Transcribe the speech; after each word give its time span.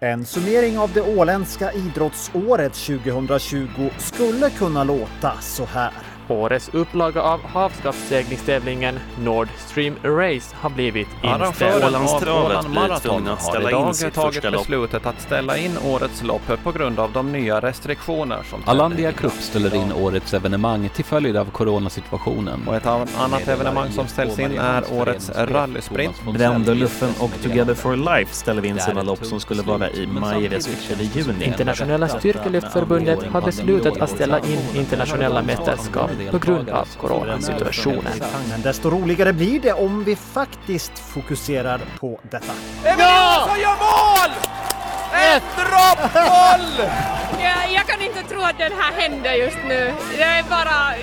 En 0.00 0.24
summering 0.24 0.78
av 0.78 0.92
det 0.92 1.00
åländska 1.00 1.72
idrottsåret 1.72 2.74
2020 2.74 3.90
skulle 3.98 4.50
kunna 4.50 4.84
låta 4.84 5.40
så 5.40 5.64
här. 5.64 5.92
Årets 6.28 6.68
upplaga 6.72 7.22
av 7.22 7.40
havskappsseglingstävlingen 7.46 8.98
Nord 9.22 9.48
Stream 9.56 9.94
Race 10.02 10.56
har 10.56 10.70
blivit 10.70 11.08
inställd. 11.22 11.42
Arrangören 11.42 11.84
Ålandstravet 11.84 12.66
blir 12.66 12.98
tvungna 12.98 13.32
att 13.32 13.42
har 13.42 13.50
ställa 13.50 13.70
in 13.70 13.76
idag 13.76 13.96
sitt 13.96 14.14
tagit 14.14 14.44
lopp. 14.44 14.52
beslutet 14.52 15.06
att 15.06 15.20
ställa 15.20 15.56
in 15.56 15.78
årets 15.84 16.22
lopp 16.22 16.62
på 16.62 16.72
grund 16.72 16.98
av 17.00 17.12
de 17.12 17.32
nya 17.32 17.60
restriktioner 17.60 18.42
som 18.50 18.62
Alandia 18.66 19.12
Cup 19.12 19.32
ställer 19.32 19.74
in 19.74 19.92
årets 19.92 20.34
evenemang 20.34 20.88
till 20.88 21.04
följd 21.04 21.36
av 21.36 21.44
coronasituationen. 21.44 22.68
Och 22.68 22.76
ett 22.76 22.86
annat 22.86 23.48
evenemang 23.48 23.90
som 23.92 24.06
ställs 24.08 24.38
in 24.38 24.58
är 24.58 24.84
årets 24.92 25.30
rallysprint. 25.36 26.22
Bränderluffen 26.34 27.10
och 27.20 27.30
Together 27.42 27.74
for 27.74 27.96
Life 27.96 28.34
ställer 28.34 28.64
in 28.64 28.78
sina 28.80 29.02
lopp 29.02 29.24
som 29.24 29.40
skulle 29.40 29.62
vara 29.62 29.90
i 29.90 30.06
maj 30.06 30.48
respektive 30.48 31.04
juni. 31.04 31.44
Internationella 31.44 32.08
styrkelyftförbundet 32.08 33.24
har 33.24 33.42
beslutat 33.42 34.00
att 34.00 34.10
ställa 34.10 34.38
in 34.38 34.60
internationella 34.74 35.42
mästerskap 35.42 36.10
på 36.30 36.38
grund 36.38 36.70
av 36.70 36.88
coronasituationen. 37.00 38.12
Men 38.48 38.62
desto 38.62 38.90
roligare 38.90 39.32
blir 39.32 39.60
det 39.60 39.72
om 39.72 40.04
vi 40.04 40.16
faktiskt 40.16 40.98
fokuserar 40.98 41.80
på 42.00 42.20
detta. 42.22 42.52
Jag, 42.84 42.98
jag 47.72 47.86
kan 47.86 48.02
inte 48.02 48.22
tro 48.28 48.42
att 48.42 48.58
det 48.58 48.72
här 48.78 48.92
händer 48.92 49.34
just 49.34 49.58
nu. 49.68 49.92
Det 50.16 50.22
är 50.22 50.42
bara... 50.42 50.94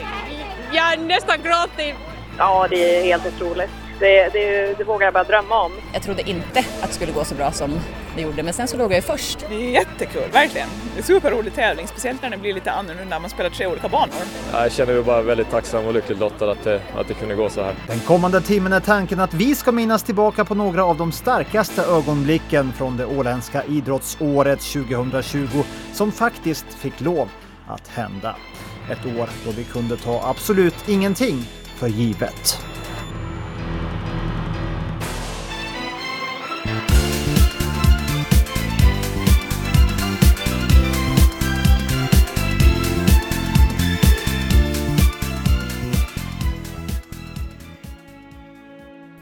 Jag 0.72 0.94
är 0.94 0.98
nästan 0.98 1.38
gråtit. 1.44 1.96
Ja, 2.38 2.68
det 2.70 3.00
är 3.00 3.04
helt 3.04 3.26
otroligt. 3.26 3.70
Det, 4.00 4.30
det, 4.34 4.74
det 4.78 4.84
vågar 4.84 5.08
jag 5.08 5.14
bara 5.14 5.24
drömma 5.24 5.62
om. 5.62 5.72
Jag 5.94 6.04
trodde 6.04 6.30
inte 6.30 6.60
att 6.60 6.88
det 6.88 6.94
skulle 6.94 7.12
gå 7.12 7.24
så 7.24 7.36
bra 7.36 7.52
som 7.52 7.80
det 8.16 8.22
gjorde, 8.22 8.44
men 8.44 8.54
sen 8.54 8.68
så 8.68 8.78
låg 8.78 8.92
jag 8.92 8.96
ju 8.96 9.02
först. 9.02 9.46
Det 9.50 9.56
är 9.56 9.70
jättekul, 9.70 10.32
verkligen. 10.32 10.68
Det 10.94 11.00
är 11.00 11.04
superrolig 11.04 11.54
tävling, 11.54 11.88
speciellt 11.88 12.22
när 12.22 12.30
det 12.30 12.38
blir 12.38 12.54
lite 12.54 12.72
annorlunda 12.72 13.16
när 13.16 13.20
man 13.20 13.30
spelar 13.30 13.50
tre 13.50 13.68
olika 13.68 13.90
banor. 13.90 14.16
Jag 14.54 14.72
känner 14.72 14.94
mig 14.94 15.04
bara 15.04 15.22
väldigt 15.22 15.50
tacksam 15.52 15.86
och 15.86 15.94
lyckligt 15.94 16.20
lottad 16.20 16.52
att 16.52 16.64
det, 16.64 16.82
att 16.96 17.08
det 17.08 17.14
kunde 17.14 17.36
gå 17.36 17.50
så 17.50 17.64
här. 17.64 17.76
Den 17.88 18.00
kommande 18.00 18.42
timmen 18.42 18.74
är 18.74 18.80
tanken 18.80 19.20
att 19.20 19.34
vi 19.34 19.56
ska 19.56 19.72
minnas 19.72 20.04
tillbaka 20.04 20.46
på 20.46 20.56
några 20.56 20.86
av 20.86 20.98
de 20.98 21.12
starkaste 21.12 21.82
ögonblicken 21.84 22.74
från 22.74 22.98
det 22.98 23.06
åländska 23.06 23.64
idrottsåret 23.64 24.60
2020 24.62 25.64
som 25.94 26.12
faktiskt 26.12 26.66
fick 26.74 27.02
lov 27.02 27.30
att 27.68 27.88
hända. 27.88 28.36
Ett 28.92 29.06
år 29.20 29.30
då 29.46 29.52
vi 29.52 29.64
kunde 29.64 29.98
ta 29.98 30.30
absolut 30.30 30.90
ingenting 30.90 31.46
för 31.76 31.88
givet. 31.88 32.60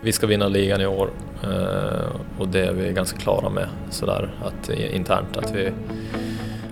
Vi 0.04 0.12
ska 0.12 0.28
vinna 0.28 0.48
ligan 0.48 0.82
i 0.82 0.86
år 0.86 1.10
eh, 1.44 2.40
och 2.40 2.48
det 2.48 2.66
är 2.66 2.74
vi 2.74 2.94
ganska 2.94 3.18
klara 3.18 3.50
med 3.50 3.68
sådär 3.90 4.36
att 4.46 4.70
internt 4.70 5.38
att 5.38 5.56
vi 5.56 5.72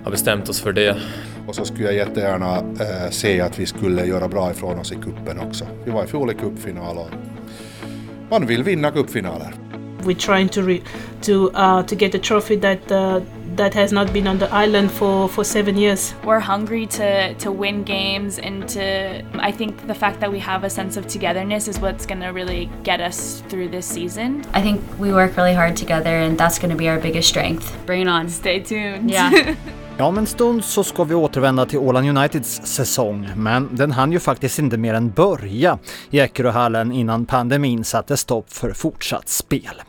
har 0.04 0.10
bestämt 0.10 0.48
oss 0.48 0.60
för 0.60 0.72
det. 0.72 0.96
Och 1.46 1.54
så 1.54 1.64
skulle 1.64 1.84
jag 1.84 1.94
jättegärna 1.94 2.56
eh, 2.56 3.10
se 3.10 3.40
att 3.40 3.58
vi 3.58 3.66
skulle 3.66 4.04
göra 4.04 4.28
bra 4.28 4.50
ifrån 4.50 4.78
oss 4.78 4.92
i 4.92 4.94
kuppen 4.94 5.38
också. 5.48 5.66
Vi 5.84 5.90
var 5.90 6.04
i 6.04 6.06
fjol 6.06 6.30
i 6.30 6.34
cupfinal 6.34 6.98
och 6.98 7.08
man 8.30 8.46
vill 8.46 8.62
vinna 8.62 8.90
cupfinaler. 8.90 9.54
we're 10.04 10.14
trying 10.14 10.48
to 10.48 10.62
re- 10.62 10.82
to 11.22 11.50
uh, 11.54 11.82
to 11.82 11.94
get 11.94 12.14
a 12.14 12.18
trophy 12.18 12.56
that 12.56 12.90
uh, 12.90 13.20
that 13.56 13.74
has 13.74 13.92
not 13.92 14.12
been 14.12 14.26
on 14.26 14.38
the 14.38 14.52
island 14.52 14.90
for, 14.90 15.28
for 15.28 15.44
seven 15.44 15.76
years. 15.76 16.14
We're 16.24 16.40
hungry 16.40 16.86
to, 16.86 17.34
to 17.34 17.52
win 17.52 17.82
games 17.84 18.38
and 18.38 18.68
to 18.70 19.22
I 19.34 19.52
think 19.52 19.86
the 19.86 19.94
fact 19.94 20.20
that 20.20 20.30
we 20.30 20.38
have 20.40 20.64
a 20.64 20.70
sense 20.70 20.96
of 20.96 21.06
togetherness 21.06 21.68
is 21.68 21.78
what's 21.80 22.06
going 22.06 22.20
to 22.20 22.28
really 22.28 22.70
get 22.82 23.00
us 23.00 23.42
through 23.48 23.68
this 23.68 23.86
season. 23.86 24.44
I 24.52 24.62
think 24.62 24.80
we 24.98 25.12
work 25.12 25.36
really 25.36 25.54
hard 25.54 25.76
together, 25.76 26.10
and 26.10 26.38
that's 26.38 26.58
going 26.58 26.70
to 26.70 26.76
be 26.76 26.88
our 26.88 26.98
biggest 26.98 27.28
strength. 27.28 27.76
Bring 27.86 28.02
it 28.02 28.08
on. 28.08 28.28
Stay 28.28 28.60
tuned. 28.60 29.10
Yeah. 29.10 29.54
Ja, 29.98 30.04
om 30.06 30.18
en 30.18 30.26
stund 30.26 30.64
så 30.64 30.84
ska 30.84 31.04
vi 31.04 31.14
återvända 31.14 31.66
till 31.66 31.78
Åland 31.78 32.08
Uniteds 32.08 32.60
säsong, 32.64 33.30
men 33.36 33.68
den 33.72 33.92
hann 33.92 34.12
ju 34.12 34.20
faktiskt 34.20 34.58
inte 34.58 34.76
mer 34.76 34.94
än 34.94 35.10
börja 35.10 35.78
i 36.10 36.20
Eckeröhallen 36.20 36.92
innan 36.92 37.26
pandemin 37.26 37.84
satte 37.84 38.16
stopp 38.16 38.52
för 38.52 38.72
fortsatt 38.72 39.28
spel. 39.28 39.82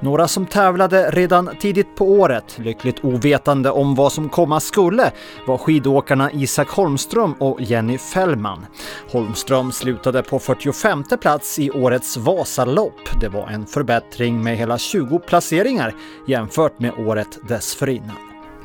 Några 0.00 0.28
som 0.28 0.46
tävlade 0.46 1.10
redan 1.10 1.50
tidigt 1.60 1.96
på 1.96 2.10
året, 2.10 2.58
lyckligt 2.58 3.04
ovetande 3.04 3.70
om 3.70 3.94
vad 3.94 4.12
som 4.12 4.28
komma 4.28 4.60
skulle, 4.60 5.12
var 5.46 5.58
skidåkarna 5.58 6.32
Isak 6.32 6.68
Holmström 6.68 7.32
och 7.32 7.60
Jenny 7.60 7.98
Fällman. 7.98 8.66
Holmström 9.12 9.72
slutade 9.72 10.22
på 10.22 10.38
45 10.38 11.04
plats 11.20 11.58
i 11.58 11.70
årets 11.70 12.16
Vasalopp. 12.16 13.20
Det 13.20 13.28
var 13.28 13.48
en 13.48 13.66
förbättring 13.66 14.42
med 14.42 14.56
hela 14.56 14.78
20 14.78 15.18
placeringar 15.18 15.94
jämfört 16.26 16.80
med 16.80 16.92
året 16.98 17.48
dessförinnan. 17.48 18.16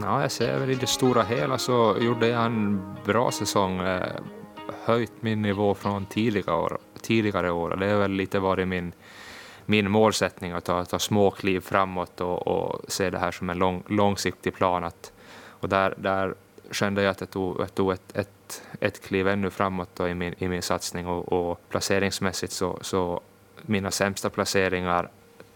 Ja, 0.02 0.22
jag 0.22 0.32
ser 0.32 0.60
väl 0.60 0.70
i 0.70 0.76
det 0.76 0.88
stora 0.88 1.24
hela 1.24 1.58
så 1.58 1.96
gjorde 2.02 2.28
jag 2.28 2.46
en 2.46 2.82
bra 3.06 3.32
säsong. 3.32 3.80
Eh, 3.80 4.02
höjt 4.86 5.14
min 5.20 5.42
nivå 5.42 5.76
från 5.76 6.06
tidigare 6.06 6.56
år. 6.56 6.78
Tidigare 7.02 7.52
år. 7.52 7.76
Det 7.76 7.92
har 7.92 8.00
väl 8.00 8.12
lite 8.12 8.40
varit 8.40 8.68
min, 8.68 8.94
min 9.66 9.92
målsättning 9.92 10.52
att 10.52 10.66
ta, 10.66 10.86
ta 10.86 11.00
små 11.00 11.32
kliv 11.32 11.60
framåt 11.60 12.22
och, 12.22 12.48
och 12.48 12.82
se 12.88 13.10
det 13.10 13.20
här 13.20 13.32
som 13.32 13.50
en 13.50 13.58
lång, 13.58 13.84
långsiktig 13.88 14.54
plan. 14.54 14.84
Att, 14.84 15.12
och 15.48 15.70
där, 15.70 15.94
där 15.98 16.34
kände 16.72 17.04
jag 17.04 17.12
att 17.12 17.20
jag 17.20 17.30
tog, 17.30 17.62
jag 17.62 17.76
tog 17.76 17.92
ett, 17.92 18.18
ett, 18.18 18.62
ett 18.80 19.02
kliv 19.02 19.28
ännu 19.28 19.50
framåt 19.50 19.90
då 19.94 20.08
i, 20.08 20.14
min, 20.14 20.36
i 20.38 20.48
min 20.48 20.62
satsning 20.62 21.08
och, 21.08 21.34
och 21.34 21.70
placeringsmässigt 21.70 22.54
så, 22.54 22.78
så 22.82 23.22
mina 23.62 23.92
sämsta 23.92 24.30
placeringar 24.30 25.10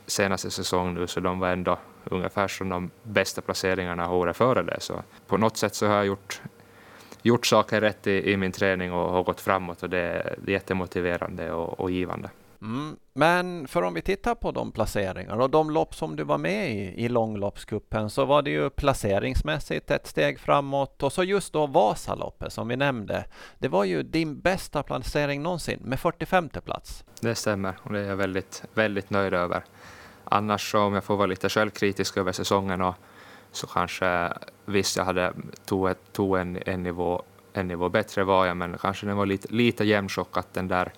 senaste 0.06 0.51
säsong 0.51 0.94
nu 0.94 1.07
så 1.07 1.19
de 1.19 1.40
var 1.40 1.50
ändå 1.50 1.78
ungefär 2.03 2.47
som 2.47 2.69
de 2.69 2.91
bästa 3.03 3.41
placeringarna 3.41 4.12
året 4.12 4.38
före 4.38 4.63
det. 4.63 4.79
Så 4.79 5.03
på 5.28 5.38
något 5.38 5.57
sätt 5.57 5.75
så 5.75 5.88
har 5.88 5.96
jag 5.96 6.06
gjort, 6.06 6.41
gjort 7.22 7.46
saker 7.46 7.81
rätt 7.81 8.07
i, 8.07 8.31
i 8.31 8.38
min 8.38 8.51
träning 8.51 8.94
och 8.94 9.12
har 9.12 9.23
gått 9.23 9.41
framåt 9.41 9.84
och 9.84 9.90
det 9.90 10.00
är 10.00 10.35
jättemotiverande 10.47 11.51
och, 11.51 11.79
och 11.79 11.91
givande. 11.91 12.29
Mm. 12.62 12.97
Men 13.13 13.68
för 13.68 13.81
om 13.81 13.94
vi 13.94 14.01
tittar 14.01 14.35
på 14.35 14.51
de 14.51 14.72
placeringar 14.72 15.40
och 15.40 15.50
de 15.50 15.69
lopp 15.69 15.95
som 15.95 16.16
du 16.16 16.23
var 16.23 16.38
med 16.38 16.72
i 16.72 17.06
i 17.06 17.09
långloppscupen 17.09 18.09
så 18.09 18.25
var 18.25 18.41
det 18.41 18.50
ju 18.50 18.69
placeringsmässigt 18.69 19.91
ett 19.91 20.07
steg 20.07 20.40
framåt 20.40 21.03
och 21.03 21.13
så 21.13 21.23
just 21.23 21.53
då 21.53 21.67
Vasaloppet 21.67 22.53
som 22.53 22.67
vi 22.67 22.75
nämnde. 22.75 23.25
Det 23.59 23.67
var 23.67 23.84
ju 23.84 24.03
din 24.03 24.40
bästa 24.40 24.84
placering 24.84 25.44
någonsin 25.44 25.79
med 25.84 26.00
45 26.00 26.50
plats. 26.50 27.03
Det 27.22 27.35
stämmer 27.35 27.78
och 27.84 27.94
det 27.94 28.00
är 28.00 28.03
jag 28.03 28.16
väldigt, 28.16 28.63
väldigt 28.73 29.09
nöjd 29.09 29.34
över. 29.34 29.63
Annars 30.23 30.72
så 30.72 30.79
om 30.79 30.94
jag 30.94 31.03
får 31.03 31.17
vara 31.17 31.28
lite 31.28 31.50
självkritisk 31.50 32.17
över 32.17 32.31
säsongen 32.31 32.81
och 32.81 32.96
så 33.51 33.67
kanske 33.67 34.34
visst 34.66 34.97
jag 34.97 35.06
hade 35.06 35.34
tog, 35.66 35.94
tog 36.12 36.38
en, 36.38 36.59
en, 36.66 36.84
nivå, 36.84 37.23
en 37.53 37.67
nivå 37.67 37.90
bättre 37.90 38.23
var 38.23 38.46
jag 38.46 38.57
men 38.57 38.78
kanske 38.78 39.06
den 39.06 39.17
var 39.17 39.25
lite, 39.25 39.53
lite 39.53 39.84
jämntjock 39.84 40.53
den 40.53 40.67
där 40.67 40.94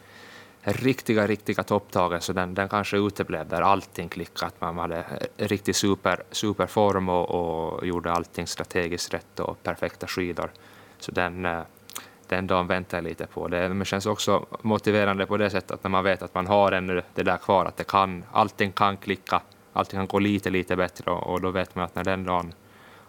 riktiga, 0.61 1.27
riktiga 1.27 1.63
topptagen, 1.63 2.21
så 2.21 2.33
den, 2.33 2.53
den 2.53 2.69
kanske 2.69 2.97
uteblev 2.97 3.47
där 3.47 3.61
allting 3.61 4.09
klickade, 4.09 4.47
att 4.47 4.61
man 4.61 4.77
hade 4.77 5.05
riktig 5.37 5.75
super, 5.75 6.23
superform 6.31 7.09
och, 7.09 7.29
och 7.29 7.87
gjorde 7.87 8.11
allting 8.11 8.47
strategiskt 8.47 9.13
rätt 9.13 9.39
och 9.39 9.63
perfekta 9.63 10.07
skidor. 10.07 10.51
Så 10.99 11.11
den, 11.11 11.45
eh, 11.45 11.61
den 12.27 12.47
dagen 12.47 12.67
väntar 12.67 12.97
jag 12.97 13.03
lite 13.03 13.25
på. 13.25 13.47
Det 13.47 13.69
men 13.69 13.85
känns 13.85 14.05
också 14.05 14.45
motiverande 14.61 15.25
på 15.25 15.37
det 15.37 15.49
sättet 15.49 15.71
att 15.71 15.83
när 15.83 15.89
man 15.89 16.03
vet 16.03 16.21
att 16.21 16.35
man 16.35 16.47
har 16.47 16.71
ännu 16.71 17.01
det 17.15 17.23
där 17.23 17.37
kvar, 17.37 17.65
att 17.65 17.77
det 17.77 17.87
kan, 17.87 18.23
allting 18.31 18.71
kan 18.71 18.97
klicka, 18.97 19.41
allting 19.73 19.99
kan 19.99 20.07
gå 20.07 20.19
lite, 20.19 20.49
lite 20.49 20.75
bättre 20.75 21.11
och, 21.11 21.33
och 21.33 21.41
då 21.41 21.51
vet 21.51 21.75
man 21.75 21.85
att 21.85 21.95
när 21.95 22.03
den 22.03 22.23
dagen, 22.23 22.53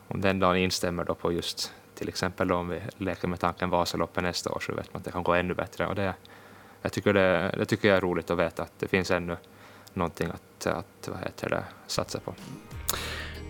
om 0.08 0.20
den 0.20 0.38
dagen 0.38 0.56
instämmer 0.56 1.04
då 1.04 1.14
på 1.14 1.32
just 1.32 1.72
till 1.94 2.08
exempel 2.08 2.52
om 2.52 2.68
vi 2.68 2.80
leker 2.96 3.28
med 3.28 3.40
tanken 3.40 3.70
Vasaloppet 3.70 4.22
nästa 4.22 4.50
år 4.50 4.60
så 4.60 4.74
vet 4.74 4.94
man 4.94 4.98
att 5.00 5.04
det 5.04 5.10
kan 5.10 5.22
gå 5.22 5.34
ännu 5.34 5.54
bättre. 5.54 5.86
Och 5.86 5.94
det, 5.94 6.14
jag 6.82 6.92
tycker 6.92 7.12
det, 7.12 7.54
det 7.58 7.64
tycker 7.64 7.88
jag 7.88 7.96
är 7.96 8.00
roligt 8.00 8.30
att 8.30 8.38
veta 8.38 8.62
att 8.62 8.72
det 8.78 8.88
finns 8.88 9.10
ännu 9.10 9.36
någonting 9.94 10.28
att, 10.28 10.66
att 10.66 11.08
vad 11.08 11.18
heter 11.18 11.50
det, 11.50 11.64
satsa 11.86 12.20
på. 12.20 12.34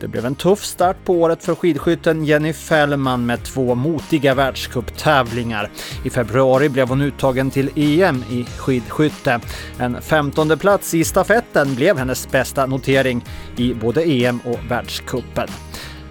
Det 0.01 0.09
blev 0.09 0.27
en 0.27 0.35
tuff 0.35 0.65
start 0.65 0.97
på 1.05 1.15
året 1.15 1.45
för 1.45 1.55
skidskytten 1.55 2.25
Jenny 2.25 2.53
Fällman 2.53 3.27
med 3.27 3.45
två 3.45 3.75
motiga 3.75 4.35
världscuptävlingar. 4.35 5.71
I 6.05 6.11
februari 6.11 6.69
blev 6.69 6.89
hon 6.89 7.01
uttagen 7.01 7.51
till 7.51 7.71
EM 7.77 8.25
i 8.31 8.45
skidskytte. 8.45 9.41
En 9.79 10.03
femtonde 10.03 10.57
plats 10.57 10.95
i 10.95 11.05
stafetten 11.05 11.75
blev 11.75 11.99
hennes 11.99 12.31
bästa 12.31 12.67
notering 12.67 13.25
i 13.57 13.75
både 13.75 14.03
EM 14.03 14.41
och 14.45 14.59
världscupen. 14.71 15.49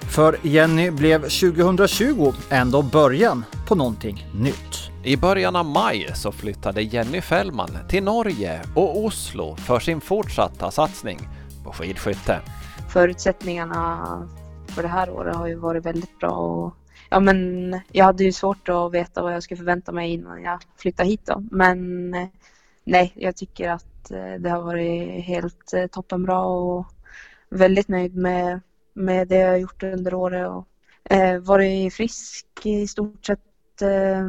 För 0.09 0.37
Jenny 0.41 0.91
blev 0.91 1.21
2020 1.21 2.33
ändå 2.49 2.81
början 2.81 3.45
på 3.67 3.75
någonting 3.75 4.27
nytt. 4.33 4.88
I 5.03 5.17
början 5.17 5.55
av 5.55 5.65
maj 5.65 6.11
så 6.15 6.31
flyttade 6.31 6.81
Jenny 6.81 7.21
Fällman 7.21 7.69
till 7.89 8.03
Norge 8.03 8.61
och 8.75 8.97
Oslo 8.97 9.55
för 9.55 9.79
sin 9.79 10.01
fortsatta 10.01 10.71
satsning 10.71 11.19
på 11.63 11.71
skidskytte. 11.71 12.41
Förutsättningarna 12.89 14.29
för 14.67 14.81
det 14.81 14.87
här 14.87 15.09
året 15.09 15.35
har 15.35 15.47
ju 15.47 15.55
varit 15.55 15.85
väldigt 15.85 16.19
bra. 16.19 16.29
Och, 16.31 16.73
ja, 17.09 17.19
men 17.19 17.79
jag 17.91 18.05
hade 18.05 18.23
ju 18.23 18.31
svårt 18.31 18.69
att 18.69 18.91
veta 18.91 19.21
vad 19.21 19.33
jag 19.33 19.43
skulle 19.43 19.57
förvänta 19.57 19.91
mig 19.91 20.13
innan 20.13 20.43
jag 20.43 20.59
flyttade 20.77 21.09
hit. 21.09 21.25
Då. 21.25 21.43
Men 21.51 22.13
eh, 22.13 22.27
nej, 22.83 23.13
jag 23.15 23.35
tycker 23.35 23.69
att 23.69 24.11
eh, 24.11 24.33
det 24.39 24.49
har 24.49 24.61
varit 24.61 25.23
helt 25.23 25.73
eh, 25.73 25.87
toppenbra 25.87 26.41
och 26.41 26.85
väldigt 27.49 27.87
nöjd 27.87 28.15
med, 28.15 28.61
med 28.93 29.27
det 29.27 29.37
jag 29.37 29.49
har 29.49 29.57
gjort 29.57 29.83
under 29.83 30.13
året. 30.13 30.47
Och, 30.49 30.67
eh, 31.11 31.39
varit 31.39 31.93
frisk 31.93 32.47
i 32.63 32.87
stort 32.87 33.25
sett 33.25 33.81
eh, 33.81 34.27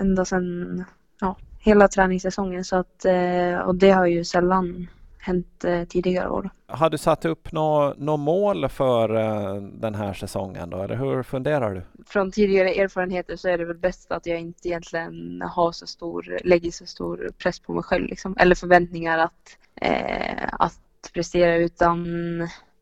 ända 0.00 0.24
sedan 0.24 0.84
ja, 1.20 1.36
hela 1.58 1.88
träningssäsongen. 1.88 2.64
Så 2.64 2.76
att, 2.76 3.04
eh, 3.04 3.58
och 3.58 3.74
det 3.74 3.90
har 3.90 4.06
ju 4.06 4.24
sällan 4.24 4.86
hänt 5.18 5.64
eh, 5.64 5.84
tidigare 5.84 6.30
år. 6.30 6.50
Har 6.66 6.90
du 6.90 6.98
satt 6.98 7.24
upp 7.24 7.52
några 7.52 7.94
nå 7.96 8.16
mål 8.16 8.68
för 8.68 9.10
uh, 9.10 9.62
den 9.62 9.94
här 9.94 10.14
säsongen 10.14 10.70
då, 10.70 10.82
eller 10.82 10.96
hur 10.96 11.22
funderar 11.22 11.74
du? 11.74 11.82
Från 12.06 12.30
tidigare 12.30 12.74
erfarenheter 12.74 13.36
så 13.36 13.48
är 13.48 13.58
det 13.58 13.64
väl 13.64 13.78
bäst 13.78 14.12
att 14.12 14.26
jag 14.26 14.40
inte 14.40 14.68
egentligen 14.68 15.42
har 15.42 15.72
så 15.72 15.86
stor, 15.86 16.38
lägger 16.44 16.70
så 16.70 16.86
stor 16.86 17.30
press 17.38 17.60
på 17.60 17.72
mig 17.72 17.82
själv 17.82 18.06
liksom, 18.06 18.36
eller 18.38 18.54
förväntningar 18.54 19.18
att, 19.18 19.56
eh, 19.74 20.48
att 20.52 20.80
prestera 21.14 21.56
utan 21.56 22.08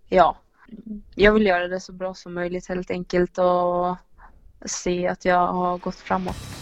ja, 0.08 0.36
jag 1.14 1.32
vill 1.32 1.46
göra 1.46 1.68
det 1.68 1.80
så 1.80 1.92
bra 1.92 2.14
som 2.14 2.34
möjligt 2.34 2.68
helt 2.68 2.90
enkelt 2.90 3.38
och 3.38 3.96
se 4.64 5.08
att 5.08 5.24
jag 5.24 5.46
har 5.46 5.78
gått 5.78 5.96
framåt. 5.96 6.57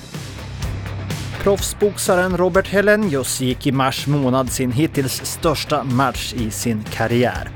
Proffsboxaren 1.47 2.37
Robert 2.37 2.69
Helenius 2.69 3.41
gick 3.41 3.67
i 3.67 3.73
mars 3.73 4.07
månad 4.07 4.53
sin 4.53 4.73
hittills 4.73 5.25
största 5.25 5.85
match 5.85 6.35
i 6.35 6.51
sin 6.51 6.85
karriär. 6.93 7.51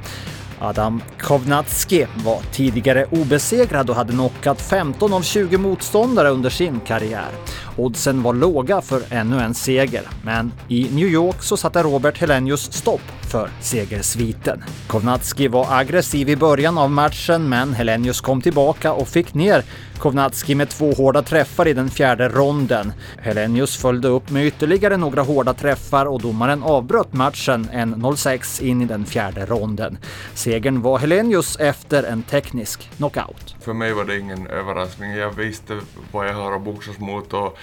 Adam 0.59 1.03
Kovnatski 1.19 2.07
var 2.25 2.43
tidigare 2.53 3.05
obesegrad 3.11 3.91
och 3.91 3.97
hade 3.97 4.13
knockat 4.13 4.63
15 4.63 5.13
av 5.13 5.23
20 5.23 5.59
motståndare 5.59 6.29
under 6.29 6.51
sin 6.51 6.81
karriär. 6.81 7.29
Oddsen 7.77 8.23
var 8.23 8.35
låga 8.35 8.81
för 8.81 9.03
ännu 9.11 9.41
en 9.41 9.55
seger, 9.55 10.03
men 10.23 10.53
i 10.69 10.89
New 10.91 11.09
York 11.09 11.43
så 11.43 11.57
satte 11.57 11.83
Robert 11.83 12.19
Helenius 12.19 12.73
stopp 12.73 13.03
för 13.31 13.51
segersviten. 13.61 14.65
Kovnatski 14.87 15.49
var 15.49 15.67
aggressiv 15.71 16.29
i 16.29 16.37
början 16.37 16.79
av 16.79 16.91
matchen, 16.91 17.49
men 17.49 17.75
Helenius 17.75 18.21
kom 18.21 18.43
tillbaka 18.43 18.93
och 18.93 19.09
fick 19.09 19.35
ner 19.35 19.65
Kovnatski 19.99 20.55
med 20.55 20.69
två 20.69 20.93
hårda 20.93 21.23
träffar 21.23 21.69
i 21.69 21.73
den 21.73 21.91
fjärde 21.91 22.29
ronden. 22.29 22.93
Helenius 23.19 23.77
följde 23.77 24.09
upp 24.09 24.31
med 24.31 24.47
ytterligare 24.47 24.97
några 24.97 25.23
hårda 25.23 25.55
träffar 25.55 26.07
och 26.07 26.21
domaren 26.21 26.63
avbröt 26.63 27.13
matchen 27.13 27.69
en 27.73 27.95
0-6 27.95 28.63
in 28.63 28.83
i 28.83 28.85
den 28.85 29.07
fjärde 29.07 29.47
ronden. 29.47 29.99
Segern 30.35 30.83
var 30.83 30.99
Helenius 30.99 31.57
efter 31.57 32.03
en 32.03 32.23
teknisk 32.23 32.91
knockout. 32.97 33.57
För 33.61 33.73
mig 33.73 33.93
var 33.93 34.05
det 34.05 34.19
ingen 34.19 34.47
överraskning. 34.47 35.13
Jag 35.13 35.31
visste 35.31 35.81
vad 36.13 36.29
jag 36.29 36.35
har 36.35 36.57
att 36.57 36.63
boxas 36.63 36.99
mot 36.99 37.33
och 37.33 37.59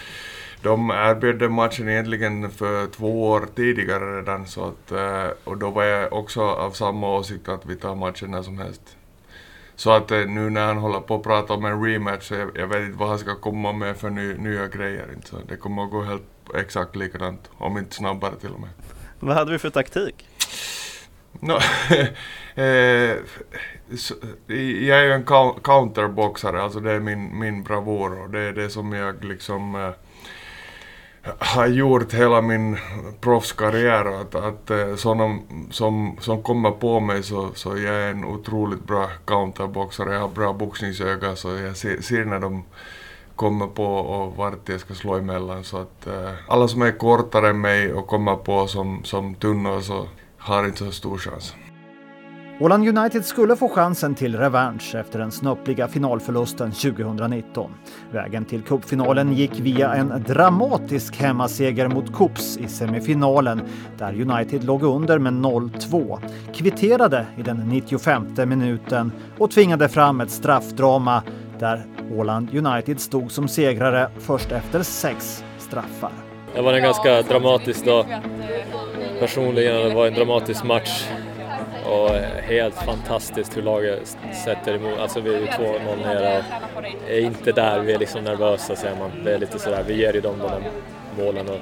de 0.62 0.92
erbjöd 0.92 1.52
matchen 1.52 1.90
egentligen 1.90 2.52
för 2.52 2.88
två 2.88 3.30
år 3.30 3.48
tidigare 3.56 4.18
redan 4.18 4.48
så 4.48 4.66
att, 4.66 4.92
eh, 4.92 5.28
och 5.44 5.58
då 5.58 5.70
var 5.70 5.84
jag 5.84 6.14
också 6.14 6.42
av 6.42 6.72
samma 6.72 7.16
åsikt 7.16 7.50
att 7.50 7.66
vi 7.66 7.76
tar 7.76 7.96
matchen 7.96 8.32
när 8.32 8.42
som 8.42 8.58
helst. 8.58 8.98
Så 9.76 9.92
att 9.92 10.12
eh, 10.12 10.20
nu 10.20 10.50
när 10.50 10.66
han 10.66 10.78
håller 10.78 11.00
på 11.00 11.16
att 11.16 11.24
prata 11.24 11.54
om 11.54 11.66
en 11.66 11.84
rematch 11.84 12.28
så 12.28 12.34
jag, 12.34 12.50
jag 12.56 12.68
vet 12.68 12.82
inte 12.82 12.98
vad 12.98 13.10
han 13.10 13.20
ska 13.20 13.36
komma 13.36 13.74
med 13.74 13.98
för 13.98 14.10
ny, 14.10 14.34
nya 14.34 14.68
grejer. 14.68 15.08
Så 15.24 15.36
det 15.48 15.58
kommer 15.58 15.84
att 15.84 15.92
gå 15.92 16.02
helt 16.04 16.24
exakt 16.56 16.96
likadant, 16.96 17.50
om 17.58 17.78
inte 17.78 17.96
snabbare 17.96 18.36
till 18.36 18.52
och 18.52 18.60
med. 18.60 18.70
Vad 19.20 19.36
hade 19.36 19.52
vi 19.52 19.60
för 19.60 19.70
taktik? 19.70 20.28
No, 21.40 21.54
eh, 22.56 23.16
jag 24.58 25.00
är 25.00 25.04
ju 25.04 25.12
en 25.12 25.26
counterboxare, 25.64 26.62
alltså 26.62 26.80
det 26.80 26.92
är 26.92 27.00
min, 27.00 27.40
min 27.40 27.64
bravur 27.64 28.22
och 28.22 28.30
det 28.30 28.40
är 28.40 28.54
det 28.54 28.70
som 28.70 28.94
jag 28.94 29.24
liksom 29.24 29.76
eh, 29.76 29.90
har 31.40 31.68
gjort 31.68 32.14
hela 32.14 32.42
min 32.42 32.78
proffskarriär. 33.22 34.22
Att, 34.22 34.36
att 34.36 34.72
eh, 34.72 34.96
sådana 34.96 35.40
som, 35.72 36.18
som 36.20 36.44
kommer 36.44 36.72
på 36.72 37.00
mig 37.00 37.24
så, 37.24 37.50
så 37.54 37.70
jag 37.78 37.96
är 37.96 38.12
en 38.12 38.26
otroligt 38.26 38.84
bra 38.88 39.10
counterboxare. 39.26 40.14
Jag 40.14 40.22
har 40.22 40.28
bra 40.28 40.54
boxningsöga 40.54 41.36
så 41.36 41.56
jag 41.56 41.78
ser, 41.78 42.02
ser 42.02 42.26
när 42.26 42.40
de 42.40 42.64
kommer 43.36 43.68
på 43.68 43.86
och 43.86 44.36
vart 44.36 44.70
jag 44.70 44.80
ska 44.80 44.94
slå 44.94 45.16
emellan. 45.16 45.64
Så 45.64 45.78
att 45.78 46.08
äh, 46.08 46.32
alla 46.48 46.68
som 46.68 46.82
är 46.82 46.92
kortare 46.92 47.50
än 47.50 47.62
mig 47.62 47.94
och 47.94 48.08
kommer 48.08 48.36
på 48.36 48.68
som, 48.68 49.04
som 49.04 49.36
tunnor 49.36 49.82
så 49.82 50.08
har 50.38 50.66
inte 50.66 50.78
så 50.78 50.92
stor 50.92 51.18
chans. 51.18 51.54
Åland 52.60 52.98
United 52.98 53.26
skulle 53.26 53.56
få 53.56 53.70
chansen 53.70 54.16
till 54.16 54.38
revansch 54.38 54.96
efter 54.96 55.20
den 55.20 55.32
snöpliga 55.32 55.88
finalförlusten 55.88 56.72
2019. 56.72 57.72
Vägen 58.12 58.46
till 58.46 58.62
cupfinalen 58.62 59.34
gick 59.34 59.60
via 59.60 59.94
en 59.94 60.24
dramatisk 60.28 61.16
hemmaseger 61.18 61.88
mot 61.88 62.14
Kups 62.16 62.58
i 62.58 62.68
semifinalen 62.68 63.62
där 63.98 64.22
United 64.22 64.64
låg 64.64 64.84
under 64.84 65.20
med 65.20 65.34
0-2, 65.34 66.20
kvitterade 66.54 67.26
i 67.38 67.42
den 67.42 67.58
95 67.58 68.26
minuten 68.46 69.12
och 69.38 69.52
tvingade 69.52 69.90
fram 69.90 70.22
ett 70.22 70.32
straffdrama 70.32 71.24
där 71.60 71.86
Åland 72.12 72.56
United 72.56 73.00
stod 73.00 73.32
som 73.32 73.48
segrare 73.48 74.10
först 74.20 74.52
efter 74.52 74.84
sex 74.84 75.44
straffar. 75.58 76.12
Det 76.56 76.62
var 76.62 76.74
en 76.74 76.84
ganska 76.84 77.22
dramatisk 77.22 77.86
dag. 77.86 78.06
Personligen 79.20 79.76
det 79.76 79.96
var 79.96 80.08
en 80.08 80.14
dramatisk 80.14 80.64
match 80.64 81.08
och 81.88 82.16
eh, 82.16 82.42
helt 82.44 82.76
fantastiskt 82.76 83.58
hur 83.58 83.62
laget 83.62 84.18
sätter 84.46 84.76
emot. 84.76 85.00
Alltså 85.00 85.20
vi 85.20 85.36
är 85.36 85.40
ju 85.40 85.46
2-0 85.46 85.98
nere 86.06 86.44
och 86.76 87.10
är 87.10 87.20
inte 87.20 87.52
där, 87.52 87.80
vi 87.80 87.94
är 87.94 88.00
liksom 88.00 88.24
nervösa 88.24 88.76
säger 88.76 88.96
man. 88.96 89.12
Det 89.24 89.34
är 89.34 89.40
lite 89.40 89.60
sådär, 89.60 89.84
vi 89.88 89.94
ger 89.94 90.14
ju 90.14 90.22
dem 90.22 90.36
de 90.40 90.48
där 90.48 90.72
målen 91.24 91.50
och 91.50 91.60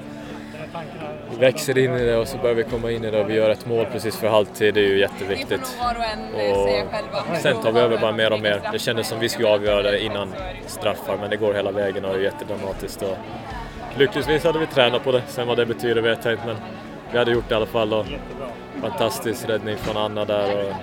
vi 1.31 1.37
växer 1.37 1.77
in 1.77 1.93
i 1.93 2.05
det 2.05 2.17
och 2.17 2.27
så 2.27 2.37
börjar 2.37 2.55
vi 2.55 2.63
komma 2.63 2.91
in 2.91 3.03
i 3.03 3.11
det 3.11 3.21
och 3.21 3.29
vi 3.29 3.33
gör 3.33 3.49
ett 3.49 3.65
mål 3.65 3.85
precis 3.91 4.17
för 4.17 4.27
halvtid, 4.27 4.73
det 4.73 4.79
är 4.79 4.87
ju 4.87 4.99
jätteviktigt. 4.99 5.77
Och 7.31 7.37
sen 7.37 7.61
tar 7.61 7.71
vi 7.71 7.79
över 7.79 7.97
bara 7.97 8.11
mer 8.11 8.33
och 8.33 8.39
mer. 8.39 8.61
Det 8.71 8.79
kändes 8.79 9.07
som 9.07 9.19
vi 9.19 9.29
skulle 9.29 9.49
avgöra 9.49 9.81
det 9.81 10.03
innan 10.03 10.33
straffar 10.65 11.17
men 11.17 11.29
det 11.29 11.37
går 11.37 11.53
hela 11.53 11.71
vägen 11.71 12.05
och 12.05 12.13
det 12.13 12.19
är 12.19 12.23
jättedramatiskt. 12.23 13.01
Och 13.01 13.17
lyckligtvis 13.97 14.43
hade 14.43 14.59
vi 14.59 14.67
tränat 14.67 15.03
på 15.03 15.11
det, 15.11 15.21
sen 15.27 15.47
vad 15.47 15.57
det 15.57 15.65
betyder 15.65 16.01
vet 16.01 16.25
jag 16.25 16.33
inte 16.33 16.45
men 16.45 16.55
vi 17.11 17.17
hade 17.17 17.31
gjort 17.31 17.49
det 17.49 17.53
i 17.53 17.55
alla 17.55 17.65
fall. 17.65 17.93
Och 17.93 18.05
fantastisk 18.81 19.49
räddning 19.49 19.77
från 19.77 19.97
Anna 19.97 20.25
där 20.25 20.65
och 20.65 20.75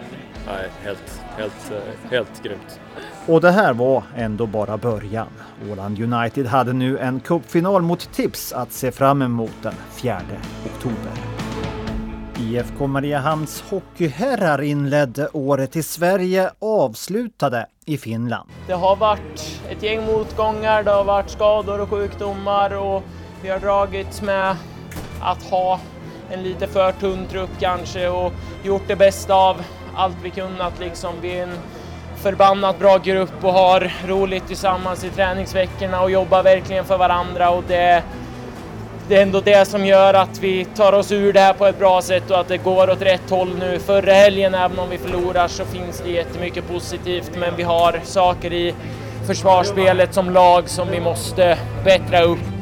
nej, 0.46 0.68
helt, 0.82 1.20
helt, 1.36 1.72
helt 2.10 2.42
grymt. 2.42 2.80
Och 3.26 3.40
det 3.40 3.50
här 3.50 3.72
var 3.72 4.02
ändå 4.16 4.46
bara 4.46 4.76
början. 4.76 5.28
Åland 5.70 6.14
United 6.14 6.46
hade 6.46 6.72
nu 6.72 6.98
en 6.98 7.20
cupfinal 7.20 7.82
mot 7.82 8.12
Tips 8.12 8.52
att 8.52 8.72
se 8.72 8.92
fram 8.92 9.22
emot 9.22 9.52
den 9.62 9.74
4 9.90 10.20
oktober. 10.66 11.12
IFK 12.40 12.86
Mariehamns 12.86 13.64
hockeyherrar 13.70 14.62
inledde 14.62 15.28
året 15.32 15.76
i 15.76 15.82
Sverige 15.82 16.50
avslutade 16.58 17.66
i 17.86 17.98
Finland. 17.98 18.50
Det 18.66 18.72
har 18.72 18.96
varit 18.96 19.60
ett 19.68 19.82
gäng 19.82 20.06
motgångar, 20.06 20.82
det 20.82 20.90
har 20.90 21.04
varit 21.04 21.30
skador 21.30 21.80
och 21.80 21.90
sjukdomar 21.90 22.76
och 22.76 23.02
vi 23.42 23.48
har 23.48 23.58
dragits 23.58 24.22
med 24.22 24.56
att 25.20 25.42
ha 25.42 25.80
en 26.32 26.42
lite 26.42 26.66
för 26.66 26.92
tunn 26.92 27.26
trupp 27.30 27.50
kanske 27.60 28.08
och 28.08 28.32
gjort 28.62 28.82
det 28.86 28.96
bästa 28.96 29.34
av 29.34 29.62
allt 29.94 30.16
vi 30.22 30.30
kunnat 30.30 30.80
liksom. 30.80 31.14
Vi 31.20 31.38
är 31.38 31.42
en 31.42 31.58
förbannat 32.16 32.78
bra 32.78 32.98
grupp 32.98 33.44
och 33.44 33.52
har 33.52 33.92
roligt 34.06 34.46
tillsammans 34.46 35.04
i 35.04 35.10
träningsveckorna 35.10 36.00
och 36.02 36.10
jobbar 36.10 36.42
verkligen 36.42 36.84
för 36.84 36.98
varandra 36.98 37.50
och 37.50 37.64
det, 37.68 38.02
det 39.08 39.16
är 39.16 39.22
ändå 39.22 39.40
det 39.40 39.68
som 39.68 39.86
gör 39.86 40.14
att 40.14 40.38
vi 40.38 40.64
tar 40.64 40.92
oss 40.92 41.12
ur 41.12 41.32
det 41.32 41.40
här 41.40 41.52
på 41.52 41.66
ett 41.66 41.78
bra 41.78 42.02
sätt 42.02 42.30
och 42.30 42.40
att 42.40 42.48
det 42.48 42.58
går 42.58 42.90
åt 42.90 43.02
rätt 43.02 43.30
håll 43.30 43.50
nu. 43.58 43.78
Förra 43.78 44.12
helgen, 44.12 44.54
även 44.54 44.78
om 44.78 44.90
vi 44.90 44.98
förlorar, 44.98 45.48
så 45.48 45.64
finns 45.64 46.00
det 46.00 46.10
jättemycket 46.10 46.68
positivt 46.68 47.30
men 47.36 47.56
vi 47.56 47.62
har 47.62 48.00
saker 48.04 48.52
i 48.52 48.74
försvarsspelet 49.26 50.14
som 50.14 50.30
lag 50.30 50.68
som 50.68 50.90
vi 50.90 51.00
måste 51.00 51.58
bättra 51.84 52.22
upp. 52.22 52.61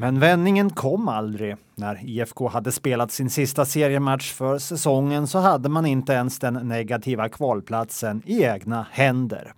Men 0.00 0.20
vändningen 0.20 0.70
kom 0.70 1.08
aldrig. 1.08 1.56
När 1.74 2.00
IFK 2.04 2.48
hade 2.48 2.72
spelat 2.72 3.12
sin 3.12 3.30
sista 3.30 3.64
seriematch 3.64 4.32
för 4.32 4.58
säsongen 4.58 5.26
så 5.26 5.38
hade 5.38 5.68
man 5.68 5.86
inte 5.86 6.12
ens 6.12 6.38
den 6.38 6.54
negativa 6.54 7.28
kvalplatsen 7.28 8.22
i 8.26 8.42
egna 8.42 8.86
händer. 8.90 9.52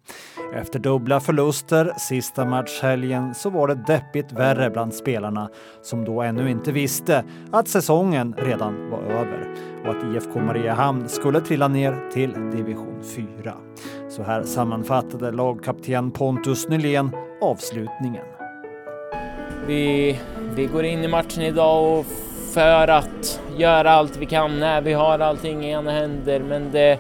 Efter 0.55 0.79
dubbla 0.79 1.21
förluster 1.21 1.93
sista 1.99 2.45
matchhelgen 2.45 3.35
så 3.35 3.51
var 3.51 3.69
det 3.69 3.85
deppigt 3.87 4.33
värre 4.33 4.71
bland 4.71 4.95
spelarna 4.95 5.51
som 5.83 6.05
då 6.05 6.23
ännu 6.23 6.51
inte 6.51 6.73
visste 6.73 7.25
att 7.53 7.69
säsongen 7.69 8.35
redan 8.39 8.91
var 8.91 9.03
över 9.03 9.55
och 9.85 9.97
att 9.97 10.15
IFK 10.15 10.41
Mariehamn 10.41 11.09
skulle 11.09 11.41
trilla 11.41 11.69
ner 11.69 12.11
till 12.11 12.33
division 12.33 13.03
4. 13.43 13.55
Så 14.09 14.23
här 14.23 14.43
sammanfattade 14.43 15.33
lagkapten 15.33 16.11
Pontus 16.11 16.69
Nylén 16.69 17.11
avslutningen. 17.41 18.38
Vi, 19.69 20.19
vi 20.55 20.67
går 20.67 20.85
in 20.85 21.05
i 21.05 21.09
matchen 21.09 21.43
idag 21.43 21.99
och 21.99 22.07
för 22.55 22.89
att 22.89 23.41
göra 23.57 23.91
allt 23.91 24.17
vi 24.17 24.27
kan 24.27 24.61
när 24.61 24.81
vi 24.81 24.93
har 24.93 25.19
allting 25.19 25.65
i 25.65 25.71
ena 25.71 25.91
händer 25.91 26.41
men 26.41 26.73
det, 26.73 26.99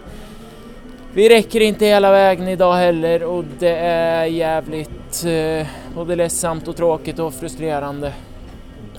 vi 1.12 1.28
räcker 1.28 1.60
inte 1.60 1.86
hela 1.86 2.10
vägen 2.10 2.48
idag 2.48 2.74
heller 2.74 3.22
och 3.22 3.44
det 3.58 3.76
är 3.76 4.24
jävligt 4.24 5.24
eh, 5.24 5.66
både 5.94 6.16
ledsamt 6.16 6.68
och 6.68 6.76
tråkigt 6.76 7.18
och 7.18 7.34
frustrerande. 7.34 8.12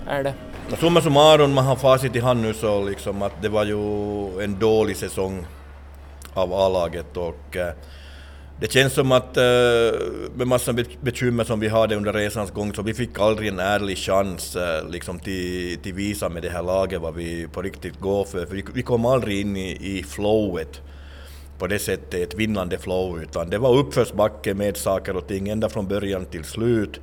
Är 0.07 0.23
det. 0.23 0.33
Summa 0.79 1.01
summarum, 1.01 1.53
man 1.53 1.65
har 1.65 1.75
facit 1.75 2.15
i 2.15 2.19
hand 2.19 2.41
nu 2.41 2.53
så 2.53 2.83
liksom 2.83 3.21
att 3.21 3.41
det 3.41 3.49
var 3.49 3.63
ju 3.65 4.43
en 4.43 4.59
dålig 4.59 4.97
säsong 4.97 5.45
av 6.33 6.53
A-laget 6.53 7.17
och 7.17 7.57
eh, 7.57 7.73
det 8.59 8.71
känns 8.71 8.93
som 8.93 9.11
att 9.11 9.37
eh, 9.37 9.43
med 10.35 10.47
massa 10.47 10.73
bekymmer 11.01 11.43
som 11.43 11.59
vi 11.59 11.67
hade 11.67 11.95
under 11.95 12.13
resans 12.13 12.51
gång 12.51 12.73
så 12.73 12.81
vi 12.81 12.93
fick 12.93 13.19
aldrig 13.19 13.47
en 13.47 13.59
ärlig 13.59 13.97
chans 13.97 14.55
eh, 14.55 14.89
liksom 14.89 15.19
till, 15.19 15.77
till 15.83 15.93
visa 15.93 16.29
med 16.29 16.43
det 16.43 16.49
här 16.49 16.63
laget 16.63 17.01
vad 17.01 17.15
vi 17.15 17.47
på 17.47 17.61
riktigt 17.61 17.99
går 17.99 18.25
för. 18.25 18.45
för 18.45 18.63
vi, 18.73 18.81
kom 18.81 19.05
aldrig 19.05 19.41
in 19.41 19.57
i, 19.57 19.97
i 19.97 20.03
flowet 20.03 20.81
på 21.59 21.67
det 21.67 21.79
sättet, 21.79 22.13
ett 22.13 22.35
vinnande 22.35 22.77
flow, 22.77 23.21
utan 23.21 23.49
det 23.49 23.57
var 23.57 23.77
uppförsbacke 23.77 24.53
med 24.53 24.77
saker 24.77 25.15
och 25.15 25.27
ting 25.27 25.49
ända 25.49 25.69
från 25.69 25.87
början 25.87 26.25
till 26.25 26.43
slut. 26.43 26.99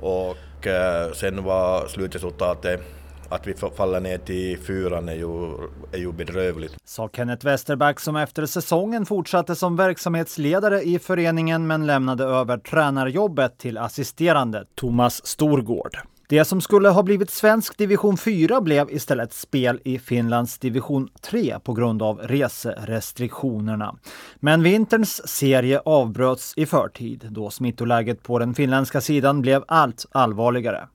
Och 0.00 0.66
eh, 0.66 1.12
sen 1.12 1.44
var 1.44 1.88
slutresultatet 1.88 2.80
att 3.32 3.46
vi 3.46 3.54
faller 3.54 4.00
ner 4.00 4.18
till 4.18 4.58
fyran 4.58 5.08
är 5.08 5.14
ju, 5.14 5.54
är 5.92 5.98
ju 5.98 6.12
bedrövligt. 6.12 6.76
Sa 6.84 7.08
Kenneth 7.08 7.46
Westerback 7.46 8.00
som 8.00 8.16
efter 8.16 8.46
säsongen 8.46 9.06
fortsatte 9.06 9.54
som 9.54 9.76
verksamhetsledare 9.76 10.82
i 10.82 10.98
föreningen 10.98 11.66
men 11.66 11.86
lämnade 11.86 12.24
över 12.24 12.58
tränarjobbet 12.58 13.58
till 13.58 13.78
assisterande 13.78 14.64
Thomas 14.74 15.26
Storgård. 15.26 15.98
Det 16.28 16.44
som 16.44 16.60
skulle 16.60 16.88
ha 16.88 17.02
blivit 17.02 17.30
svensk 17.30 17.78
division 17.78 18.16
4 18.16 18.60
blev 18.60 18.90
istället 18.90 19.32
spel 19.32 19.80
i 19.84 19.98
Finlands 19.98 20.58
division 20.58 21.08
3 21.20 21.58
på 21.64 21.72
grund 21.72 22.02
av 22.02 22.18
reserestriktionerna. 22.18 23.94
Men 24.36 24.62
vinterns 24.62 25.28
serie 25.28 25.80
avbröts 25.84 26.52
i 26.56 26.66
förtid 26.66 27.26
då 27.30 27.50
smittoläget 27.50 28.22
på 28.22 28.38
den 28.38 28.54
finländska 28.54 29.00
sidan 29.00 29.42
blev 29.42 29.64
allt 29.68 30.06
allvarligare. 30.12 30.88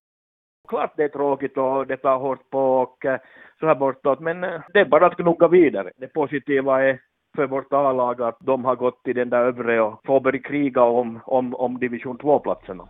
Klart 0.67 0.93
det 0.97 1.03
är 1.03 1.07
tråkigt 1.07 1.57
och 1.57 1.87
det 1.87 1.97
tar 1.97 2.17
hårt 2.17 2.49
på 2.49 2.59
och 2.59 3.05
eh, 3.05 3.19
så 3.59 3.67
här 3.67 3.75
bortåt, 3.75 4.19
men 4.19 4.43
eh, 4.43 4.61
det 4.73 4.79
är 4.79 4.85
bara 4.85 5.05
att 5.05 5.17
gnugga 5.17 5.47
vidare. 5.47 5.91
Det 5.97 6.07
positiva 6.07 6.83
är 6.83 6.99
för 7.35 7.47
vårt 7.47 7.73
A-lag 7.73 8.21
att 8.21 8.37
de 8.39 8.65
har 8.65 8.75
gått 8.75 9.03
till 9.03 9.15
den 9.15 9.29
där 9.29 9.45
övre 9.45 9.81
och 9.81 10.01
får 10.05 10.19
börja 10.19 10.41
kriga 10.41 10.83
om, 10.83 11.19
om, 11.25 11.55
om 11.55 11.79
division 11.79 12.17
2-platserna. 12.17 12.83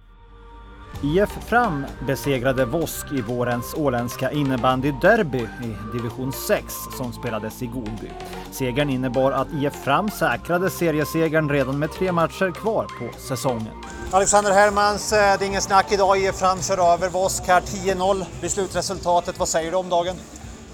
IF 1.03 1.29
Fram 1.29 1.85
besegrade 2.07 2.65
Vosk 2.65 3.05
i 3.11 3.21
vårens 3.21 3.73
åländska 3.73 4.31
innebandyderby 4.31 5.37
i 5.37 5.97
division 5.97 6.33
6 6.47 6.73
som 6.97 7.13
spelades 7.13 7.61
i 7.61 7.65
Godby. 7.65 8.11
Segern 8.51 8.89
innebar 8.89 9.31
att 9.31 9.47
IF 9.53 9.73
Fram 9.73 10.09
säkrade 10.11 10.69
seriesegern 10.69 11.49
redan 11.49 11.79
med 11.79 11.91
tre 11.91 12.11
matcher 12.11 12.51
kvar 12.51 12.83
på 12.99 13.19
säsongen. 13.19 13.83
Alexander 14.11 14.51
Hermans, 14.51 15.13
eh, 15.13 15.39
det 15.39 15.45
är 15.45 15.47
ingen 15.47 15.61
snack 15.61 15.91
idag. 15.91 16.17
IF 16.17 16.35
Fram 16.35 16.61
kör 16.61 16.93
över 16.93 17.09
Vosk 17.09 17.43
här 17.47 17.61
10-0 17.61 18.25
vid 18.41 18.51
slutresultatet. 18.51 19.39
Vad 19.39 19.47
säger 19.47 19.71
du 19.71 19.77
om 19.77 19.89
dagen? 19.89 20.15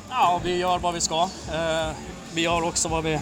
Ja, 0.10 0.42
vi 0.44 0.58
gör 0.58 0.80
vad 0.80 0.94
vi 0.94 1.02
ska. 1.02 1.22
Eh, 1.54 1.96
vi 2.34 2.42
gör 2.42 2.68
också 2.68 2.90
vad 2.90 3.04
vi 3.04 3.20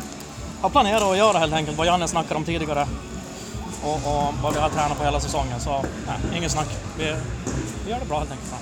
har 0.62 0.70
planerat 0.70 1.04
att 1.04 1.18
göra 1.18 1.38
helt 1.38 1.54
enkelt, 1.54 1.78
vad 1.78 1.88
Janne 1.88 2.08
snackade 2.08 2.36
om 2.36 2.44
tidigare 2.44 2.88
och, 3.84 3.96
och 3.96 4.34
vad 4.44 4.54
vi 4.54 4.60
har 4.60 4.70
tränat 4.70 4.98
på 4.98 5.04
hela 5.04 5.20
säsongen. 5.20 5.60
Så 5.60 5.86
nej, 6.08 6.38
inget 6.38 6.52
snack. 6.52 6.68
Vi, 6.98 7.16
vi 7.86 7.92
gör 7.92 8.00
det 8.00 8.06
bra 8.06 8.20
helt 8.20 8.32
enkelt. 8.32 8.54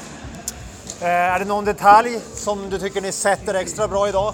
Eh, 1.01 1.07
är 1.07 1.39
det 1.39 1.45
någon 1.45 1.65
detalj 1.65 2.19
som 2.33 2.69
du 2.69 2.79
tycker 2.79 3.01
ni 3.01 3.11
sätter 3.11 3.53
extra 3.53 3.87
bra 3.87 4.09
idag? 4.09 4.33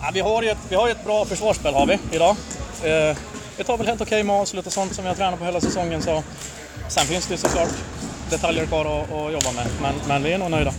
Ja, 0.00 0.10
vi, 0.14 0.20
har 0.20 0.42
ju 0.42 0.48
ett, 0.48 0.58
vi 0.68 0.76
har 0.76 0.88
ett 0.88 1.04
bra 1.04 1.24
försvarsspel 1.24 1.74
har 1.74 1.86
vi 1.86 1.98
idag. 2.12 2.36
Eh, 2.82 3.16
vi 3.56 3.64
tar 3.64 3.76
väl 3.78 3.86
helt 3.86 4.00
okej 4.00 4.20
okay 4.20 4.24
med 4.24 4.36
avslut 4.36 4.66
och 4.66 4.72
sånt 4.72 4.94
som 4.94 5.04
vi 5.04 5.08
har 5.08 5.16
tränat 5.16 5.38
på 5.38 5.44
hela 5.44 5.60
säsongen. 5.60 6.02
Så. 6.02 6.22
Sen 6.88 7.04
finns 7.04 7.26
det 7.26 7.36
såklart 7.36 7.72
detaljer 8.30 8.66
kvar 8.66 8.80
att, 8.80 9.12
att 9.12 9.32
jobba 9.32 9.52
med, 9.52 9.66
men, 9.82 9.94
men 10.08 10.22
vi 10.22 10.32
är 10.32 10.38
nog 10.38 10.50
nöjda. 10.50 10.72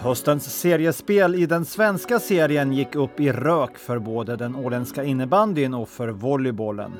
Höstens 0.00 0.60
seriespel 0.60 1.34
i 1.34 1.46
den 1.46 1.64
svenska 1.64 2.20
serien 2.20 2.72
gick 2.72 2.94
upp 2.94 3.20
i 3.20 3.32
rök 3.32 3.78
för 3.78 3.98
både 3.98 4.36
den 4.36 4.56
åländska 4.56 5.04
innebandyn 5.04 5.74
och 5.74 5.88
för 5.88 6.08
volleybollen. 6.08 6.92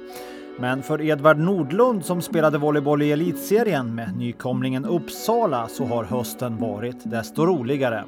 Men 0.61 0.83
för 0.83 1.01
Edvard 1.01 1.39
Nordlund 1.39 2.05
som 2.05 2.23
spelade 2.23 2.59
volleyboll 2.59 3.03
i 3.03 3.13
elitserien 3.13 3.95
med 3.95 4.17
nykomlingen 4.17 4.85
Uppsala 4.85 5.69
så 5.69 5.85
har 5.85 6.05
hösten 6.05 6.57
varit 6.57 7.11
desto 7.11 7.47
roligare. 7.47 8.05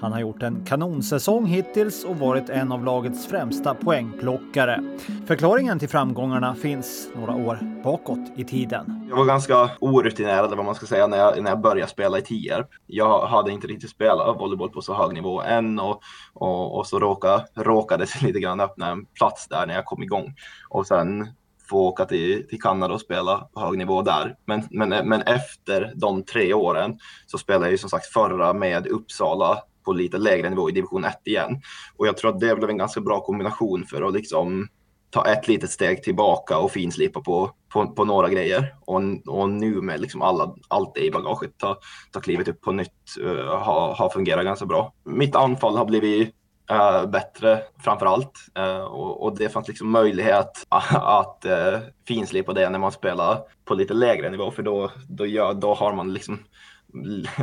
Han 0.00 0.12
har 0.12 0.20
gjort 0.20 0.42
en 0.42 0.64
kanonsäsong 0.64 1.46
hittills 1.46 2.04
och 2.04 2.18
varit 2.18 2.50
en 2.50 2.72
av 2.72 2.84
lagets 2.84 3.26
främsta 3.26 3.74
poängplockare. 3.74 4.82
Förklaringen 5.26 5.78
till 5.78 5.88
framgångarna 5.88 6.54
finns 6.54 7.08
några 7.16 7.34
år 7.34 7.58
bakåt 7.84 8.32
i 8.36 8.44
tiden. 8.44 9.06
Jag 9.08 9.16
var 9.16 9.24
ganska 9.24 9.70
orutinerad 9.80 10.56
vad 10.56 10.64
man 10.64 10.74
ska 10.74 10.86
säga 10.86 11.06
när 11.06 11.18
jag, 11.18 11.42
när 11.42 11.50
jag 11.50 11.60
började 11.60 11.90
spela 11.90 12.18
i 12.18 12.22
Tierp. 12.22 12.68
Jag 12.86 13.26
hade 13.26 13.52
inte 13.52 13.66
riktigt 13.66 13.90
spelat 13.90 14.40
volleyboll 14.40 14.70
på 14.70 14.82
så 14.82 14.94
hög 14.94 15.14
nivå 15.14 15.42
än 15.42 15.78
och, 15.78 16.00
och, 16.34 16.78
och 16.78 16.86
så 16.86 16.98
råkade, 16.98 17.44
råkade 17.54 18.04
det 18.04 18.26
lite 18.26 18.40
grann 18.40 18.60
öppna 18.60 18.88
en 18.88 19.04
plats 19.04 19.48
där 19.48 19.66
när 19.66 19.74
jag 19.74 19.84
kom 19.84 20.02
igång. 20.02 20.34
Och 20.68 20.86
sen 20.86 21.28
få 21.70 21.76
åka 21.76 22.04
till, 22.04 22.48
till 22.48 22.60
Kanada 22.60 22.94
och 22.94 23.00
spela 23.00 23.48
på 23.54 23.60
hög 23.60 23.78
nivå 23.78 24.02
där. 24.02 24.36
Men, 24.46 24.62
men, 24.70 25.08
men 25.08 25.22
efter 25.22 25.92
de 25.96 26.22
tre 26.22 26.54
åren 26.54 26.98
så 27.26 27.38
spelade 27.38 27.64
jag 27.64 27.72
ju 27.72 27.78
som 27.78 27.90
sagt 27.90 28.06
förra 28.06 28.52
med 28.52 28.86
Uppsala 28.86 29.62
på 29.84 29.92
lite 29.92 30.18
lägre 30.18 30.50
nivå 30.50 30.70
i 30.70 30.72
division 30.72 31.04
1 31.04 31.20
igen. 31.24 31.60
Och 31.96 32.06
jag 32.06 32.16
tror 32.16 32.34
att 32.34 32.40
det 32.40 32.56
blev 32.56 32.70
en 32.70 32.78
ganska 32.78 33.00
bra 33.00 33.20
kombination 33.20 33.86
för 33.86 34.02
att 34.02 34.14
liksom 34.14 34.68
ta 35.10 35.26
ett 35.26 35.48
litet 35.48 35.70
steg 35.70 36.02
tillbaka 36.02 36.58
och 36.58 36.70
finslipa 36.70 37.20
på, 37.20 37.50
på, 37.72 37.86
på 37.86 38.04
några 38.04 38.28
grejer. 38.28 38.74
Och, 38.80 39.02
och 39.26 39.50
nu 39.50 39.80
med 39.80 40.00
liksom 40.00 40.22
alla, 40.22 40.54
allt 40.68 40.94
det 40.94 41.04
i 41.04 41.10
bagaget, 41.10 41.58
ta, 41.58 41.78
ta 42.12 42.20
klivet 42.20 42.48
upp 42.48 42.60
på 42.60 42.72
nytt, 42.72 42.90
eh, 43.20 43.30
uh, 43.30 43.46
har 43.46 43.94
ha 43.94 44.10
fungerat 44.10 44.44
ganska 44.44 44.66
bra. 44.66 44.92
Mitt 45.04 45.36
anfall 45.36 45.76
har 45.76 45.84
blivit 45.84 46.34
uh, 46.72 47.10
bättre 47.10 47.62
framför 47.78 48.06
allt. 48.06 48.32
Uh, 48.58 48.64
eh, 48.64 48.80
och, 48.80 49.22
och, 49.22 49.36
det 49.38 49.48
fanns 49.48 49.68
liksom 49.68 49.90
möjlighet 49.90 50.66
att 50.92 51.44
uh, 51.46 51.78
finslipa 52.08 52.52
det 52.52 52.70
när 52.70 52.78
man 52.78 52.92
spelar 52.92 53.38
på 53.64 53.74
lite 53.74 53.94
lägre 53.94 54.30
nivå 54.30 54.50
för 54.50 54.62
då, 54.62 54.90
då, 55.08 55.26
gör, 55.26 55.54
då 55.54 55.74
har 55.74 55.92
man 55.92 56.12
liksom 56.12 56.38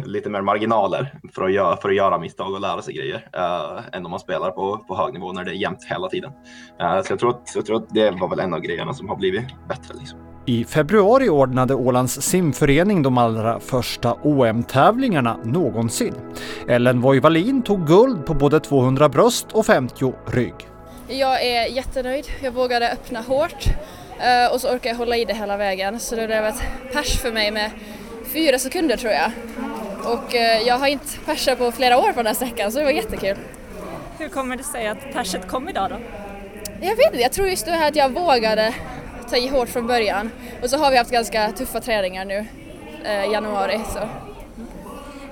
lite 0.05 0.29
mer 0.29 0.41
marginaler 0.41 1.20
för 1.34 1.44
att 1.44 1.53
göra, 1.53 1.77
för 1.77 1.89
att 1.89 1.96
göra 1.96 2.17
misstag 2.17 2.53
och 2.53 2.62
lära 2.62 2.82
sig 2.82 2.94
grejer 2.94 3.29
uh, 3.38 3.82
än 3.91 4.05
om 4.05 4.12
man 4.12 4.20
spelar 4.20 4.51
på, 4.51 4.77
på 4.77 4.96
hög 4.96 5.13
nivå 5.13 5.32
när 5.34 5.44
det 5.44 5.51
är 5.51 5.55
jämnt 5.55 5.84
hela 5.84 6.08
tiden. 6.08 6.32
Uh, 6.82 7.01
så 7.01 7.12
jag 7.12 7.20
tror, 7.20 7.29
att, 7.29 7.51
jag 7.55 7.65
tror 7.65 7.77
att 7.77 7.89
det 7.89 8.12
var 8.12 8.29
väl 8.29 8.39
en 8.39 8.53
av 8.53 8.60
grejerna 8.60 8.94
som 8.94 9.10
har 9.10 9.15
blivit 9.15 9.67
bättre. 9.67 9.94
Liksom. 10.00 10.35
I 10.47 10.65
februari 10.65 11.29
ordnade 11.29 11.75
Ålands 11.75 12.21
simförening 12.21 13.03
de 13.03 13.17
allra 13.17 13.59
första 13.59 14.13
OM-tävlingarna 14.13 15.39
någonsin. 15.43 16.13
Ellen 16.67 17.01
Voivalin 17.01 17.61
tog 17.61 17.87
guld 17.87 18.25
på 18.25 18.33
både 18.33 18.59
200 18.59 19.09
bröst 19.09 19.47
och 19.51 19.65
50 19.65 20.13
rygg. 20.25 20.53
Jag 21.07 21.43
är 21.43 21.65
jättenöjd. 21.65 22.25
Jag 22.41 22.51
vågade 22.51 22.91
öppna 22.91 23.21
hårt 23.21 23.65
eh, 24.19 24.53
och 24.53 24.61
så 24.61 24.67
orkade 24.67 24.89
jag 24.89 24.95
hålla 24.95 25.17
i 25.17 25.25
det 25.25 25.33
hela 25.33 25.57
vägen 25.57 25.99
så 25.99 26.15
det 26.15 26.27
blev 26.27 26.45
ett 26.45 26.61
pers 26.93 27.17
för 27.17 27.31
mig 27.31 27.51
med 27.51 27.71
fyra 28.33 28.59
sekunder 28.59 28.97
tror 28.97 29.13
jag. 29.13 29.31
Och 30.03 30.35
eh, 30.35 30.61
jag 30.67 30.77
har 30.77 30.87
inte 30.87 31.17
persat 31.25 31.57
på 31.57 31.71
flera 31.71 31.97
år 31.97 32.11
på 32.11 32.17
den 32.17 32.25
här 32.25 32.33
sträckan 32.33 32.71
så 32.71 32.79
det 32.79 32.85
var 32.85 32.91
jättekul. 32.91 33.37
Hur 34.19 34.29
kommer 34.29 34.57
det 34.57 34.63
sig 34.63 34.87
att 34.87 35.13
perset 35.13 35.47
kom 35.47 35.69
idag 35.69 35.89
då? 35.89 35.95
Jag 36.81 36.95
vet 36.95 37.05
inte, 37.05 37.21
jag 37.21 37.31
tror 37.31 37.47
just 37.47 37.65
det 37.65 37.71
här 37.71 37.87
att 37.87 37.95
jag 37.95 38.09
vågade 38.09 38.73
ta 39.29 39.38
i 39.38 39.48
hårt 39.48 39.70
från 39.70 39.88
början. 39.88 40.32
Och 40.62 40.70
så 40.70 40.77
har 40.77 40.91
vi 40.91 40.98
haft 40.98 41.12
ganska 41.12 41.51
tuffa 41.51 41.82
träningar 41.82 42.25
nu 42.25 42.46
eh, 43.03 43.25
i 43.25 43.32
januari. 43.32 43.79
Så. 43.94 44.00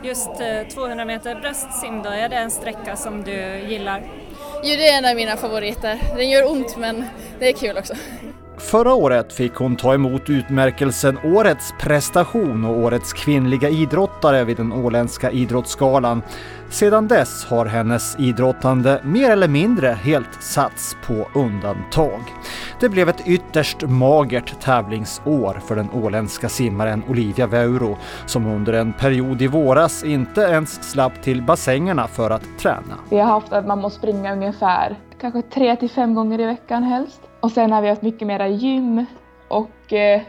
Just 0.04 0.30
eh, 0.30 0.68
200 0.74 1.06
meter 1.06 1.36
bröstsim 1.36 2.02
då, 2.04 2.10
är 2.10 2.30
det 2.30 2.36
en 2.36 2.52
sträcka 2.52 2.96
som 2.96 3.24
du 3.24 3.60
gillar? 3.70 4.04
Jo, 4.64 4.76
det 4.76 4.90
är 4.90 4.98
en 4.98 5.06
av 5.06 5.16
mina 5.16 5.38
favoriter. 5.38 6.00
Den 6.16 6.30
gör 6.30 6.52
ont 6.52 6.78
men 6.78 7.06
det 7.40 7.50
är 7.50 7.54
kul 7.54 7.78
också. 7.78 7.94
Förra 8.64 8.94
året 8.94 9.34
fick 9.34 9.56
hon 9.56 9.76
ta 9.76 9.94
emot 9.94 10.30
utmärkelsen 10.30 11.18
Årets 11.24 11.74
prestation 11.80 12.66
och 12.66 12.78
Årets 12.78 13.14
kvinnliga 13.14 13.70
idrottare 13.70 14.44
vid 14.44 14.58
den 14.58 14.74
åländska 14.74 15.32
idrottsgalan. 15.32 16.22
Sedan 16.70 17.08
dess 17.08 17.46
har 17.46 17.66
hennes 17.66 18.20
idrottande 18.20 19.02
mer 19.04 19.32
eller 19.32 19.48
mindre 19.48 19.88
helt 19.88 20.44
satts 20.44 20.98
på 21.08 21.40
undantag. 21.40 22.22
Det 22.80 22.90
blev 22.90 23.10
ett 23.10 23.28
ytterst 23.28 23.82
magert 23.82 24.62
tävlingsår 24.62 25.62
för 25.68 25.76
den 25.76 25.90
åländska 25.92 26.50
simmaren 26.50 27.04
Olivia 27.10 27.48
Veuro 27.48 27.98
som 28.26 28.46
under 28.48 28.74
en 28.74 28.94
period 28.94 29.42
i 29.42 29.48
våras 29.48 30.04
inte 30.04 30.42
ens 30.42 30.92
slapp 30.92 31.24
till 31.24 31.42
bassängerna 31.42 32.08
för 32.08 32.30
att 32.30 32.60
träna. 32.60 32.96
Vi 33.10 33.18
har 33.20 33.26
haft 33.28 33.54
att 33.54 33.68
man 33.68 33.80
måste 33.82 34.00
springa 34.00 34.34
ungefär 34.34 34.96
kanske 35.22 35.42
tre 35.42 35.76
till 35.76 35.90
fem 35.90 36.14
gånger 36.14 36.42
i 36.42 36.46
veckan 36.46 36.84
helst. 36.84 37.22
Och 37.44 37.52
sen 37.52 37.72
har 37.72 37.82
vi 37.82 37.90
haft 37.90 38.02
mycket 38.02 38.28
mera 38.28 38.48
gym 38.48 39.06
och 39.48 39.94
eh, 39.94 40.22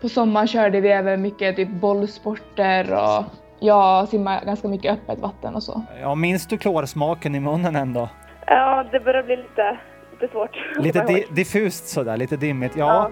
på 0.00 0.08
sommaren 0.08 0.48
körde 0.48 0.80
vi 0.80 0.88
även 0.88 1.22
mycket 1.22 1.56
typ 1.56 1.68
bollsporter 1.68 2.92
och 2.92 3.24
jag 3.60 4.08
simmar 4.08 4.44
ganska 4.44 4.68
mycket 4.68 4.92
öppet 4.92 5.18
vatten 5.18 5.54
och 5.54 5.62
så. 5.62 5.82
Ja, 6.00 6.14
minns 6.14 6.46
du 6.46 6.58
klorsmaken 6.58 7.34
i 7.34 7.40
munnen 7.40 7.76
ändå? 7.76 8.08
Ja, 8.46 8.84
det 8.92 9.00
börjar 9.00 9.22
bli 9.22 9.36
lite, 9.36 9.78
lite 10.12 10.32
svårt. 10.32 10.50
Lite 10.78 11.04
di 11.06 11.26
diffust 11.30 11.88
sådär, 11.88 12.16
lite 12.16 12.36
dimmigt. 12.36 12.76
Ja. 12.76 13.10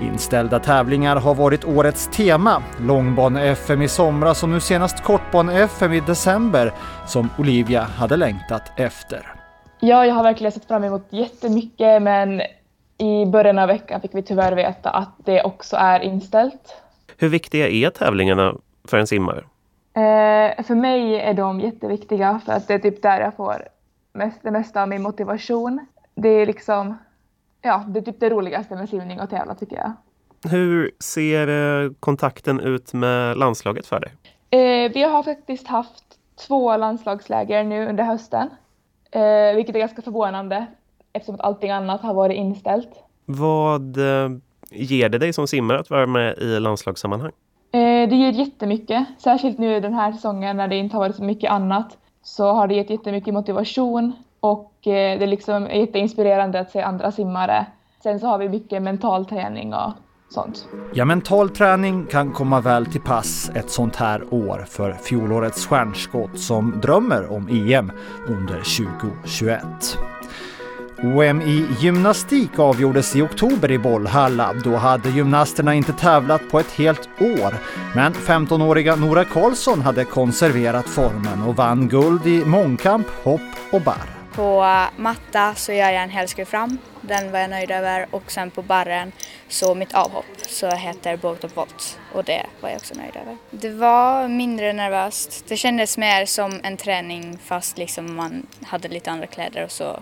Inställda 0.00 0.58
tävlingar 0.58 1.16
har 1.16 1.34
varit 1.34 1.64
årets 1.64 2.06
tema. 2.06 2.62
Långbane-FM 2.80 3.82
i 3.82 3.88
somras 3.88 4.42
och 4.42 4.48
nu 4.48 4.60
senast 4.60 5.02
kortbane-FM 5.02 5.92
i 5.92 6.00
december 6.00 6.72
som 7.06 7.30
Olivia 7.38 7.80
hade 7.80 8.16
längtat 8.16 8.72
efter. 8.76 9.43
Ja, 9.86 10.06
jag 10.06 10.14
har 10.14 10.22
verkligen 10.22 10.52
sett 10.52 10.64
fram 10.64 10.84
emot 10.84 11.06
jättemycket 11.10 12.02
men 12.02 12.42
i 12.98 13.26
början 13.26 13.58
av 13.58 13.68
veckan 13.68 14.00
fick 14.00 14.14
vi 14.14 14.22
tyvärr 14.22 14.52
veta 14.52 14.90
att 14.90 15.14
det 15.24 15.42
också 15.42 15.76
är 15.76 16.00
inställt. 16.00 16.82
Hur 17.18 17.28
viktiga 17.28 17.68
är 17.68 17.90
tävlingarna 17.90 18.54
för 18.84 18.98
en 18.98 19.06
simmare? 19.06 19.38
Eh, 19.94 20.64
för 20.64 20.74
mig 20.74 21.20
är 21.20 21.34
de 21.34 21.60
jätteviktiga 21.60 22.40
för 22.44 22.52
att 22.52 22.68
det 22.68 22.74
är 22.74 22.78
typ 22.78 23.02
där 23.02 23.20
jag 23.20 23.36
får 23.36 23.68
mest, 24.12 24.42
det 24.42 24.50
mesta 24.50 24.82
av 24.82 24.88
min 24.88 25.02
motivation. 25.02 25.86
Det 26.14 26.28
är 26.28 26.46
liksom, 26.46 26.98
ja, 27.62 27.84
det 27.88 27.98
är 27.98 28.02
typ 28.02 28.20
det 28.20 28.30
roligaste 28.30 28.74
med 28.74 28.88
simning 28.88 29.20
och 29.20 29.30
tävla 29.30 29.54
tycker 29.54 29.76
jag. 29.76 29.92
Hur 30.50 30.90
ser 31.00 31.48
eh, 31.48 31.90
kontakten 32.00 32.60
ut 32.60 32.92
med 32.92 33.36
landslaget 33.36 33.86
för 33.86 34.00
dig? 34.00 34.12
Eh, 34.50 34.92
vi 34.92 35.02
har 35.02 35.22
faktiskt 35.22 35.66
haft 35.66 36.04
två 36.48 36.76
landslagsläger 36.76 37.64
nu 37.64 37.88
under 37.88 38.04
hösten, 38.04 38.50
eh, 39.14 39.56
vilket 39.56 39.74
är 39.74 39.78
ganska 39.78 40.02
förvånande 40.02 40.66
eftersom 41.12 41.34
att 41.34 41.40
allting 41.40 41.70
annat 41.70 42.00
har 42.00 42.14
varit 42.14 42.36
inställt. 42.36 42.90
Vad 43.24 43.96
eh, 43.96 44.30
ger 44.70 45.08
det 45.08 45.18
dig 45.18 45.32
som 45.32 45.46
simmare 45.46 45.78
att 45.78 45.90
vara 45.90 46.06
med 46.06 46.38
i 46.38 46.60
landslagssammanhang? 46.60 47.32
Eh, 47.72 48.08
det 48.08 48.16
ger 48.16 48.32
jättemycket, 48.32 49.06
särskilt 49.18 49.58
nu 49.58 49.80
den 49.80 49.94
här 49.94 50.12
säsongen 50.12 50.56
när 50.56 50.68
det 50.68 50.76
inte 50.76 50.96
har 50.96 51.00
varit 51.00 51.16
så 51.16 51.24
mycket 51.24 51.50
annat 51.50 51.98
så 52.22 52.52
har 52.52 52.66
det 52.66 52.74
gett 52.74 52.90
jättemycket 52.90 53.34
motivation 53.34 54.12
och 54.40 54.86
eh, 54.86 55.18
det 55.18 55.26
liksom 55.26 55.66
är 55.66 55.80
jätteinspirerande 55.80 56.60
att 56.60 56.70
se 56.70 56.82
andra 56.82 57.12
simmare. 57.12 57.66
Sen 58.02 58.20
så 58.20 58.26
har 58.26 58.38
vi 58.38 58.48
mycket 58.48 58.82
mental 58.82 59.26
träning 59.26 59.74
och 59.74 59.92
sånt. 60.34 60.68
Ja, 60.92 61.04
mental 61.04 61.50
träning 61.50 62.06
kan 62.06 62.32
komma 62.32 62.60
väl 62.60 62.86
till 62.86 63.00
pass 63.00 63.50
ett 63.54 63.70
sånt 63.70 63.96
här 63.96 64.34
år 64.34 64.66
för 64.68 64.92
fjolårets 64.92 65.66
stjärnskott 65.66 66.38
som 66.38 66.80
drömmer 66.82 67.32
om 67.32 67.48
EM 67.48 67.92
under 68.28 68.62
2021. 69.02 69.98
OM 71.02 71.42
i 71.42 71.66
gymnastik 71.80 72.58
avgjordes 72.58 73.16
i 73.16 73.22
oktober 73.22 73.70
i 73.70 73.78
Bollhalla. 73.78 74.52
Då 74.64 74.76
hade 74.76 75.10
gymnasterna 75.10 75.74
inte 75.74 75.92
tävlat 75.92 76.50
på 76.50 76.60
ett 76.60 76.70
helt 76.70 77.08
år. 77.20 77.54
Men 77.94 78.12
15-åriga 78.12 78.96
Nora 78.96 79.24
Karlsson 79.24 79.80
hade 79.80 80.04
konserverat 80.04 80.86
formen 80.86 81.42
och 81.42 81.56
vann 81.56 81.88
guld 81.88 82.26
i 82.26 82.44
mångkamp, 82.44 83.06
hopp 83.22 83.40
och 83.72 83.82
barr. 83.82 84.23
På 84.34 84.66
matta 84.96 85.54
så 85.54 85.72
gör 85.72 85.90
jag 85.90 86.02
en 86.02 86.10
helskruv 86.10 86.44
fram, 86.44 86.78
den 87.00 87.32
var 87.32 87.38
jag 87.38 87.50
nöjd 87.50 87.70
över 87.70 88.06
och 88.10 88.32
sen 88.32 88.50
på 88.50 88.62
barren 88.62 89.12
så 89.48 89.74
mitt 89.74 89.94
avhopp 89.94 90.24
så 90.46 90.70
heter 90.70 91.16
Boat 91.16 91.44
of 91.44 91.56
Volt 91.56 91.98
och 92.12 92.24
det 92.24 92.46
var 92.60 92.68
jag 92.68 92.76
också 92.76 92.94
nöjd 92.94 93.16
över. 93.16 93.36
Det 93.50 93.70
var 93.70 94.28
mindre 94.28 94.72
nervöst, 94.72 95.44
det 95.48 95.56
kändes 95.56 95.98
mer 95.98 96.26
som 96.26 96.60
en 96.62 96.76
träning 96.76 97.38
fast 97.38 97.78
liksom 97.78 98.16
man 98.16 98.46
hade 98.62 98.88
lite 98.88 99.10
andra 99.10 99.26
kläder 99.26 99.64
och 99.64 99.70
så 99.70 100.00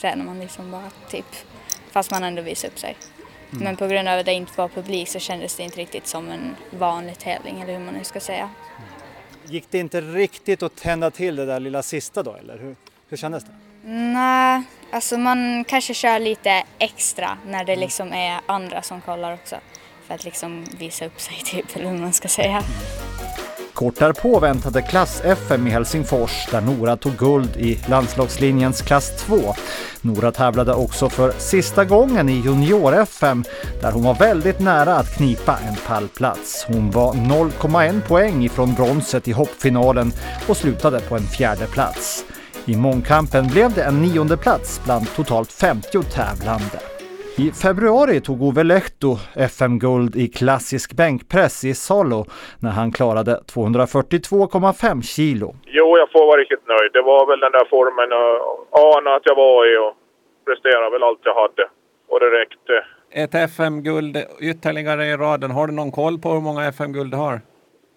tränar 0.00 0.24
man 0.24 0.40
liksom 0.40 0.70
bara 0.70 0.90
typ 1.10 1.36
fast 1.90 2.10
man 2.10 2.24
ändå 2.24 2.42
visar 2.42 2.68
upp 2.68 2.78
sig. 2.78 2.96
Mm. 3.50 3.64
Men 3.64 3.76
på 3.76 3.86
grund 3.86 4.08
av 4.08 4.18
att 4.18 4.26
det 4.26 4.32
inte 4.32 4.52
var 4.56 4.68
publik 4.68 5.08
så 5.08 5.18
kändes 5.18 5.56
det 5.56 5.62
inte 5.62 5.80
riktigt 5.80 6.06
som 6.06 6.28
en 6.28 6.56
vanlig 6.70 7.18
tävling 7.18 7.60
eller 7.60 7.72
hur 7.72 7.84
man 7.84 7.94
nu 7.94 8.04
ska 8.04 8.20
säga. 8.20 8.50
Gick 9.44 9.70
det 9.70 9.78
inte 9.78 10.00
riktigt 10.00 10.62
att 10.62 10.76
tända 10.76 11.10
till 11.10 11.36
det 11.36 11.46
där 11.46 11.60
lilla 11.60 11.82
sista 11.82 12.22
då, 12.22 12.34
eller 12.34 12.58
hur, 12.58 12.76
hur 13.08 13.16
kändes 13.16 13.44
det? 13.44 13.50
Nej, 13.84 14.62
alltså 14.92 15.18
man 15.18 15.64
kanske 15.64 15.94
kör 15.94 16.18
lite 16.18 16.62
extra 16.78 17.38
när 17.46 17.64
det 17.64 17.76
liksom 17.76 18.12
är 18.12 18.40
andra 18.46 18.82
som 18.82 19.00
kollar 19.00 19.34
också. 19.34 19.56
För 20.06 20.14
att 20.14 20.24
liksom 20.24 20.64
visa 20.78 21.06
upp 21.06 21.20
sig 21.20 21.34
typ, 21.44 21.76
eller 21.76 21.90
hur 21.90 21.98
man 21.98 22.12
ska 22.12 22.28
säga. 22.28 22.62
Kort 23.74 23.98
därpå 23.98 24.40
väntade 24.40 24.82
klass-FM 24.82 25.66
i 25.66 25.70
Helsingfors 25.70 26.48
där 26.50 26.60
Nora 26.60 26.96
tog 26.96 27.16
guld 27.16 27.56
i 27.56 27.80
landslagslinjens 27.88 28.82
klass 28.82 29.16
2. 29.16 29.54
Nora 30.00 30.32
tävlade 30.32 30.74
också 30.74 31.08
för 31.08 31.32
sista 31.38 31.84
gången 31.84 32.28
i 32.28 32.40
junior-FM 32.40 33.44
där 33.80 33.92
hon 33.92 34.04
var 34.04 34.14
väldigt 34.14 34.60
nära 34.60 34.94
att 34.94 35.16
knipa 35.16 35.58
en 35.68 35.76
pallplats. 35.86 36.64
Hon 36.68 36.90
var 36.90 37.14
0,1 37.14 38.00
poäng 38.00 38.44
ifrån 38.44 38.74
bronset 38.74 39.28
i 39.28 39.32
hoppfinalen 39.32 40.12
och 40.48 40.56
slutade 40.56 41.00
på 41.00 41.16
en 41.16 41.26
fjärde 41.26 41.66
plats. 41.66 42.24
I 42.72 42.76
mångkampen 42.76 43.44
blev 43.54 43.68
det 43.76 43.84
en 43.88 43.98
nionde 44.04 44.36
plats 44.44 44.70
bland 44.84 45.04
totalt 45.16 45.52
50 45.52 46.02
tävlande. 46.16 46.78
I 47.44 47.46
februari 47.64 48.20
tog 48.20 48.42
Ove 48.48 48.64
Lehto 48.64 49.10
FM-guld 49.36 50.16
i 50.16 50.26
klassisk 50.28 50.88
bänkpress 51.00 51.64
i 51.64 51.74
Salo 51.74 52.20
när 52.62 52.70
han 52.70 52.92
klarade 52.92 53.32
242,5 53.54 55.02
kilo. 55.02 55.48
Jo, 55.66 55.98
jag 55.98 56.08
får 56.12 56.26
vara 56.26 56.40
riktigt 56.40 56.68
nöjd. 56.68 56.90
Det 56.92 57.02
var 57.02 57.26
väl 57.26 57.40
den 57.40 57.52
där 57.52 57.66
formen 57.74 58.08
jag 58.10 58.96
anade 58.96 59.16
att 59.16 59.26
jag 59.30 59.36
var 59.44 59.56
i 59.72 59.76
och 59.84 59.92
presterade 60.46 60.90
väl 60.90 61.02
allt 61.02 61.20
jag 61.24 61.34
hade. 61.34 61.64
Och 62.10 62.20
det 62.20 62.30
räckte. 62.40 62.74
Ett 63.22 63.34
FM-guld 63.34 64.16
ytterligare 64.40 65.04
i 65.06 65.16
raden. 65.16 65.50
Har 65.50 65.66
du 65.66 65.72
någon 65.72 65.92
koll 65.92 66.18
på 66.18 66.28
hur 66.28 66.40
många 66.40 66.68
FM-guld 66.68 67.10
du 67.12 67.16
har? 67.16 67.40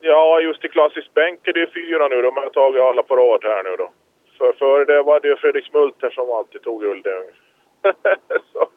Ja, 0.02 0.40
just 0.40 0.66
i 0.66 0.68
klassisk 0.68 1.14
bänk 1.14 1.40
är 1.48 1.54
det 1.54 1.68
fyra 1.74 2.08
nu. 2.08 2.22
De 2.22 2.32
har 2.36 2.50
tagit 2.50 2.82
alla 2.82 3.04
på 3.04 3.16
rad 3.16 3.42
här 3.44 3.64
nu 3.64 3.76
då. 3.78 3.90
För, 4.42 4.54
för 4.54 4.86
det 4.86 5.02
var 5.02 5.20
det 5.20 5.28
ju 5.28 5.36
Fredrik 5.36 5.66
Smulter 5.66 6.10
som 6.10 6.32
alltid 6.32 6.62
tog 6.62 6.82
guld. 6.82 7.08
så, 8.54 8.70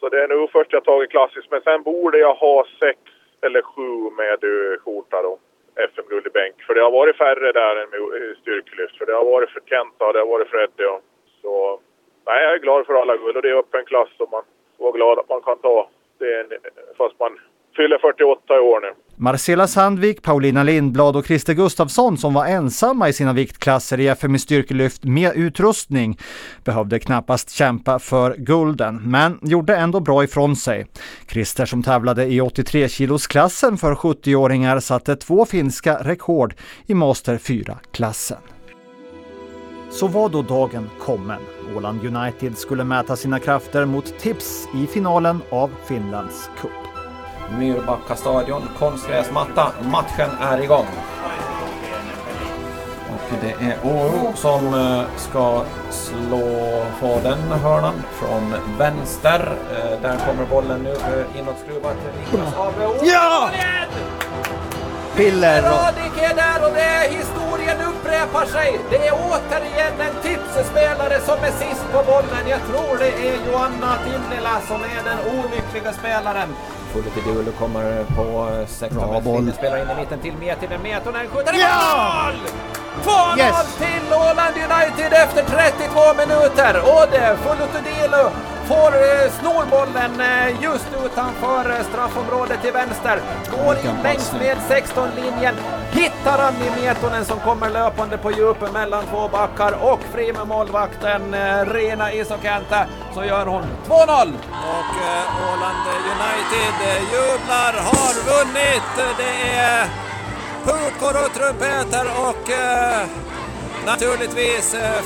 så 0.00 0.08
det 0.08 0.22
är 0.22 0.28
nog 0.28 0.50
först 0.50 0.72
jag 0.72 0.84
tagit 0.84 1.10
klassiskt. 1.10 1.50
Men 1.50 1.60
sen 1.62 1.82
borde 1.82 2.18
jag 2.18 2.34
ha 2.34 2.66
sex 2.80 2.98
eller 3.40 3.62
sju 3.62 4.10
med 4.16 4.44
eh, 4.44 4.78
skjorta 4.80 5.22
då. 5.22 5.38
FM-guld 5.76 6.26
i 6.26 6.30
bänk. 6.30 6.62
För 6.62 6.74
det 6.74 6.80
har 6.80 6.90
varit 6.90 7.16
färre 7.16 7.52
där 7.52 7.76
än 7.76 7.90
med 7.90 8.00
eh, 8.00 8.36
styrkelyft. 8.40 8.98
För 8.98 9.06
det 9.06 9.12
har 9.12 9.24
varit 9.24 9.50
för 9.50 9.60
Kenta 9.60 10.06
och 10.06 10.12
det 10.12 10.18
har 10.18 10.26
varit 10.26 10.48
Freddy. 10.48 10.84
Och, 10.84 11.00
så 11.42 11.80
nej, 12.26 12.42
jag 12.44 12.52
är 12.54 12.58
glad 12.58 12.86
för 12.86 12.94
alla 12.94 13.16
guld 13.16 13.36
och 13.36 13.42
det 13.42 13.50
är 13.50 13.58
öppen 13.58 13.84
klass 13.84 14.08
som 14.16 14.26
man 14.30 14.42
får 14.76 14.84
vara 14.84 14.96
glad 14.96 15.18
att 15.18 15.28
man 15.28 15.42
kan 15.42 15.58
ta. 15.58 15.88
Det 16.18 16.34
är 16.34 16.40
en, 16.40 16.50
fast 16.96 17.20
man 17.20 17.38
fyller 17.76 17.98
48 17.98 18.54
i 18.54 18.58
år 18.58 18.80
nu. 18.80 18.92
Marcela 19.18 19.66
Sandvik, 19.66 20.22
Paulina 20.22 20.62
Lindblad 20.62 21.16
och 21.16 21.26
Christer 21.26 21.54
Gustafsson 21.54 22.18
som 22.18 22.34
var 22.34 22.46
ensamma 22.46 23.08
i 23.08 23.12
sina 23.12 23.32
viktklasser 23.32 24.00
i 24.00 24.08
FM 24.08 24.34
i 24.34 24.38
styrkelyft 24.38 25.04
med 25.04 25.32
utrustning 25.36 26.18
behövde 26.64 26.98
knappast 26.98 27.50
kämpa 27.50 27.98
för 27.98 28.34
gulden, 28.38 29.10
men 29.10 29.38
gjorde 29.42 29.76
ändå 29.76 30.00
bra 30.00 30.24
ifrån 30.24 30.56
sig. 30.56 30.86
Christer 31.28 31.66
som 31.66 31.82
tävlade 31.82 32.24
i 32.24 32.40
83 32.40 32.88
kilosklassen 32.88 33.76
för 33.76 33.94
70-åringar 33.94 34.80
satte 34.80 35.16
två 35.16 35.44
finska 35.44 35.96
rekord 35.96 36.54
i 36.86 36.94
Master 36.94 37.38
4-klassen. 37.38 38.38
Så 39.90 40.06
var 40.06 40.28
då 40.28 40.42
dagen 40.42 40.90
kommen. 40.98 41.40
Åland 41.76 42.16
United 42.16 42.58
skulle 42.58 42.84
mäta 42.84 43.16
sina 43.16 43.38
krafter 43.38 43.84
mot 43.84 44.18
Tips 44.18 44.68
i 44.74 44.86
finalen 44.86 45.42
av 45.50 45.70
Finlands 45.88 46.50
Cup. 46.60 46.85
Myrbacka 47.50 48.16
stadion, 48.16 48.68
konstgräsmatta. 48.78 49.72
Matchen 49.80 50.30
är 50.40 50.62
igång. 50.62 50.86
Och 53.10 53.36
det 53.40 53.64
är 53.66 53.76
Åro 53.84 54.32
som 54.36 54.74
eh, 54.74 55.02
ska 55.16 55.62
slå 55.90 56.84
på 57.00 57.20
den 57.22 57.38
hörnan 57.62 58.02
från 58.12 58.54
vänster. 58.78 59.56
Eh, 59.72 60.00
Där 60.02 60.16
kommer 60.26 60.44
bollen 60.50 60.82
nu 60.82 60.90
eh, 60.90 61.38
inåtskruvad 61.38 61.92
till 61.92 62.20
Niklas 62.38 62.54
Abro. 62.56 62.94
Ja! 63.02 63.50
Piller. 65.16 65.62
Radik 65.62 66.22
är 66.22 66.34
där 66.34 66.66
och 66.68 66.74
det 66.74 66.80
är 66.80 67.08
historien 67.10 67.76
upprepar 67.90 68.44
sig. 68.46 68.80
Det 68.90 69.06
är 69.08 69.12
återigen 69.12 69.94
en 70.00 70.22
tipsspelare 70.22 71.20
som 71.20 71.34
är 71.48 71.50
sist 71.64 71.84
på 71.92 72.02
bollen. 72.12 72.44
Jag 72.48 72.60
tror 72.68 72.98
det 72.98 73.28
är 73.28 73.36
Joanna 73.52 73.92
Tinnila 74.04 74.60
som 74.68 74.80
är 74.82 75.02
den 75.10 75.18
olyckliga 75.38 75.92
spelaren. 75.92 76.48
Fullt 76.96 77.16
i 77.16 77.20
Dulu 77.20 77.52
kommer 77.52 78.04
på 78.16 78.48
16 78.68 78.98
Bra 79.08 79.20
boll. 79.20 79.52
spelar 79.52 79.76
in 79.76 79.90
i 79.90 79.94
mitten 80.00 80.18
till 80.18 80.34
Mietinen. 80.40 80.82
Mietonen 80.82 81.28
skjuter 81.28 81.54
i 81.54 81.60
Ja! 81.60 82.32
mål! 82.32 82.34
2-0 83.04 83.38
Yes! 83.38 83.76
till 83.76 84.12
Åland 84.14 84.54
United 84.70 85.12
efter 85.12 85.42
32 85.44 86.14
minuter. 86.22 86.72
Och 86.92 87.04
det 87.12 87.36
Fulutudilo 87.44 88.22
får 88.70 88.90
eh, 88.94 89.30
snor 89.40 89.64
bollen 89.70 90.20
eh, 90.20 90.62
just 90.62 90.86
utanför 91.04 91.70
eh, 91.70 91.84
straffområdet 91.90 92.62
till 92.62 92.72
vänster. 92.72 93.20
Går 93.56 93.76
in 93.84 93.96
längs 94.02 94.32
med 94.32 94.56
16-linjen. 94.70 95.54
Hittar 95.96 96.38
Anni 96.38 96.70
Mietonen 96.80 97.24
som 97.24 97.40
kommer 97.40 97.70
löpande 97.70 98.18
på 98.18 98.30
djupet 98.30 98.72
mellan 98.72 99.04
två 99.06 99.28
backar 99.28 99.72
och 99.72 100.00
fri 100.12 100.32
med 100.32 100.46
målvakten 100.46 101.34
eh, 101.34 101.64
Rena 101.64 102.12
Isokäntä 102.12 102.86
så 103.14 103.24
gör 103.24 103.46
hon 103.46 103.62
2-0. 103.62 104.32
Och 104.50 104.94
eh, 105.08 105.52
Åland 105.52 105.86
United 106.16 106.74
eh, 106.88 107.02
jublar, 107.12 107.72
har 107.72 108.14
vunnit. 108.30 109.16
Det 109.18 109.56
är 109.58 109.86
pukor 110.64 111.24
och 111.24 111.32
trumpeter 111.34 112.06
och 112.28 112.50
eh, 112.50 113.06
naturligtvis 113.86 114.74
eh, 114.74 115.02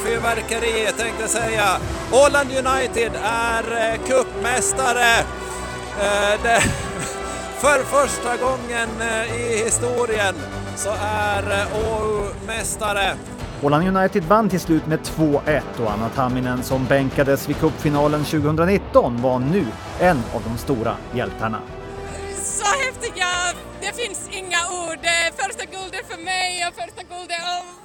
tänkte 0.96 1.20
jag 1.20 1.30
säga. 1.30 1.66
Åland 2.12 2.50
United 2.50 3.12
är 3.24 3.92
eh, 3.92 4.06
cupmästare. 4.06 5.18
Eh, 6.00 6.62
för 7.60 7.78
första 7.84 8.36
gången 8.36 8.88
eh, 9.00 9.40
i 9.40 9.64
historien 9.64 10.34
så 10.80 10.90
är 11.02 11.42
eh, 11.60 11.92
Åhu 11.92 12.34
mästare. 12.46 13.16
Åland 13.62 13.96
United 13.96 14.24
vann 14.24 14.48
till 14.48 14.60
slut 14.60 14.86
med 14.86 14.98
2-1 15.00 15.62
och 15.78 15.90
Anna 15.90 16.08
Tamminen 16.08 16.62
som 16.62 16.86
bänkades 16.86 17.48
vid 17.48 17.56
cupfinalen 17.56 18.24
2019 18.24 19.22
var 19.22 19.38
nu 19.38 19.66
en 20.00 20.22
av 20.34 20.42
de 20.48 20.58
stora 20.58 20.96
hjältarna. 21.14 21.60
Så 22.42 22.64
häftiga, 22.64 23.26
det 23.80 24.02
finns 24.02 24.28
inga 24.30 24.58
ord. 24.86 25.06
Första 25.36 25.64
guldet 25.64 26.04
för 26.08 26.24
mig 26.24 26.66
och 26.68 26.74
första 26.74 27.02
guldet 27.14 27.40
och 27.58 27.80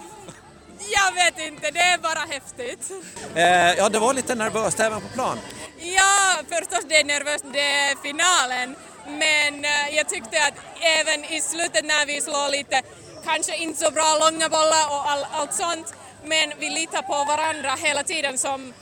jag 0.98 1.10
vet 1.24 1.52
inte, 1.52 1.72
det 1.72 1.80
är 1.80 1.98
bara 1.98 2.20
häftigt. 2.34 2.92
Eh, 3.36 3.74
ja, 3.78 3.90
det 3.90 4.00
var 4.00 4.14
lite 4.14 4.36
nervöst 4.36 4.80
även 4.80 5.02
på 5.02 5.08
plan. 5.08 5.38
Ja, 5.78 6.44
förstås 6.50 6.86
det 6.90 6.96
är 6.96 7.06
nervöst, 7.06 7.46
det 7.54 7.60
är 7.60 7.96
finalen. 8.04 8.76
Men 9.08 9.66
eh, 9.66 9.96
jag 9.96 10.10
tyckte 10.10 10.38
att 10.48 10.54
även 10.82 11.26
i 11.26 11.42
slutet 11.42 11.86
när 11.86 12.06
vi 12.06 12.22
slår 12.22 12.50
lite, 12.52 12.82
kanske 13.26 13.58
inte 13.58 13.80
så 13.80 13.92
bra 13.92 14.18
långa 14.20 14.50
bollar 14.50 14.86
och 14.90 15.12
all, 15.12 15.26
allt 15.32 15.54
sånt, 15.54 15.94
men 16.24 16.54
vi 16.60 16.70
litar 16.70 17.02
på 17.02 17.24
varandra 17.24 17.76
hela 17.84 18.04
tiden 18.04 18.38
som, 18.38 18.74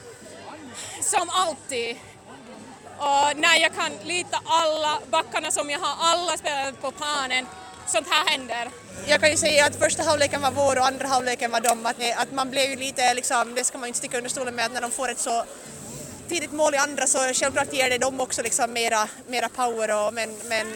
som 1.02 1.30
alltid. 1.30 1.96
Och 2.98 3.38
när 3.38 3.62
jag 3.62 3.76
kan 3.76 3.92
lita 4.04 4.40
alla 4.46 5.00
backarna 5.12 5.52
som 5.52 5.70
jag 5.70 5.80
har, 5.80 5.96
alla 6.00 6.38
spelare 6.38 6.74
på 6.82 6.92
planen, 6.92 7.46
sånt 7.88 8.08
här 8.10 8.32
händer. 8.32 8.70
Jag 9.08 9.22
kan 9.22 9.30
ju 9.30 9.38
säga 9.38 9.66
att 9.66 9.76
första 9.76 10.04
halvleken 10.04 10.42
var 10.42 10.52
vår 10.52 10.80
och 10.80 10.86
andra 10.86 11.08
halvleken 11.08 11.52
var 11.52 11.62
dem. 11.62 11.86
Att, 11.86 11.96
att 12.18 12.32
man 12.32 12.50
blev 12.50 12.70
ju 12.70 12.76
lite, 12.76 13.14
liksom, 13.14 13.56
det 13.56 13.64
ska 13.64 13.78
man 13.78 13.86
ju 13.86 13.88
inte 13.88 14.00
sticka 14.00 14.18
under 14.18 14.30
stolen 14.30 14.56
med, 14.56 14.66
att 14.66 14.74
när 14.74 14.82
de 14.82 14.92
får 14.92 15.10
ett 15.10 15.20
så 15.20 15.44
tidigt 16.30 16.52
mål 16.52 16.74
i 16.74 16.78
andra 16.78 17.08
så 17.08 17.18
självklart 17.34 17.74
ger 17.74 17.90
det 17.90 17.98
dem 17.98 18.22
också 18.22 18.42
liksom 18.42 18.74
mera, 18.74 19.08
mera 19.28 19.50
power. 19.50 20.08
Och, 20.08 20.14
men, 20.14 20.30
men, 20.50 20.68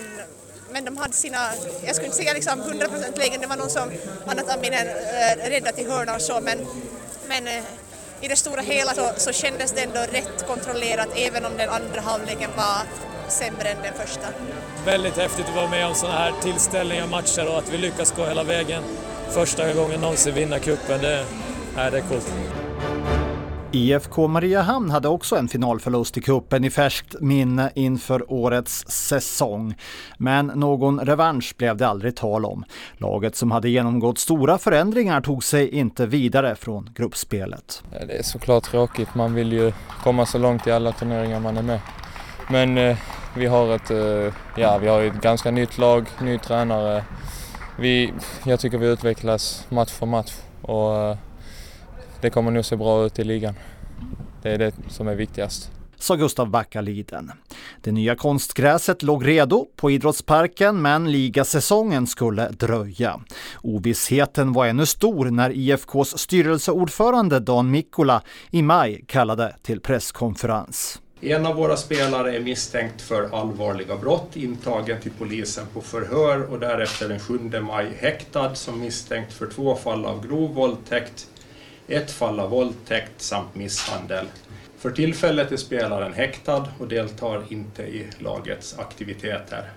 men 0.71 0.86
de 0.86 0.97
hade 0.97 1.13
sina, 1.13 1.38
jag 1.86 1.95
skulle 1.95 2.05
inte 2.05 2.17
säga 2.17 2.33
liksom 2.33 2.62
100% 2.62 3.17
lägen, 3.17 3.41
det 3.41 3.47
var 3.47 3.55
någon 3.55 3.69
som 3.69 3.91
annat 4.25 4.49
Aminen 4.49 4.88
äh, 4.88 5.49
räddade 5.49 5.77
till 5.77 5.89
hörna 5.91 6.15
och 6.15 6.21
så, 6.21 6.41
men, 6.41 6.57
men 7.27 7.47
äh, 7.47 7.63
i 8.21 8.27
det 8.27 8.36
stora 8.36 8.62
hela 8.62 8.93
så, 8.93 9.10
så 9.17 9.31
kändes 9.31 9.71
det 9.71 9.81
ändå 9.81 9.99
rätt 9.99 10.47
kontrollerat 10.47 11.10
även 11.15 11.45
om 11.45 11.57
den 11.57 11.69
andra 11.69 12.01
halvleken 12.01 12.49
var 12.57 12.81
sämre 13.27 13.69
än 13.69 13.81
den 13.83 13.93
första. 13.93 14.27
Väldigt 14.86 15.17
häftigt 15.17 15.45
att 15.49 15.55
vara 15.55 15.69
med 15.69 15.88
om 15.88 15.95
sådana 15.95 16.17
här 16.17 16.33
tillställningar, 16.41 17.07
matcher 17.07 17.47
och 17.49 17.57
att 17.57 17.69
vi 17.69 17.77
lyckas 17.77 18.12
gå 18.12 18.25
hela 18.25 18.43
vägen. 18.43 18.83
Första 19.29 19.73
gången 19.73 20.01
någonsin 20.01 20.33
vinna 20.33 20.60
cupen, 20.60 21.01
det, 21.01 21.25
är, 21.77 21.91
det 21.91 21.97
är 21.97 22.01
coolt. 22.01 22.27
IFK 23.71 24.27
Mariehamn 24.27 24.89
hade 24.89 25.08
också 25.08 25.36
en 25.36 25.47
finalförlust 25.47 26.17
i 26.17 26.21
kuppen 26.21 26.63
i 26.63 26.69
färskt 26.69 27.15
minne 27.21 27.71
inför 27.75 28.32
årets 28.32 28.88
säsong. 28.88 29.75
Men 30.17 30.45
någon 30.47 30.99
revansch 30.99 31.56
blev 31.58 31.77
det 31.77 31.88
aldrig 31.88 32.15
tal 32.15 32.45
om. 32.45 32.65
Laget 32.97 33.36
som 33.36 33.51
hade 33.51 33.69
genomgått 33.69 34.19
stora 34.19 34.58
förändringar 34.58 35.21
tog 35.21 35.43
sig 35.43 35.69
inte 35.69 36.06
vidare 36.06 36.56
från 36.56 36.89
gruppspelet. 36.95 37.84
Det 38.08 38.19
är 38.19 38.23
såklart 38.23 38.63
tråkigt, 38.63 39.15
man 39.15 39.34
vill 39.34 39.53
ju 39.53 39.73
komma 40.03 40.25
så 40.25 40.38
långt 40.38 40.67
i 40.67 40.71
alla 40.71 40.91
turneringar 40.91 41.39
man 41.39 41.58
är 41.58 41.63
med. 41.63 41.80
Men 42.49 42.77
eh, 42.77 42.97
vi 43.36 43.45
har 43.45 43.75
ett, 43.75 43.91
eh, 43.91 44.34
ja, 44.56 44.77
vi 44.77 44.88
har 44.88 45.01
ett 45.01 45.21
ganska 45.21 45.51
nytt 45.51 45.77
lag, 45.77 46.06
ny 46.21 46.38
tränare. 46.38 47.03
Vi, 47.80 48.13
jag 48.43 48.60
tycker 48.60 48.77
vi 48.77 48.88
utvecklas 48.88 49.65
match 49.69 49.91
för 49.91 50.06
match 50.06 50.34
och 50.62 50.95
eh, 50.95 51.17
det 52.21 52.30
kommer 52.30 52.51
nog 52.51 52.65
se 52.65 52.75
bra 52.75 53.06
ut 53.06 53.19
i 53.19 53.23
ligan. 53.23 53.53
Det 54.41 54.49
är 54.49 54.58
det 54.58 54.73
som 54.89 55.08
är 55.08 55.15
viktigast. 55.15 55.71
Sa 55.99 56.15
Gustav 56.15 56.49
Backaliden. 56.49 57.32
Det 57.82 57.91
nya 57.91 58.15
konstgräset 58.15 59.03
låg 59.03 59.27
redo 59.27 59.67
på 59.75 59.91
idrottsparken 59.91 60.82
men 60.82 61.12
ligasäsongen 61.12 62.08
skulle 62.08 62.49
dröja. 62.49 63.19
Ovissheten 63.62 64.53
var 64.53 64.65
ännu 64.65 64.86
stor 64.86 65.25
när 65.25 65.51
IFKs 65.51 66.17
styrelseordförande 66.17 67.39
Dan 67.39 67.71
Mikkola 67.71 68.21
i 68.51 68.62
maj 68.62 69.03
kallade 69.08 69.56
till 69.62 69.82
presskonferens. 69.82 71.01
En 71.21 71.45
av 71.45 71.56
våra 71.56 71.77
spelare 71.77 72.36
är 72.36 72.39
misstänkt 72.39 73.01
för 73.01 73.39
allvarliga 73.41 73.95
brott, 73.95 74.36
intagen 74.36 75.01
till 75.01 75.12
polisen 75.17 75.65
på 75.73 75.82
förhör 75.82 76.51
och 76.51 76.60
därefter 76.60 77.10
den 77.10 77.19
7 77.19 77.39
maj 77.62 77.97
häktad 77.99 78.56
som 78.56 78.80
misstänkt 78.80 79.34
för 79.34 79.47
två 79.47 79.75
fall 79.75 80.06
av 80.06 80.27
grov 80.27 80.53
våldtäkt, 80.53 81.27
ett 81.88 82.12
fall 82.12 82.39
av 82.39 82.50
våldtäkt 82.50 83.21
samt 83.21 83.56
misshandel. 83.56 84.26
För 84.78 84.91
tillfället 84.91 85.52
är 85.52 85.58
spelaren 85.58 86.13
häktad 86.13 86.67
och 86.80 86.88
deltar 86.88 87.43
inte 87.50 87.84
i 87.84 88.08
lagets 88.19 88.80
aktiviteter. 88.80 89.71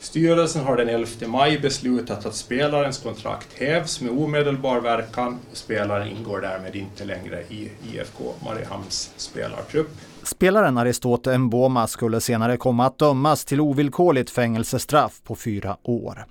Styrelsen 0.00 0.64
har 0.64 0.76
den 0.76 0.88
11 0.88 1.06
maj 1.26 1.58
beslutat 1.58 2.26
att 2.26 2.34
spelarens 2.34 2.98
kontrakt 2.98 3.48
hävs 3.58 4.00
med 4.00 4.10
omedelbar 4.10 4.80
verkan 4.80 5.38
och 5.50 5.56
spelaren 5.56 6.08
ingår 6.08 6.40
därmed 6.40 6.76
inte 6.76 7.04
längre 7.04 7.42
i 7.48 7.70
IFK 7.92 8.34
Mariehamns 8.44 9.10
spelartrupp. 9.16 9.90
Spelaren 10.22 10.78
Aristote 10.78 11.38
Mboma 11.38 11.86
skulle 11.86 12.20
senare 12.20 12.56
komma 12.56 12.86
att 12.86 12.98
dömas 12.98 13.44
till 13.44 13.60
ovillkorligt 13.60 14.30
fängelsestraff 14.30 15.20
på 15.24 15.36
fyra 15.36 15.76
år. 15.82 16.26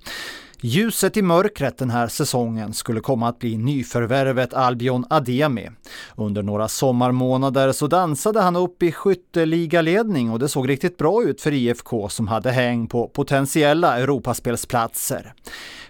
Ljuset 0.62 1.16
i 1.16 1.22
mörkret 1.22 1.78
den 1.78 1.90
här 1.90 2.08
säsongen 2.08 2.72
skulle 2.72 3.00
komma 3.00 3.28
att 3.28 3.38
bli 3.38 3.56
nyförvärvet 3.56 4.54
Albion 4.54 5.04
Ademi. 5.10 5.68
Under 6.16 6.42
några 6.42 6.68
sommarmånader 6.68 7.72
så 7.72 7.86
dansade 7.86 8.40
han 8.40 8.56
upp 8.56 8.82
i 8.82 8.92
skytteligaledning 8.92 10.30
och 10.30 10.38
det 10.38 10.48
såg 10.48 10.68
riktigt 10.68 10.98
bra 10.98 11.22
ut 11.24 11.40
för 11.40 11.52
IFK 11.52 12.08
som 12.08 12.28
hade 12.28 12.50
häng 12.50 12.86
på 12.86 13.08
potentiella 13.08 13.98
Europaspelsplatser. 13.98 15.32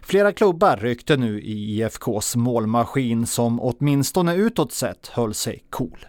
Flera 0.02 0.32
klubbar 0.32 0.76
ryckte 0.76 1.16
nu 1.16 1.40
i 1.40 1.80
IFKs 1.80 2.36
målmaskin 2.36 3.26
som 3.26 3.60
åtminstone 3.60 4.34
utåt 4.34 4.72
sett 4.72 5.06
höll 5.06 5.34
sig 5.34 5.64
cool. 5.70 6.06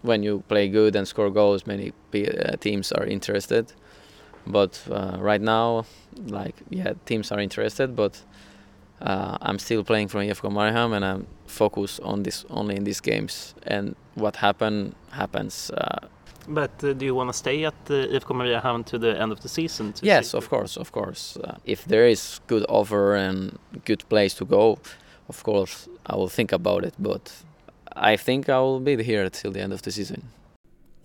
When 0.00 0.24
you 0.24 0.42
play 0.48 0.68
good 0.68 0.96
and 0.96 1.08
score 1.08 1.30
goals 1.30 1.66
many 1.66 1.92
eh, 2.12 2.56
teams 2.60 2.92
are 2.92 3.10
interested. 3.12 3.66
But 4.46 4.80
uh, 4.90 5.16
right 5.18 5.40
now, 5.40 5.86
like 6.26 6.54
yeah, 6.70 6.94
teams 7.04 7.32
are 7.32 7.40
interested, 7.40 7.96
but 7.96 8.22
uh, 9.00 9.36
I'm 9.40 9.58
still 9.58 9.84
playing 9.84 10.08
for 10.08 10.18
IFK 10.20 10.50
Mariehamn 10.50 10.94
and 10.94 11.04
I'm 11.04 11.26
focused 11.46 12.00
on 12.00 12.22
this 12.22 12.44
only 12.50 12.76
in 12.76 12.84
these 12.84 13.00
games. 13.00 13.54
And 13.66 13.94
what 14.14 14.36
happen 14.36 14.94
happens. 15.10 15.70
Uh, 15.70 16.06
but 16.48 16.70
uh, 16.84 16.92
do 16.92 17.04
you 17.04 17.14
want 17.14 17.28
to 17.30 17.34
stay 17.34 17.64
at 17.64 17.74
uh, 17.90 17.92
IFK 17.92 18.34
Mariehamn 18.34 18.84
to 18.86 18.98
the 18.98 19.20
end 19.20 19.32
of 19.32 19.40
the 19.40 19.48
season? 19.48 19.92
yes, 20.00 20.32
of 20.34 20.48
course, 20.48 20.76
of 20.76 20.92
course. 20.92 21.36
Uh, 21.36 21.56
if 21.64 21.84
there 21.84 22.06
is 22.06 22.40
good 22.46 22.64
offer 22.68 23.14
and 23.14 23.58
good 23.84 24.08
place 24.08 24.34
to 24.34 24.44
go, 24.44 24.78
of 25.28 25.42
course 25.42 25.88
I 26.06 26.16
will 26.16 26.28
think 26.28 26.52
about 26.52 26.84
it. 26.84 26.94
But 26.98 27.32
I 27.92 28.16
think 28.16 28.48
I 28.48 28.60
will 28.60 28.80
be 28.80 29.02
here 29.02 29.28
till 29.28 29.52
the 29.52 29.60
end 29.60 29.72
of 29.72 29.82
the 29.82 29.90
season. 29.90 30.22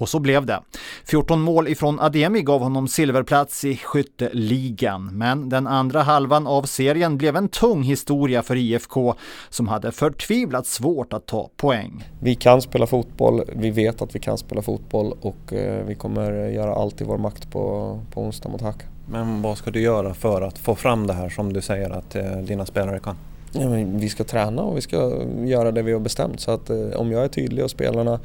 Och 0.01 0.09
så 0.09 0.19
blev 0.19 0.45
det. 0.45 0.59
14 1.05 1.41
mål 1.41 1.67
ifrån 1.67 1.99
Ademi 1.99 2.41
gav 2.41 2.61
honom 2.61 2.87
silverplats 2.87 3.65
i 3.65 3.77
skytteligan, 3.77 5.17
men 5.17 5.49
den 5.49 5.67
andra 5.67 6.01
halvan 6.01 6.47
av 6.47 6.63
serien 6.63 7.17
blev 7.17 7.35
en 7.35 7.47
tung 7.47 7.83
historia 7.83 8.41
för 8.41 8.55
IFK 8.55 9.13
som 9.49 9.67
hade 9.67 9.91
förtvivlat 9.91 10.67
svårt 10.67 11.13
att 11.13 11.25
ta 11.25 11.49
poäng. 11.55 12.03
Vi 12.19 12.35
kan 12.35 12.61
spela 12.61 12.87
fotboll, 12.87 13.43
vi 13.55 13.71
vet 13.71 14.01
att 14.01 14.15
vi 14.15 14.19
kan 14.19 14.37
spela 14.37 14.61
fotboll 14.61 15.13
och 15.21 15.53
eh, 15.53 15.85
vi 15.85 15.95
kommer 15.95 16.49
göra 16.49 16.75
allt 16.75 17.01
i 17.01 17.03
vår 17.03 17.17
makt 17.17 17.51
på, 17.51 17.99
på 18.13 18.21
onsdag 18.21 18.49
mot 18.49 18.61
Haka. 18.61 18.85
Men 19.05 19.41
vad 19.41 19.57
ska 19.57 19.71
du 19.71 19.81
göra 19.81 20.13
för 20.13 20.41
att 20.41 20.57
få 20.57 20.75
fram 20.75 21.07
det 21.07 21.13
här 21.13 21.29
som 21.29 21.53
du 21.53 21.61
säger 21.61 21.89
att 21.89 22.15
eh, 22.15 22.37
dina 22.37 22.65
spelare 22.65 22.99
kan? 22.99 23.15
Ja, 23.53 23.69
vi 23.85 24.09
ska 24.09 24.23
träna 24.23 24.61
och 24.61 24.77
vi 24.77 24.81
ska 24.81 25.23
göra 25.45 25.71
det 25.71 25.81
vi 25.81 25.93
har 25.93 25.99
bestämt 25.99 26.39
så 26.39 26.51
att 26.51 26.69
eh, 26.69 26.77
om 26.95 27.11
jag 27.11 27.23
är 27.23 27.27
tydlig 27.27 27.63
och 27.63 27.71
spelarna 27.71 28.19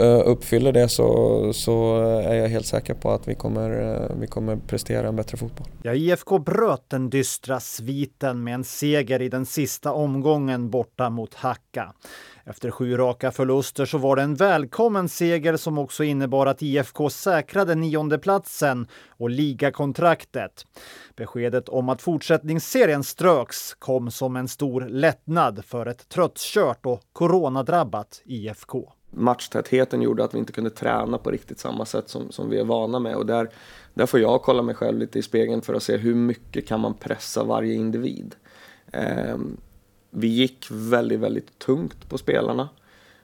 Eh, 0.00 0.22
uppfyller 0.24 0.72
det 0.72 0.88
så, 0.88 1.52
så 1.52 1.96
är 2.02 2.34
jag 2.34 2.48
helt 2.48 2.66
säker 2.66 2.94
på 2.94 3.10
att 3.10 3.28
vi 3.28 3.34
kommer, 3.34 3.94
eh, 3.94 4.16
vi 4.20 4.26
kommer 4.26 4.56
prestera 4.56 5.08
en 5.08 5.16
bättre 5.16 5.36
fotboll. 5.36 5.66
Ja, 5.82 5.94
IFK 5.94 6.38
bröt 6.38 6.90
den 6.90 7.10
dystra 7.10 7.60
sviten 7.60 8.44
med 8.44 8.54
en 8.54 8.64
seger 8.64 9.22
i 9.22 9.28
den 9.28 9.46
sista 9.46 9.92
omgången 9.92 10.70
borta 10.70 11.10
mot 11.10 11.34
Hacka. 11.34 11.92
Efter 12.44 12.70
sju 12.70 12.96
raka 12.96 13.30
förluster 13.30 13.86
så 13.86 13.98
var 13.98 14.16
det 14.16 14.22
en 14.22 14.34
välkommen 14.34 15.08
seger 15.08 15.56
som 15.56 15.78
också 15.78 16.04
innebar 16.04 16.46
att 16.46 16.62
IFK 16.62 17.10
säkrade 17.10 17.74
niondeplatsen 17.74 18.86
och 19.08 19.30
ligakontraktet. 19.30 20.66
Beskedet 21.16 21.68
om 21.68 21.88
att 21.88 22.02
fortsättningsserien 22.02 23.04
ströks 23.04 23.74
kom 23.74 24.10
som 24.10 24.36
en 24.36 24.48
stor 24.48 24.80
lättnad 24.80 25.64
för 25.64 25.86
ett 25.86 26.08
tröttkört 26.08 26.86
och 26.86 27.00
coronadrabbat 27.12 28.22
IFK 28.24 28.92
matchtätheten 29.10 30.02
gjorde 30.02 30.24
att 30.24 30.34
vi 30.34 30.38
inte 30.38 30.52
kunde 30.52 30.70
träna 30.70 31.18
på 31.18 31.30
riktigt 31.30 31.58
samma 31.58 31.84
sätt 31.84 32.08
som, 32.08 32.32
som 32.32 32.50
vi 32.50 32.58
är 32.58 32.64
vana 32.64 32.98
med. 32.98 33.16
Och 33.16 33.26
där, 33.26 33.50
där 33.94 34.06
får 34.06 34.20
jag 34.20 34.42
kolla 34.42 34.62
mig 34.62 34.74
själv 34.74 34.98
lite 34.98 35.18
i 35.18 35.22
spegeln 35.22 35.62
för 35.62 35.74
att 35.74 35.82
se 35.82 35.96
hur 35.96 36.14
mycket 36.14 36.66
kan 36.66 36.80
man 36.80 36.94
pressa 36.94 37.44
varje 37.44 37.74
individ. 37.74 38.34
Eh, 38.92 39.36
vi 40.10 40.26
gick 40.26 40.66
väldigt, 40.70 41.20
väldigt 41.20 41.58
tungt 41.58 42.08
på 42.08 42.18
spelarna. 42.18 42.68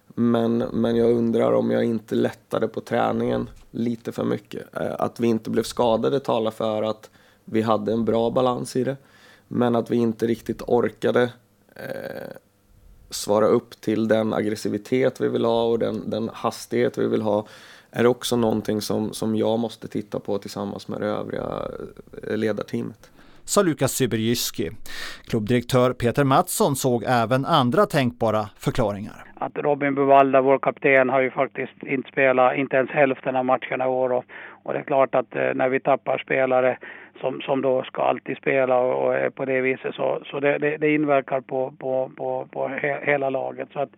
Men, 0.07 0.59
men 0.59 0.97
jag 0.97 1.11
undrar 1.11 1.53
om 1.53 1.71
jag 1.71 1.85
inte 1.85 2.15
lättade 2.15 2.69
på 2.69 2.81
träningen 2.81 3.51
lite 3.71 4.13
för 4.13 4.25
mycket. 4.25 4.77
Eh, 4.77 4.95
att 4.99 5.21
vi 5.21 5.27
inte 5.27 5.51
blev 5.51 5.63
skadade 5.63 6.21
talar 6.21 6.51
för 6.51 6.83
att 6.83 7.11
vi 7.45 7.63
hade 7.63 7.93
en 7.93 8.05
bra 8.05 8.31
balans 8.31 8.77
i 8.77 8.85
det. 8.85 8.97
Men 9.49 9.77
att 9.77 9.91
vi 9.91 9.97
inte 9.97 10.27
riktigt 10.27 10.63
orkade 10.63 11.33
eh, 11.75 12.37
svara 13.11 13.47
upp 13.47 13.81
till 13.81 14.09
den 14.09 14.35
aggressivitet 14.35 15.21
vi 15.21 15.29
vill 15.29 15.45
ha 15.45 15.65
och 15.65 15.79
den, 15.79 16.11
den 16.11 16.31
hastighet 16.33 16.99
vi 16.99 17.09
vill 17.09 17.23
ha 17.23 17.47
är 17.91 18.07
också 18.07 18.37
någonting 18.37 18.81
som, 18.81 19.13
som 19.13 19.37
jag 19.37 19.59
måste 19.59 19.89
titta 19.89 20.21
på 20.21 20.39
tillsammans 20.39 20.89
med 20.89 21.01
det 21.01 21.07
övriga 21.07 21.63
eh, 22.23 22.37
ledarteamet 22.37 23.11
sa 23.47 23.63
Lukas 23.63 23.93
Syberjyski. 23.93 24.71
Klubbdirektör 25.31 25.93
Peter 25.93 26.25
Mattsson 26.25 26.77
såg 26.77 27.05
även 27.07 27.45
andra 27.45 27.87
tänkbara 27.87 28.43
förklaringar. 28.59 29.25
Att 29.35 29.59
Robin 29.59 29.95
Buvalda, 29.95 30.41
vår 30.41 30.59
kapten, 30.59 31.09
har 31.09 31.21
ju 31.21 31.31
faktiskt 31.31 31.83
inte 31.83 32.09
spelat 32.09 32.57
inte 32.57 32.77
ens 32.77 32.91
hälften 32.91 33.37
av 33.37 33.45
matcherna 33.45 33.85
i 33.85 33.89
år 33.89 34.13
och, 34.13 34.25
och 34.63 34.73
det 34.73 34.79
är 34.79 34.83
klart 34.83 35.15
att 35.15 35.37
eh, 35.37 35.55
när 35.55 35.69
vi 35.69 35.81
tappar 35.81 36.19
spelare 36.19 36.79
som, 37.21 37.41
som 37.41 37.63
då 37.63 37.83
ska 37.83 38.03
alltid 38.03 38.37
spela 38.37 38.79
och, 38.79 39.07
och 39.07 39.35
på 39.35 39.45
det 39.45 39.61
viset 39.61 39.95
så, 39.95 40.23
så 40.27 40.41
det, 40.41 40.59
det, 40.59 40.77
det 40.77 40.95
inverkar 40.95 41.41
på, 41.41 41.73
på, 41.79 42.11
på, 42.17 42.49
på 42.53 42.69
he, 42.69 42.99
hela 43.03 43.31
laget. 43.31 43.69
Så 43.73 43.81
att, 43.81 43.91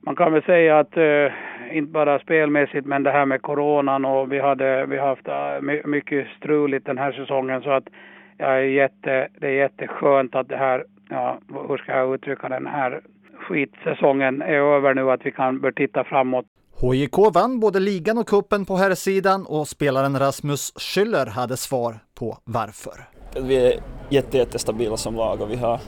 man 0.00 0.16
kan 0.16 0.32
väl 0.32 0.42
säga 0.42 0.78
att 0.78 0.96
eh, 0.96 1.32
inte 1.76 1.92
bara 1.92 2.18
spelmässigt 2.18 2.86
men 2.86 3.02
det 3.02 3.10
här 3.10 3.26
med 3.26 3.42
coronan 3.42 4.04
och 4.04 4.32
vi 4.32 4.40
hade 4.40 4.86
vi 4.86 4.96
har 4.96 5.08
haft 5.08 5.28
uh, 5.28 5.88
mycket 5.88 6.26
struligt 6.38 6.86
den 6.86 6.98
här 6.98 7.12
säsongen 7.12 7.62
så 7.62 7.70
att 7.70 7.84
jag 8.38 8.50
är 8.50 8.62
jätte, 8.62 9.28
det 9.40 9.46
är 9.46 9.52
jätteskönt 9.52 10.34
att 10.34 10.48
det 10.48 10.56
här, 10.56 10.84
ja, 11.08 11.38
hur 11.68 11.76
ska 11.76 11.92
jag 11.92 12.14
uttrycka 12.14 12.48
den 12.48 12.66
här 12.66 13.00
skitsäsongen 13.40 14.42
är 14.42 14.76
över 14.76 14.94
nu, 14.94 15.10
att 15.10 15.26
vi 15.26 15.32
kan 15.32 15.60
börja 15.60 15.72
titta 15.72 16.04
framåt. 16.04 16.46
HJK 16.80 17.34
vann 17.34 17.60
både 17.60 17.80
ligan 17.80 18.18
och 18.18 18.28
kuppen 18.28 18.64
på 18.64 18.76
herrsidan 18.76 19.46
och 19.48 19.68
spelaren 19.68 20.18
Rasmus 20.18 20.72
Schüller 20.76 21.26
hade 21.26 21.56
svar 21.56 21.94
på 22.18 22.38
varför. 22.44 23.08
Vi 23.34 23.56
är 23.56 23.80
jätte, 24.08 24.38
jättestabila 24.38 24.96
som 24.96 25.16
lag 25.16 25.40
och 25.40 25.50
vi 25.50 25.56
har 25.56 25.80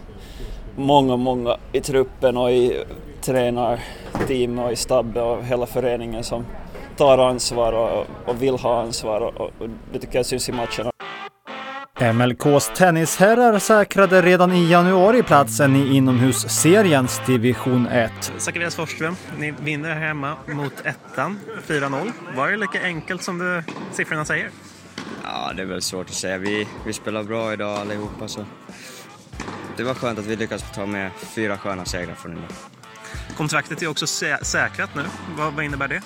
många, 0.76 1.16
många 1.16 1.56
i 1.72 1.80
truppen 1.80 2.36
och 2.36 2.50
i 2.50 2.84
tränarteam 3.20 4.58
och 4.58 4.72
i 4.72 4.76
stabben 4.76 5.24
och 5.24 5.44
hela 5.44 5.66
föreningen 5.66 6.24
som 6.24 6.44
tar 6.96 7.18
ansvar 7.18 7.72
och, 7.72 8.06
och 8.26 8.42
vill 8.42 8.54
ha 8.54 8.82
ansvar 8.82 9.20
och, 9.20 9.40
och 9.40 9.68
det 9.92 9.98
tycker 9.98 10.18
jag 10.18 10.26
syns 10.26 10.48
i 10.48 10.52
matcherna. 10.52 10.90
MLKs 12.14 12.70
tennisherrar 12.76 13.58
säkrade 13.58 14.22
redan 14.22 14.52
i 14.52 14.70
januari 14.70 15.22
platsen 15.22 15.76
i 15.76 15.96
inomhusseriens 15.96 17.20
division 17.26 17.86
1. 17.86 18.32
Zacharias 18.38 18.74
Forsström, 18.76 19.16
ni 19.38 19.54
vinner 19.60 19.94
hemma 19.94 20.34
mot 20.48 20.72
ettan, 20.84 21.38
4-0. 21.66 22.12
Var 22.36 22.50
det 22.50 22.56
lika 22.56 22.82
enkelt 22.82 23.22
som 23.22 23.38
det, 23.38 23.64
siffrorna 23.92 24.24
säger? 24.24 24.50
Ja, 25.24 25.52
det 25.56 25.62
är 25.62 25.66
väl 25.66 25.82
svårt 25.82 26.08
att 26.08 26.14
säga. 26.14 26.38
Vi, 26.38 26.68
vi 26.86 26.92
spelar 26.92 27.22
bra 27.22 27.52
idag 27.52 27.78
allihopa 27.78 28.28
så 28.28 28.44
det 29.76 29.84
var 29.84 29.94
skönt 29.94 30.18
att 30.18 30.26
vi 30.26 30.36
lyckades 30.36 30.64
ta 30.74 30.86
med 30.86 31.10
fyra 31.18 31.58
sköna 31.58 31.84
segrar 31.84 32.14
från 32.14 32.32
idag. 32.32 32.48
Kontraktet 33.36 33.82
är 33.82 33.86
också 33.86 34.06
sä 34.06 34.38
säkrat 34.42 34.94
nu. 34.94 35.02
Vad, 35.36 35.52
vad 35.52 35.64
innebär 35.64 35.88
det? 35.88 36.02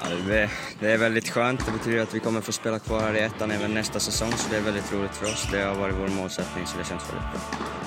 Ja, 0.00 0.16
det, 0.28 0.50
det 0.80 0.92
är 0.92 0.98
väldigt 0.98 1.28
skönt. 1.28 1.66
Det 1.66 1.72
betyder 1.72 2.02
att 2.02 2.14
vi 2.14 2.20
kommer 2.20 2.40
få 2.40 2.52
spela 2.52 2.78
kvar 2.78 3.00
här 3.00 3.14
i 3.14 3.20
ettan 3.20 3.50
även 3.50 3.74
nästa 3.74 4.00
säsong, 4.00 4.32
så 4.32 4.50
det 4.50 4.56
är 4.56 4.60
väldigt 4.60 4.92
roligt 4.92 5.16
för 5.16 5.26
oss. 5.26 5.48
Det 5.52 5.62
har 5.62 5.74
varit 5.74 5.94
vår 6.00 6.08
målsättning, 6.08 6.66
så 6.66 6.78
det 6.78 6.84
känns 6.84 7.02
väldigt 7.02 7.30
bra. 7.30 7.40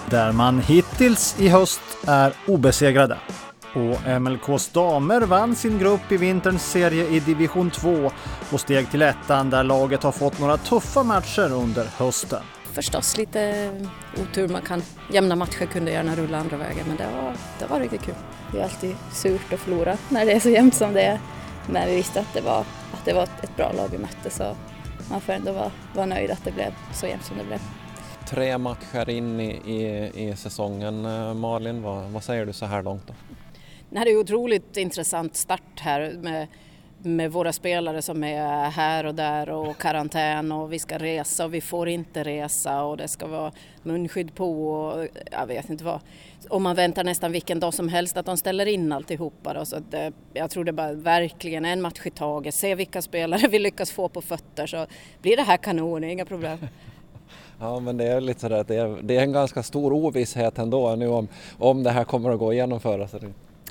Där 0.10 0.32
man 0.32 0.60
hittills 0.60 1.36
i 1.40 1.48
höst 1.48 1.82
är 2.08 2.34
obesegrade. 2.48 3.18
Och 3.74 4.22
MLKs 4.22 4.70
damer 4.70 5.22
vann 5.22 5.56
sin 5.56 5.80
grupp 5.80 6.12
i 6.12 6.18
vinterns 6.18 6.72
serie 6.72 7.08
i 7.08 7.20
division 7.20 7.72
2 7.72 8.12
och 8.52 8.60
steg 8.60 8.92
till 8.92 9.02
ettan 9.02 9.50
där 9.50 9.64
laget 9.64 10.04
har 10.04 10.12
fått 10.12 10.40
några 10.40 10.58
tuffa 10.58 11.04
matcher 11.04 11.52
under 11.54 11.86
hösten. 11.98 12.44
Förstås 12.74 13.18
lite 13.18 13.72
otur, 14.22 14.48
man 14.48 14.62
kan 14.62 14.84
jämna 15.12 15.36
matcher 15.36 15.66
kunde 15.66 15.92
gärna 15.92 16.16
rulla 16.16 16.38
andra 16.38 16.58
vägen 16.58 16.86
men 16.88 16.98
det 16.98 17.08
var, 17.16 17.34
det 17.60 17.66
var 17.66 17.80
riktigt 17.80 18.02
kul. 18.02 18.16
Det 18.52 18.60
är 18.60 18.64
alltid 18.64 18.96
surt 19.12 19.54
att 19.54 19.60
förlora 19.60 19.98
när 20.10 20.26
det 20.26 20.32
är 20.32 20.40
så 20.40 20.50
jämnt 20.50 20.76
som 20.76 20.94
det 20.94 21.02
är. 21.02 21.20
Men 21.70 21.88
vi 21.88 21.96
visste 21.96 22.20
att 22.20 22.34
det 22.34 22.42
var, 22.42 22.60
att 22.94 23.06
det 23.06 23.14
var 23.14 23.24
ett 23.24 23.56
bra 23.56 23.72
lag 23.72 23.88
vi 23.92 23.98
mötte 23.98 24.30
så 24.30 24.56
man 25.10 25.22
får 25.22 25.34
ändå 25.34 25.52
vara, 25.52 25.72
vara 25.96 26.06
nöjd 26.06 26.32
att 26.32 26.44
det 26.44 26.52
blev 26.52 26.74
så 26.94 27.08
jämnt 27.08 27.26
som 27.26 27.38
det 27.38 27.44
blev. 27.44 27.60
Tre 28.30 28.58
matcher 28.58 29.10
in 29.10 29.40
i, 29.40 29.52
i, 29.66 30.12
i 30.30 30.36
säsongen, 30.36 31.06
eh, 31.06 31.34
Malin, 31.34 31.82
vad, 31.82 32.04
vad 32.04 32.24
säger 32.24 32.46
du 32.46 32.54
så 32.54 32.66
här 32.66 32.84
långt? 32.84 33.08
Då? 33.08 33.14
Det 33.98 34.00
här 34.00 34.08
är 34.08 34.12
en 34.12 34.18
otroligt 34.18 34.78
intressant 34.78 35.36
start 35.36 35.80
här 35.80 36.12
med 36.22 36.48
med 37.04 37.32
våra 37.32 37.54
spelare 37.54 38.02
som 38.02 38.24
är 38.24 38.70
här 38.70 39.06
och 39.06 39.16
där 39.16 39.50
och 39.50 39.78
karantän 39.78 40.52
och 40.52 40.74
vi 40.74 40.80
ska 40.80 40.98
resa 40.98 41.46
och 41.46 41.54
vi 41.54 41.62
får 41.62 41.90
inte 41.90 42.24
resa 42.24 42.84
och 42.84 42.98
det 42.98 43.08
ska 43.08 43.28
vara 43.28 43.52
munskydd 43.84 44.36
på 44.36 44.70
och 44.70 45.08
jag 45.32 45.48
vet 45.48 45.70
inte 45.70 45.84
vad. 45.84 46.00
Och 46.50 46.62
man 46.62 46.76
väntar 46.76 47.04
nästan 47.04 47.32
vilken 47.32 47.60
dag 47.60 47.74
som 47.74 47.90
helst 47.90 48.18
att 48.18 48.26
de 48.26 48.38
ställer 48.38 48.66
in 48.66 48.92
alltihopa 48.92 49.54
då, 49.54 49.66
så 49.66 49.76
att 49.76 49.92
det, 49.92 50.12
jag 50.34 50.50
tror 50.50 50.64
det 50.64 50.72
är 50.72 50.74
bara 50.74 50.94
verkligen 50.94 51.66
en 51.66 51.82
match 51.82 52.02
i 52.06 52.10
taget, 52.10 52.56
se 52.56 52.76
vilka 52.76 53.02
spelare 53.02 53.48
vi 53.48 53.60
lyckas 53.60 53.92
få 53.92 54.10
på 54.10 54.22
fötter 54.22 54.68
så 54.68 54.86
blir 55.22 55.38
det 55.38 55.44
här 55.44 55.58
kanon, 55.58 56.04
inga 56.04 56.26
problem. 56.26 56.58
Ja 57.60 57.80
men 57.80 57.98
det 57.98 58.06
är 58.06 58.22
lite 58.22 58.40
sådär 58.40 58.60
att 58.60 58.68
det 58.68 58.76
är, 58.76 58.98
det 59.02 59.18
är 59.18 59.22
en 59.22 59.32
ganska 59.32 59.64
stor 59.64 59.94
ovisshet 59.94 60.58
ändå 60.58 60.96
nu 60.96 61.08
om, 61.08 61.28
om 61.58 61.84
det 61.84 61.92
här 61.92 62.04
kommer 62.04 62.32
att 62.32 62.40
gå 62.40 62.50
att 62.50 62.56
genomföra. 62.56 63.08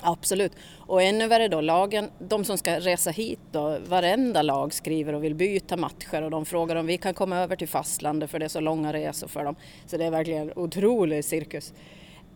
Absolut. 0.01 0.51
Och 0.77 1.01
ännu 1.01 1.27
värre 1.27 1.47
då, 1.47 1.61
lagen, 1.61 2.09
de 2.19 2.45
som 2.45 2.57
ska 2.57 2.79
resa 2.79 3.09
hit 3.11 3.39
då, 3.51 3.77
varenda 3.87 4.41
lag 4.41 4.73
skriver 4.73 5.13
och 5.13 5.23
vill 5.23 5.35
byta 5.35 5.77
matcher 5.77 6.21
och 6.21 6.31
de 6.31 6.45
frågar 6.45 6.75
om 6.75 6.85
vi 6.85 6.97
kan 6.97 7.13
komma 7.13 7.37
över 7.37 7.55
till 7.55 7.67
fastlandet 7.67 8.31
för 8.31 8.39
det 8.39 8.45
är 8.45 8.49
så 8.49 8.59
långa 8.59 8.93
resor 8.93 9.27
för 9.27 9.43
dem. 9.43 9.55
Så 9.85 9.97
det 9.97 10.05
är 10.05 10.11
verkligen 10.11 10.41
en 10.41 10.57
otrolig 10.57 11.25
cirkus. 11.25 11.73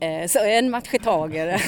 Eh, 0.01 0.27
så 0.27 0.39
en 0.39 0.69
match 0.69 0.93
i 0.93 0.99
taget. 0.99 1.61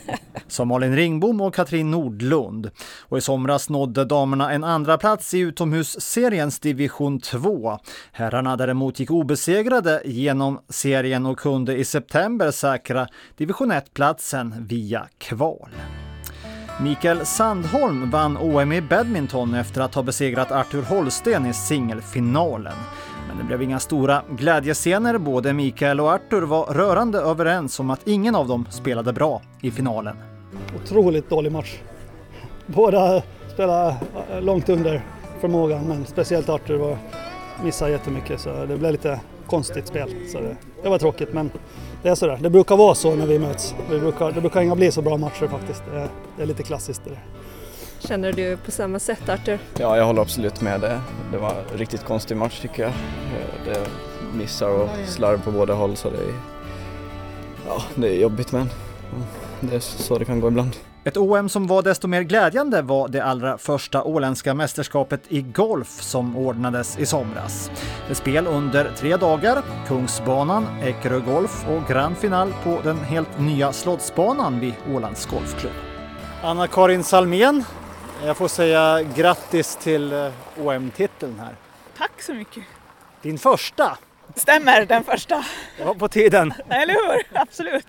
Som 0.46 0.68
Malin 0.68 0.96
Ringbom 0.96 1.40
och 1.40 1.54
Katrin 1.54 1.90
Nordlund. 1.90 2.70
Och 3.00 3.18
i 3.18 3.20
somras 3.20 3.68
nådde 3.68 4.04
damerna 4.04 4.52
en 4.52 4.64
andra 4.64 4.98
plats 4.98 5.34
i 5.34 5.38
utomhusseriens 5.38 6.60
division 6.60 7.20
2. 7.20 7.78
Herrarna 8.12 8.56
däremot 8.56 9.00
gick 9.00 9.10
obesegrade 9.10 10.02
genom 10.04 10.60
serien 10.68 11.26
och 11.26 11.38
kunde 11.38 11.76
i 11.76 11.84
september 11.84 12.50
säkra 12.50 13.08
division 13.36 13.72
1-platsen 13.72 14.66
via 14.68 15.08
kval. 15.18 15.70
Mikael 16.82 17.26
Sandholm 17.26 18.10
vann 18.10 18.36
OM 18.36 18.72
i 18.72 18.80
badminton 18.82 19.54
efter 19.54 19.80
att 19.80 19.94
ha 19.94 20.02
besegrat 20.02 20.52
Arthur 20.52 20.82
Holsten 20.82 21.46
i 21.46 21.54
singelfinalen. 21.54 22.76
Men 23.30 23.38
det 23.38 23.44
blev 23.44 23.62
inga 23.62 23.80
stora 23.80 24.22
glädjescener. 24.30 25.18
Både 25.18 25.52
Mikael 25.52 26.00
och 26.00 26.10
Arthur 26.10 26.42
var 26.42 26.64
rörande 26.64 27.18
överens 27.18 27.80
om 27.80 27.90
att 27.90 28.08
ingen 28.08 28.34
av 28.34 28.48
dem 28.48 28.66
spelade 28.70 29.12
bra 29.12 29.42
i 29.62 29.70
finalen. 29.70 30.16
Otroligt 30.82 31.30
dålig 31.30 31.52
match. 31.52 31.78
Båda 32.66 33.22
spelade 33.52 33.96
eh, 34.30 34.42
långt 34.42 34.68
under 34.68 35.02
förmågan, 35.40 35.84
men 35.88 36.06
speciellt 36.06 36.48
Arthur 36.48 36.76
var, 36.76 36.96
missade 37.64 37.90
jättemycket 37.90 38.40
så 38.40 38.64
det 38.66 38.76
blev 38.76 38.92
lite 38.92 39.20
konstigt 39.46 39.86
spel. 39.86 40.10
Så 40.32 40.40
det, 40.40 40.56
det 40.82 40.88
var 40.88 40.98
tråkigt, 40.98 41.32
men 41.32 41.50
det 42.02 42.08
är 42.08 42.14
sådär. 42.14 42.38
Det 42.40 42.50
brukar 42.50 42.76
vara 42.76 42.94
så 42.94 43.14
när 43.14 43.26
vi 43.26 43.38
möts. 43.38 43.74
Det 43.90 44.00
brukar, 44.00 44.32
det 44.32 44.40
brukar 44.40 44.60
inga 44.60 44.76
bli 44.76 44.92
så 44.92 45.02
bra 45.02 45.16
matcher 45.16 45.46
faktiskt. 45.46 45.82
Det 45.92 46.00
är, 46.00 46.08
det 46.36 46.42
är 46.42 46.46
lite 46.46 46.62
klassiskt 46.62 47.04
det 47.04 47.10
där. 47.10 47.20
Känner 48.00 48.32
du 48.32 48.56
på 48.56 48.70
samma 48.70 48.98
sätt 48.98 49.28
Arthur? 49.28 49.58
Ja, 49.78 49.96
jag 49.96 50.04
håller 50.04 50.22
absolut 50.22 50.60
med 50.60 50.80
det. 50.80 51.00
Det 51.32 51.38
var 51.38 51.50
en 51.72 51.78
riktigt 51.78 52.04
konstig 52.04 52.36
match 52.36 52.60
tycker 52.60 52.82
jag. 52.82 52.92
Det 53.64 53.70
är 53.70 53.86
missar 54.34 54.68
och 54.68 54.88
slarv 55.06 55.42
på 55.44 55.50
båda 55.50 55.74
håll 55.74 55.96
så 55.96 56.10
det 56.10 56.16
är, 56.16 56.34
ja, 57.66 57.82
det 57.94 58.08
är 58.08 58.20
jobbigt 58.20 58.52
men 58.52 58.70
det 59.60 59.76
är 59.76 59.80
så 59.80 60.18
det 60.18 60.24
kan 60.24 60.40
gå 60.40 60.48
ibland. 60.48 60.76
Ett 61.04 61.16
OM 61.16 61.48
som 61.48 61.66
var 61.66 61.82
desto 61.82 62.08
mer 62.08 62.22
glädjande 62.22 62.82
var 62.82 63.08
det 63.08 63.20
allra 63.24 63.58
första 63.58 64.04
åländska 64.04 64.54
mästerskapet 64.54 65.20
i 65.28 65.42
golf 65.42 65.88
som 65.88 66.36
ordnades 66.36 66.98
i 66.98 67.06
somras. 67.06 67.70
Ett 68.10 68.16
spel 68.16 68.46
under 68.46 68.92
tre 68.96 69.16
dagar, 69.16 69.62
Kungsbanan, 69.86 70.66
Eckerö 70.82 71.18
Golf 71.18 71.64
och 71.68 71.88
grand 71.88 72.16
final 72.16 72.52
på 72.64 72.78
den 72.84 72.98
helt 72.98 73.38
nya 73.38 73.72
Slottsbanan 73.72 74.60
vid 74.60 74.74
Ålands 74.94 75.26
Golfklubb. 75.26 75.72
Anna-Karin 76.42 77.04
Salmén, 77.04 77.64
jag 78.26 78.36
får 78.36 78.48
säga 78.48 79.02
grattis 79.02 79.76
till 79.76 80.12
eh, 80.12 80.32
OM-titeln 80.58 81.38
här. 81.40 81.54
Tack 81.98 82.22
så 82.22 82.34
mycket. 82.34 82.64
Din 83.22 83.38
första. 83.38 83.98
Stämmer, 84.34 84.86
den 84.86 85.04
första. 85.04 85.44
Det 85.78 85.84
var 85.84 85.94
på 85.94 86.08
tiden. 86.08 86.54
Eller 86.68 86.94
hur? 86.94 87.38
Absolut. 87.40 87.86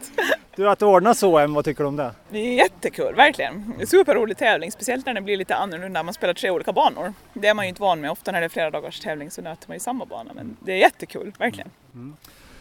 Du, 0.55 0.69
att 0.69 0.81
ordna 0.81 1.13
OM, 1.21 1.53
vad 1.53 1.65
tycker 1.65 1.83
du 1.83 1.87
om 1.87 1.95
det? 1.95 2.11
Det 2.29 2.37
är 2.37 2.53
jättekul, 2.53 3.15
verkligen. 3.15 3.87
Superrolig 3.87 4.37
tävling, 4.37 4.71
speciellt 4.71 5.05
när 5.05 5.13
det 5.13 5.21
blir 5.21 5.37
lite 5.37 5.55
annorlunda. 5.55 6.03
Man 6.03 6.13
spelar 6.13 6.33
tre 6.33 6.49
olika 6.49 6.73
banor. 6.73 7.13
Det 7.33 7.47
är 7.47 7.53
man 7.53 7.65
ju 7.65 7.69
inte 7.69 7.81
van 7.81 8.01
med. 8.01 8.11
Ofta 8.11 8.31
när 8.31 8.39
det 8.39 8.45
är 8.45 8.49
flera 8.49 8.71
dagars 8.71 8.99
tävling 8.99 9.31
så 9.31 9.41
nöter 9.41 9.67
man 9.67 9.75
ju 9.75 9.79
samma 9.79 10.05
bana. 10.05 10.31
Men 10.33 10.57
det 10.59 10.71
är 10.71 10.77
jättekul, 10.77 11.33
verkligen. 11.39 11.69
Mm. 11.93 12.15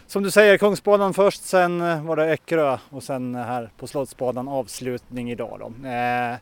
som 0.07 0.23
du 0.23 0.31
säger, 0.31 0.59
Kungsbanan 0.59 1.15
först, 1.15 1.45
sen 1.45 1.81
eh, 1.81 2.05
var 2.05 2.17
det 2.17 2.33
Eckerö 2.33 2.79
och 2.91 3.03
sen 3.03 3.35
här 3.35 3.71
på 3.77 3.87
Slottsbanan 3.87 4.49
avslutning 4.49 5.31
idag. 5.31 5.57
Då. 5.61 5.89
Eh, 5.89 6.37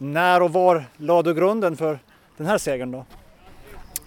när 0.00 0.42
och 0.42 0.52
var 0.52 0.84
lade 0.96 1.30
du 1.30 1.40
grunden 1.40 1.76
för 1.76 1.98
den 2.36 2.46
här 2.46 2.58
segern 2.58 2.90
då? 2.90 3.04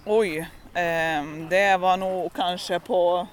Oj, 0.06 0.38
eh, 0.74 1.24
det 1.50 1.78
var 1.80 1.98
nog 1.98 2.34
kanske 2.34 2.80
på 2.80 3.28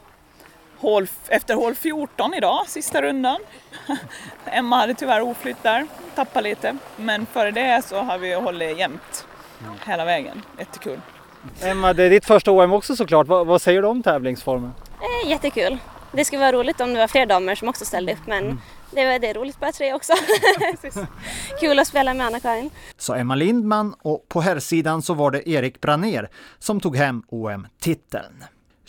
hål, 0.79 1.07
efter 1.29 1.55
hål 1.55 1.75
14 1.75 2.35
idag, 2.35 2.69
sista 2.69 3.03
rundan. 3.03 3.41
Emma 4.45 4.77
hade 4.77 4.95
tyvärr 4.95 5.21
oflytt 5.21 5.63
där, 5.63 5.87
tappade 6.15 6.49
lite. 6.49 6.77
Men 6.97 7.27
före 7.27 7.51
det 7.51 7.85
så 7.85 7.97
har 7.97 8.19
vi 8.19 8.35
hållit 8.35 8.79
jämnt 8.79 9.27
hela 9.87 10.05
vägen. 10.05 10.43
Jättekul. 10.59 11.01
Emma, 11.63 11.93
det 11.93 12.05
är 12.05 12.11
ditt 12.11 12.27
första 12.27 12.51
OM 12.51 12.73
också 12.73 12.97
såklart. 12.97 13.27
Vad, 13.27 13.47
vad 13.47 13.63
säger 13.63 13.83
du 13.83 13.89
om 13.89 14.03
tävlingsformen? 14.03 14.73
Eh, 15.25 15.31
jättekul. 15.31 15.79
Det 16.13 16.25
skulle 16.25 16.41
vara 16.41 16.53
roligt 16.53 16.81
om 16.81 16.93
det 16.93 16.99
var 16.99 17.09
fler 17.09 17.27
damer 17.27 17.55
som 17.55 17.69
också 17.69 17.85
ställde 17.85 18.13
upp 18.13 18.27
men 18.27 18.45
mm. 18.45 18.59
det, 18.91 19.19
det 19.19 19.29
är 19.29 19.35
roligt 19.35 19.61
bara 19.61 19.73
tre 19.73 19.95
också. 19.95 20.13
Kul 21.61 21.79
att 21.79 21.89
spela 21.89 22.15
med 22.15 22.27
Anna-Karin. 22.27 22.71
Sa 22.97 23.17
Emma 23.17 23.35
Lindman 23.35 23.95
och 24.03 24.29
på 24.29 24.41
herrsidan 24.41 25.03
så 25.03 25.15
var 25.15 25.31
det 25.31 25.49
Erik 25.49 25.81
Braner 25.81 26.31
som 26.59 26.81
tog 26.81 26.97
hem 26.97 27.23
OM-titeln. 27.29 28.45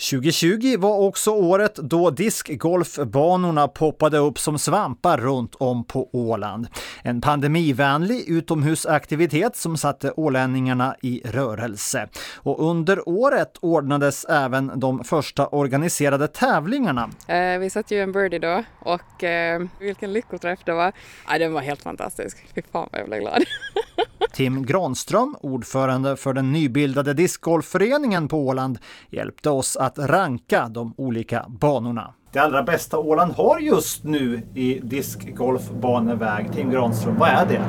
2020 0.09 0.77
var 0.77 0.97
också 0.97 1.31
året 1.31 1.75
då 1.75 2.09
diskgolfbanorna 2.09 3.67
poppade 3.67 4.17
upp 4.17 4.39
som 4.39 4.59
svampar 4.59 5.17
runt 5.17 5.55
om 5.55 5.83
på 5.83 6.09
Åland. 6.13 6.67
En 7.03 7.21
pandemivänlig 7.21 8.29
utomhusaktivitet 8.29 9.55
som 9.55 9.77
satte 9.77 10.11
ålänningarna 10.11 10.95
i 11.01 11.21
rörelse. 11.25 12.07
Och 12.35 12.69
under 12.69 13.09
året 13.09 13.57
ordnades 13.61 14.25
även 14.25 14.71
de 14.79 15.03
första 15.03 15.47
organiserade 15.47 16.27
tävlingarna. 16.27 17.09
Eh, 17.27 17.59
vi 17.59 17.69
satte 17.69 17.95
ju 17.95 18.01
en 18.01 18.11
birdie 18.11 18.39
då 18.39 18.63
och 18.79 19.23
eh, 19.23 19.61
vilken 19.79 20.13
lyckoträff 20.13 20.59
det 20.65 20.73
var. 20.73 20.91
Ja, 21.27 21.37
den 21.37 21.53
var 21.53 21.61
helt 21.61 21.81
fantastisk. 21.81 22.45
Fy 22.55 22.61
fan 22.71 22.89
vad 22.91 23.01
jag 23.01 23.07
blev 23.07 23.19
glad. 23.19 23.43
Tim 24.31 24.65
Granström, 24.65 25.35
ordförande 25.41 26.15
för 26.15 26.33
den 26.33 26.51
nybildade 26.51 27.13
discgolfföreningen 27.13 28.27
på 28.27 28.47
Åland, 28.47 28.79
hjälpte 29.09 29.49
oss 29.49 29.77
att 29.77 29.97
ranka 29.97 30.67
de 30.69 30.93
olika 30.97 31.45
banorna. 31.49 32.13
Det 32.31 32.39
allra 32.39 32.63
bästa 32.63 32.97
Åland 32.97 33.31
har 33.31 33.59
just 33.59 34.03
nu 34.03 34.41
i 34.55 34.79
discgolfbaneväg, 34.79 36.53
Tim 36.53 36.69
Granström, 36.69 37.17
vad 37.17 37.29
är 37.29 37.45
det? 37.45 37.65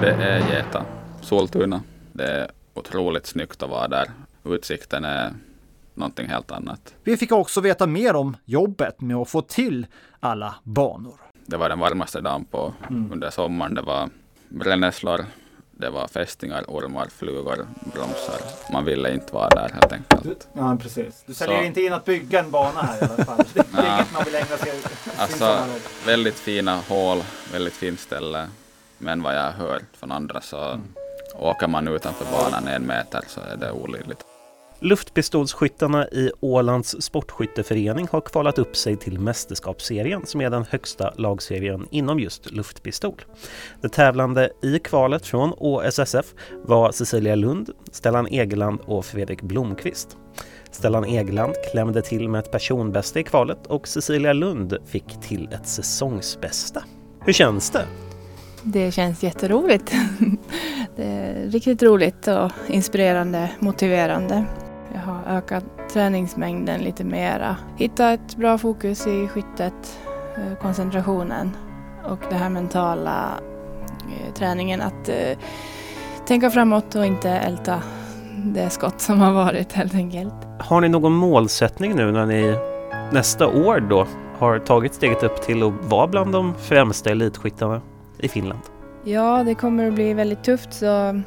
Det 0.00 0.24
är 0.24 0.38
Geta, 0.38 0.84
Soltuna. 1.20 1.82
Det 2.12 2.26
är 2.26 2.50
otroligt 2.74 3.26
snyggt 3.26 3.62
att 3.62 3.70
vara 3.70 3.88
där. 3.88 4.06
Utsikten 4.44 5.04
är 5.04 5.32
någonting 5.94 6.28
helt 6.28 6.50
annat. 6.50 6.94
Vi 7.04 7.16
fick 7.16 7.32
också 7.32 7.60
veta 7.60 7.86
mer 7.86 8.16
om 8.16 8.36
jobbet 8.44 9.00
med 9.00 9.16
att 9.16 9.28
få 9.28 9.40
till 9.40 9.86
alla 10.20 10.54
banor. 10.62 11.14
Det 11.46 11.56
var 11.56 11.68
den 11.68 11.78
varmaste 11.78 12.20
dagen 12.20 12.44
på 12.44 12.74
mm. 12.90 13.12
under 13.12 13.30
sommaren. 13.30 13.74
Det 13.74 13.82
var 13.82 14.08
brännässlor, 14.48 15.24
det 15.76 15.90
var 15.90 16.08
fästingar, 16.08 16.64
ormar, 16.68 17.06
flugor, 17.06 17.66
bromsar. 17.92 18.40
Man 18.72 18.84
ville 18.84 19.14
inte 19.14 19.34
vara 19.34 19.48
där 19.48 19.68
helt 19.68 19.92
enkelt. 19.92 20.48
Ja, 20.52 20.76
precis. 20.82 21.24
Du 21.26 21.34
säljer 21.34 21.58
Så. 21.58 21.64
inte 21.64 21.82
in 21.82 21.92
att 21.92 22.04
bygga 22.04 22.40
en 22.40 22.50
bana 22.50 22.82
här 22.82 23.02
i 23.02 23.04
alla 23.04 23.24
fall. 23.24 23.44
Det 23.54 23.60
är 23.60 23.64
ja. 23.72 23.96
inget 23.96 24.12
man 24.12 24.24
vill 24.24 24.34
ägna 24.34 24.56
sig 24.56 24.72
Alltså, 25.16 25.64
väldigt 26.06 26.34
fina 26.34 26.76
hål, 26.76 27.22
väldigt 27.52 27.74
fint 27.74 28.00
ställe. 28.00 28.48
Men 28.98 29.22
vad 29.22 29.36
jag 29.36 29.42
har 29.42 29.52
hört 29.52 29.82
från 29.92 30.12
andra 30.12 30.40
så 30.40 30.64
mm. 30.64 30.82
åker 31.38 31.66
man 31.66 31.88
utanför 31.88 32.24
banan 32.32 32.68
en 32.68 32.86
meter 32.86 33.24
så 33.28 33.40
är 33.40 33.56
det 33.56 33.72
olidligt. 33.72 34.24
Luftpistolsskyttarna 34.84 36.08
i 36.08 36.30
Ålands 36.40 37.02
sportskytteförening 37.02 38.08
har 38.12 38.20
kvalat 38.20 38.58
upp 38.58 38.76
sig 38.76 38.96
till 38.96 39.18
mästerskapsserien 39.18 40.26
som 40.26 40.40
är 40.40 40.50
den 40.50 40.64
högsta 40.70 41.14
lagserien 41.16 41.86
inom 41.90 42.20
just 42.20 42.50
luftpistol. 42.50 43.24
De 43.80 43.88
tävlande 43.88 44.50
i 44.62 44.78
kvalet 44.78 45.26
från 45.26 45.52
ÅSSF 45.56 46.34
var 46.64 46.92
Cecilia 46.92 47.34
Lund, 47.34 47.70
Stellan 47.92 48.26
Egeland 48.26 48.80
och 48.80 49.04
Fredrik 49.04 49.42
Blomqvist. 49.42 50.16
Stellan 50.70 51.04
Egeland 51.04 51.54
klämde 51.72 52.02
till 52.02 52.28
med 52.28 52.38
ett 52.38 52.52
personbästa 52.52 53.20
i 53.20 53.24
kvalet 53.24 53.66
och 53.66 53.88
Cecilia 53.88 54.32
Lund 54.32 54.76
fick 54.86 55.20
till 55.20 55.48
ett 55.52 55.66
säsongsbästa. 55.66 56.84
Hur 57.20 57.32
känns 57.32 57.70
det? 57.70 57.86
Det 58.62 58.92
känns 58.92 59.22
jätteroligt. 59.22 59.92
Det 60.96 61.04
är 61.04 61.50
riktigt 61.50 61.82
roligt 61.82 62.28
och 62.28 62.50
inspirerande, 62.68 63.50
motiverande. 63.58 64.44
Jag 64.94 65.00
har 65.00 65.36
ökat 65.36 65.64
träningsmängden 65.92 66.80
lite 66.80 67.04
mera. 67.04 67.56
Hittat 67.76 68.20
ett 68.20 68.36
bra 68.36 68.58
fokus 68.58 69.06
i 69.06 69.28
skyttet, 69.28 69.98
eh, 70.36 70.58
koncentrationen 70.62 71.56
och 72.04 72.18
det 72.30 72.34
här 72.34 72.50
mentala 72.50 73.30
eh, 73.88 74.34
träningen 74.34 74.80
att 74.80 75.08
eh, 75.08 75.38
tänka 76.26 76.50
framåt 76.50 76.94
och 76.94 77.06
inte 77.06 77.30
älta 77.30 77.82
det 78.44 78.70
skott 78.70 79.00
som 79.00 79.20
har 79.20 79.32
varit 79.32 79.72
helt 79.72 79.94
enkelt. 79.94 80.34
Har 80.58 80.80
ni 80.80 80.88
någon 80.88 81.12
målsättning 81.12 81.96
nu 81.96 82.12
när 82.12 82.26
ni 82.26 82.56
nästa 83.12 83.46
år 83.46 83.80
då 83.80 84.06
har 84.38 84.58
tagit 84.58 84.94
steget 84.94 85.22
upp 85.22 85.42
till 85.42 85.62
att 85.62 85.72
vara 85.84 86.06
bland 86.06 86.32
de 86.32 86.54
främsta 86.54 87.10
elitskyttarna 87.10 87.80
i 88.18 88.28
Finland? 88.28 88.60
Ja, 89.04 89.42
det 89.44 89.54
kommer 89.54 89.88
att 89.88 89.94
bli 89.94 90.14
väldigt 90.14 90.44
tufft 90.44 90.72
så 90.72 91.20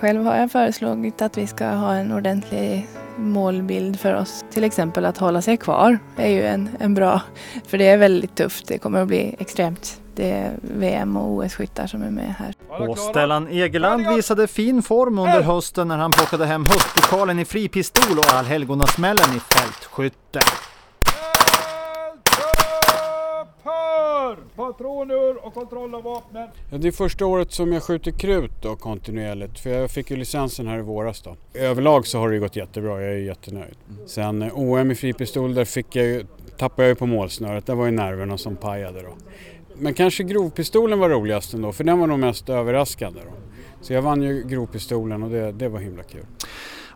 själv 0.00 0.24
har 0.24 0.36
jag 0.36 0.50
föreslagit 0.52 1.22
att 1.22 1.38
vi 1.38 1.46
ska 1.46 1.66
ha 1.66 1.94
en 1.94 2.12
ordentlig 2.12 2.88
målbild 3.18 4.00
för 4.00 4.14
oss. 4.14 4.44
Till 4.50 4.64
exempel 4.64 5.04
att 5.04 5.18
hålla 5.18 5.42
sig 5.42 5.56
kvar 5.56 5.98
är 6.16 6.28
ju 6.28 6.46
en, 6.46 6.68
en 6.80 6.94
bra, 6.94 7.20
för 7.66 7.78
det 7.78 7.88
är 7.88 7.96
väldigt 7.96 8.34
tufft. 8.34 8.68
Det 8.68 8.78
kommer 8.78 9.02
att 9.02 9.08
bli 9.08 9.36
extremt. 9.38 10.00
Det 10.14 10.30
är 10.30 10.52
VM 10.60 11.16
och 11.16 11.32
OS-skyttar 11.32 11.86
som 11.86 12.02
är 12.02 12.10
med 12.10 12.34
här. 12.38 12.54
Och 12.88 12.98
Stellan 12.98 13.48
Egeland 13.48 14.08
visade 14.08 14.46
fin 14.46 14.82
form 14.82 15.18
under 15.18 15.42
hösten 15.42 15.88
när 15.88 15.96
han 15.98 16.10
plockade 16.10 16.46
hem 16.46 16.66
höstpokalen 16.66 17.38
i 17.38 17.44
fripistol 17.44 18.18
och 18.18 18.32
allhelgonasmällen 18.32 19.36
i 19.36 19.40
fältskytte. 19.40 20.40
Patroner 24.58 25.46
och 25.46 25.54
kontroll 25.54 25.94
av 25.94 26.02
vapnen. 26.02 26.48
Ja, 26.70 26.78
det 26.78 26.88
är 26.88 26.92
första 26.92 27.26
året 27.26 27.52
som 27.52 27.72
jag 27.72 27.82
skjuter 27.82 28.10
krut 28.10 28.50
då 28.62 28.76
kontinuerligt 28.76 29.58
för 29.58 29.70
jag 29.70 29.90
fick 29.90 30.10
ju 30.10 30.16
licensen 30.16 30.66
här 30.66 30.78
i 30.78 30.82
våras 30.82 31.22
då. 31.22 31.36
Överlag 31.54 32.06
så 32.06 32.18
har 32.18 32.30
det 32.30 32.38
gått 32.38 32.56
jättebra, 32.56 33.02
jag 33.02 33.12
är 33.12 33.18
jättenöjd. 33.18 33.74
Sen 34.06 34.42
eh, 34.42 34.58
OM 34.58 34.90
i 34.90 34.94
fripistol 34.94 35.54
där 35.54 35.64
fick 35.64 35.96
jag 35.96 36.06
ju, 36.06 36.24
tappade 36.56 36.82
jag 36.82 36.88
ju 36.88 36.94
på 36.94 37.06
målsnöret, 37.06 37.66
det 37.66 37.74
var 37.74 37.84
ju 37.84 37.90
nerverna 37.90 38.38
som 38.38 38.56
pajade 38.56 39.02
då. 39.02 39.16
Men 39.74 39.94
kanske 39.94 40.22
grovpistolen 40.22 40.98
var 40.98 41.08
roligast 41.08 41.54
ändå 41.54 41.72
för 41.72 41.84
den 41.84 41.98
var 41.98 42.06
nog 42.06 42.18
mest 42.18 42.48
överraskande 42.48 43.20
då. 43.20 43.32
Så 43.80 43.92
jag 43.92 44.02
vann 44.02 44.22
ju 44.22 44.42
grovpistolen 44.42 45.22
och 45.22 45.30
det, 45.30 45.52
det 45.52 45.68
var 45.68 45.80
himla 45.80 46.02
kul. 46.02 46.24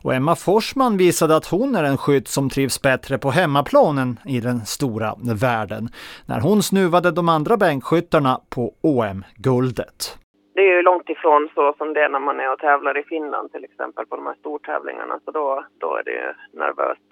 Och 0.05 0.15
Emma 0.15 0.35
Forsman 0.37 0.97
visade 0.97 1.37
att 1.37 1.47
hon 1.47 1.75
är 1.75 1.85
en 1.85 1.97
skytt 1.97 2.29
som 2.29 2.51
trivs 2.51 2.83
bättre 2.83 3.19
på 3.19 3.31
hemmaplanen 3.31 4.19
i 4.27 4.41
den 4.41 4.59
stora 4.77 5.11
världen. 5.47 5.89
När 6.29 6.41
hon 6.41 6.63
snuvade 6.63 7.11
de 7.11 7.29
andra 7.29 7.57
bänkskyttarna 7.57 8.41
på 8.55 8.65
OM-guldet. 8.83 10.19
Det 10.55 10.61
är 10.61 10.77
ju 10.77 10.83
långt 10.83 11.09
ifrån 11.09 11.49
så 11.55 11.75
som 11.79 11.95
det 11.95 12.01
är 12.01 12.09
när 12.09 12.21
man 12.21 12.41
är 12.41 12.53
och 12.53 12.59
tävlar 12.59 12.99
i 12.99 13.03
Finland 13.03 13.53
till 13.53 13.65
exempel 13.65 14.07
på 14.07 14.17
de 14.17 14.27
här 14.27 14.35
stortävlingarna. 14.35 15.21
Så 15.25 15.31
då, 15.31 15.65
då 15.81 15.97
är 15.97 16.05
det 16.05 16.37
nervöst 16.59 17.09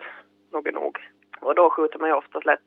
nog 0.52 0.66
är 0.66 0.72
nog. 0.72 0.98
Och 1.40 1.54
då 1.54 1.70
skjuter 1.70 1.98
man 1.98 2.08
ju 2.08 2.14
oftast 2.14 2.46
lätt 2.46 2.64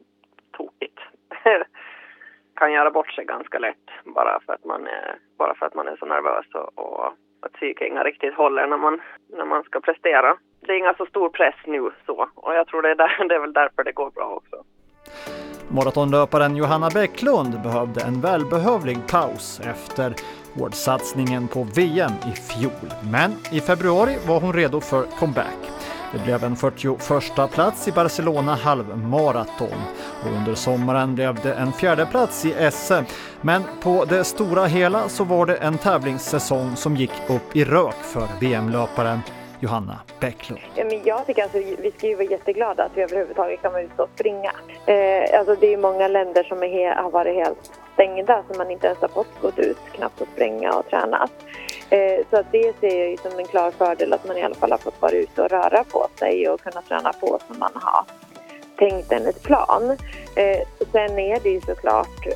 tokigt. 0.57 0.99
kan 2.55 2.71
göra 2.71 2.91
bort 2.91 3.11
sig 3.11 3.25
ganska 3.25 3.59
lätt 3.59 3.87
bara 4.05 4.39
för 4.45 4.53
att 4.53 4.65
man 4.65 4.87
är, 4.87 5.17
bara 5.37 5.55
för 5.55 5.65
att 5.65 5.75
man 5.75 5.87
är 5.87 5.95
så 5.95 6.05
nervös 6.05 6.45
och, 6.53 6.79
och 6.85 7.13
att 7.45 7.53
psyken 7.53 8.03
riktigt 8.03 8.33
håller 8.33 8.67
när 8.67 8.77
man, 8.77 9.01
när 9.37 9.45
man 9.45 9.63
ska 9.63 9.79
prestera. 9.79 10.37
Det 10.59 10.71
är 10.71 10.77
inga 10.77 10.93
så 10.93 11.05
stor 11.05 11.29
press 11.29 11.55
nu 11.65 11.89
så 12.05 12.27
och 12.35 12.53
jag 12.53 12.67
tror 12.67 12.81
det 12.81 12.91
är, 12.91 12.95
där, 12.95 13.25
det 13.29 13.35
är 13.35 13.39
väl 13.39 13.53
därför 13.53 13.83
det 13.83 13.91
går 13.91 14.11
bra 14.11 14.25
också. 14.25 14.63
Maratonlöparen 15.67 16.55
Johanna 16.55 16.89
Bäcklund 16.89 17.61
behövde 17.63 18.01
en 18.01 18.21
välbehövlig 18.21 18.97
paus 19.11 19.59
efter 19.59 20.13
hårdsatsningen 20.59 21.47
på 21.47 21.67
VM 21.75 22.11
i 22.31 22.35
fjol. 22.35 22.89
Men 23.11 23.31
i 23.51 23.59
februari 23.59 24.15
var 24.27 24.39
hon 24.39 24.53
redo 24.53 24.81
för 24.81 25.03
comeback. 25.03 25.82
Det 26.13 26.23
blev 26.23 26.43
en 26.43 26.55
41 26.55 27.47
plats 27.51 27.87
i 27.87 27.91
Barcelona 27.91 28.55
halvmaraton 28.55 29.81
och 30.23 30.31
under 30.37 30.55
sommaren 30.55 31.15
blev 31.15 31.39
det 31.43 31.53
en 31.53 31.73
fjärde 31.73 32.05
plats 32.05 32.45
i 32.45 32.71
SM. 32.71 33.03
Men 33.41 33.63
på 33.81 34.05
det 34.05 34.23
stora 34.23 34.65
hela 34.65 35.09
så 35.09 35.23
var 35.23 35.45
det 35.45 35.55
en 35.55 35.77
tävlingssäsong 35.77 36.75
som 36.75 36.95
gick 36.95 37.11
upp 37.27 37.55
i 37.55 37.63
rök 37.63 37.95
för 38.03 38.27
VM-löparen 38.39 39.19
Johanna 39.63 39.99
Bäcklund. 40.19 40.61
Ja, 40.75 40.85
men 40.85 41.03
jag 41.03 41.25
tycker 41.25 41.43
alltså, 41.43 41.57
vi 41.57 41.91
ska 41.97 42.07
ju 42.07 42.15
vara 42.15 42.27
jätteglada 42.27 42.83
att 42.83 42.91
vi 42.95 43.01
överhuvudtaget 43.01 43.61
kan 43.61 43.71
vara 43.71 43.81
ute 43.81 44.01
och 44.01 44.09
springa. 44.15 44.51
Eh, 44.85 45.39
alltså, 45.39 45.55
det 45.55 45.73
är 45.73 45.77
många 45.77 46.07
länder 46.07 46.43
som 46.43 46.63
är 46.63 46.95
har 46.95 47.11
varit 47.11 47.35
helt 47.35 47.71
stängda 47.93 48.43
så 48.47 48.57
man 48.57 48.71
inte 48.71 48.87
ens 48.87 48.99
har 48.99 49.07
fått 49.07 49.41
gå 49.41 49.51
ut 49.55 49.77
knappt 49.93 50.21
och 50.21 50.27
springa 50.33 50.73
och 50.73 50.89
träna. 50.89 51.27
Eh, 51.89 52.25
så 52.29 52.37
att 52.37 52.51
det 52.51 52.73
ser 52.79 52.99
jag 52.99 53.09
ju 53.09 53.17
som 53.17 53.39
en 53.39 53.45
klar 53.45 53.71
fördel 53.71 54.13
att 54.13 54.27
man 54.27 54.37
i 54.37 54.43
alla 54.43 54.55
fall 54.55 54.71
har 54.71 54.77
fått 54.77 55.01
vara 55.01 55.11
ute 55.11 55.41
och 55.41 55.49
röra 55.49 55.83
på 55.83 56.07
sig 56.19 56.49
och 56.49 56.61
kunna 56.61 56.81
träna 56.81 57.13
på 57.13 57.39
som 57.47 57.59
man 57.59 57.71
har 57.73 58.05
tänkt 58.77 59.11
enligt 59.11 59.43
plan. 59.43 59.97
Eh, 60.35 60.67
sen 60.91 61.19
är 61.19 61.39
det 61.43 61.49
ju 61.49 61.61
såklart 61.61 62.27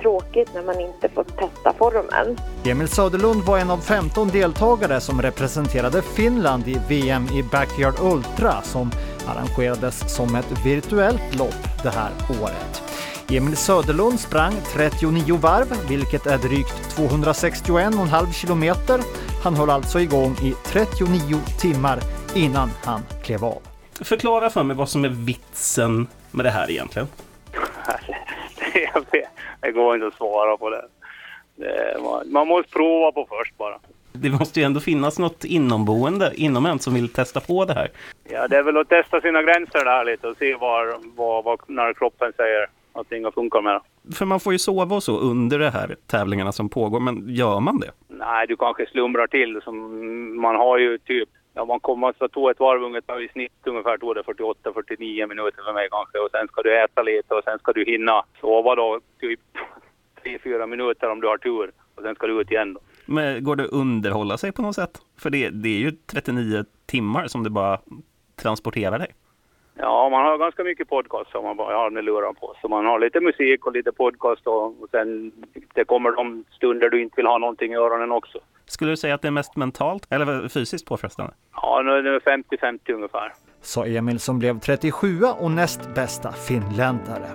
tråkigt 0.00 0.54
när 0.54 0.62
man 0.62 0.80
inte 0.80 1.08
får 1.08 1.24
testa 1.24 1.72
formen. 1.78 2.38
Emil 2.64 2.88
Söderlund 2.88 3.42
var 3.42 3.58
en 3.58 3.70
av 3.70 3.78
15 3.78 4.28
deltagare 4.28 5.00
som 5.00 5.22
representerade 5.22 6.02
Finland 6.02 6.68
i 6.68 6.80
VM 6.88 7.26
i 7.34 7.42
Backyard 7.42 7.94
Ultra 8.00 8.62
som 8.62 8.90
arrangerades 9.26 10.14
som 10.16 10.34
ett 10.34 10.66
virtuellt 10.66 11.34
lopp 11.34 11.82
det 11.82 11.90
här 11.90 12.10
året. 12.42 12.82
Emil 13.30 13.56
Söderlund 13.56 14.20
sprang 14.20 14.54
39 14.72 15.36
varv, 15.36 15.88
vilket 15.88 16.26
är 16.26 16.38
drygt 16.38 16.98
261,5 16.98 18.32
kilometer. 18.32 19.00
Han 19.44 19.54
höll 19.54 19.70
alltså 19.70 20.00
igång 20.00 20.36
i 20.42 20.54
39 20.64 21.40
timmar 21.60 22.00
innan 22.34 22.70
han 22.84 23.02
klev 23.22 23.44
av. 23.44 23.62
Förklara 24.00 24.50
för 24.50 24.62
mig 24.62 24.76
vad 24.76 24.88
som 24.88 25.04
är 25.04 25.08
vitsen 25.08 26.06
med 26.30 26.44
det 26.44 26.50
här 26.50 26.70
egentligen. 26.70 27.08
Jag 28.94 29.04
vet, 29.10 29.28
det 29.60 29.72
går 29.72 29.94
inte 29.94 30.06
att 30.06 30.14
svara 30.14 30.56
på 30.56 30.70
det. 30.70 30.84
det 31.56 31.96
man, 32.02 32.32
man 32.32 32.48
måste 32.48 32.72
prova 32.72 33.12
på 33.12 33.26
först 33.30 33.56
bara. 33.56 33.78
Det 34.12 34.30
måste 34.30 34.60
ju 34.60 34.66
ändå 34.66 34.80
finnas 34.80 35.18
något 35.18 35.44
inomboende 35.44 36.32
inom 36.34 36.66
en 36.66 36.78
som 36.78 36.94
vill 36.94 37.08
testa 37.08 37.40
på 37.40 37.64
det 37.64 37.74
här. 37.74 37.88
Ja, 38.30 38.48
det 38.48 38.56
är 38.56 38.62
väl 38.62 38.76
att 38.76 38.88
testa 38.88 39.20
sina 39.20 39.42
gränser 39.42 39.84
där 39.84 40.04
lite 40.04 40.28
och 40.28 40.36
se 40.36 40.54
var, 40.54 40.98
var, 41.16 41.42
var 41.42 41.58
när 41.66 41.92
kroppen 41.92 42.32
säger 42.36 42.66
att 42.92 43.12
inga 43.12 43.30
funkar 43.30 43.60
med 43.60 43.74
det. 43.74 44.14
För 44.14 44.24
man 44.24 44.40
får 44.40 44.52
ju 44.52 44.58
sova 44.58 44.96
och 44.96 45.02
så 45.02 45.18
under 45.18 45.58
de 45.58 45.70
här 45.70 45.96
tävlingarna 46.06 46.52
som 46.52 46.68
pågår, 46.68 47.00
men 47.00 47.24
gör 47.28 47.60
man 47.60 47.80
det? 47.80 47.90
Nej, 48.08 48.46
du 48.46 48.56
kanske 48.56 48.86
slumrar 48.86 49.26
till. 49.26 49.60
Som, 49.64 50.40
man 50.40 50.56
har 50.56 50.78
ju 50.78 50.98
typ, 50.98 51.28
ja 51.56 51.64
man 51.64 51.80
kommer 51.80 52.08
att 52.08 52.32
ta 52.32 52.50
ett 52.50 52.60
varv 52.60 52.82
ungefär 52.82 53.24
i 53.24 53.28
snitt 53.28 53.52
ungefär 53.64 53.98
tog 53.98 54.14
det 54.14 54.22
48-49 54.22 55.26
minuter 55.26 55.62
för 55.62 55.72
mig 55.72 55.88
kanske 55.90 56.18
och 56.18 56.30
sen 56.30 56.48
ska 56.48 56.62
du 56.62 56.84
äta 56.84 57.02
lite 57.02 57.34
och 57.34 57.44
sen 57.44 57.58
ska 57.58 57.72
du 57.72 57.84
hinna 57.84 58.24
sova 58.40 58.74
då 58.74 59.00
typ 59.20 59.40
3-4 60.24 60.66
minuter 60.66 61.10
om 61.10 61.20
du 61.20 61.28
har 61.28 61.38
tur 61.38 61.70
och 61.94 62.02
sen 62.02 62.14
ska 62.14 62.26
du 62.26 62.40
ut 62.40 62.50
igen 62.50 62.74
då. 62.74 62.80
Men 63.06 63.44
går 63.44 63.56
det 63.56 63.64
att 63.64 63.70
underhålla 63.70 64.38
sig 64.38 64.52
på 64.52 64.62
något 64.62 64.74
sätt? 64.74 64.98
För 65.18 65.30
det, 65.30 65.50
det 65.50 65.68
är 65.68 65.78
ju 65.78 65.90
39 65.90 66.64
timmar 66.86 67.26
som 67.26 67.44
det 67.44 67.50
bara 67.50 67.78
transporterar 68.42 68.98
dig. 68.98 69.14
Ja, 69.78 70.08
man 70.08 70.24
har 70.24 70.38
ganska 70.38 70.64
mycket 70.64 70.88
podcast 70.88 71.30
som 71.30 71.44
man 71.44 71.56
bara 71.56 71.76
har 71.76 71.90
med 71.90 72.04
lurar 72.04 72.32
på. 72.32 72.54
Så 72.60 72.68
man 72.68 72.86
har 72.86 72.98
lite 72.98 73.20
musik 73.20 73.66
och 73.66 73.72
lite 73.72 73.92
podcast 73.92 74.46
och, 74.46 74.82
och 74.82 74.88
sen 74.90 75.32
det 75.74 75.84
kommer 75.84 76.10
de 76.12 76.44
stunder 76.50 76.90
du 76.90 77.02
inte 77.02 77.16
vill 77.16 77.26
ha 77.26 77.38
någonting 77.38 77.72
i 77.72 77.76
öronen 77.76 78.12
också. 78.12 78.38
Skulle 78.68 78.92
du 78.92 78.96
säga 78.96 79.14
att 79.14 79.22
det 79.22 79.28
är 79.28 79.32
mest 79.32 79.56
mentalt 79.56 80.06
eller 80.10 80.48
fysiskt 80.48 80.86
påfrestande? 80.86 81.32
Ja, 81.54 81.82
nu 81.84 81.90
är 81.90 82.02
det 82.02 82.18
50-50 82.18 82.92
ungefär. 82.92 83.32
Sa 83.60 83.86
Emil 83.86 84.20
som 84.20 84.38
blev 84.38 84.60
37 84.60 85.22
och 85.22 85.50
näst 85.50 85.94
bästa 85.94 86.32
finländare. 86.32 87.28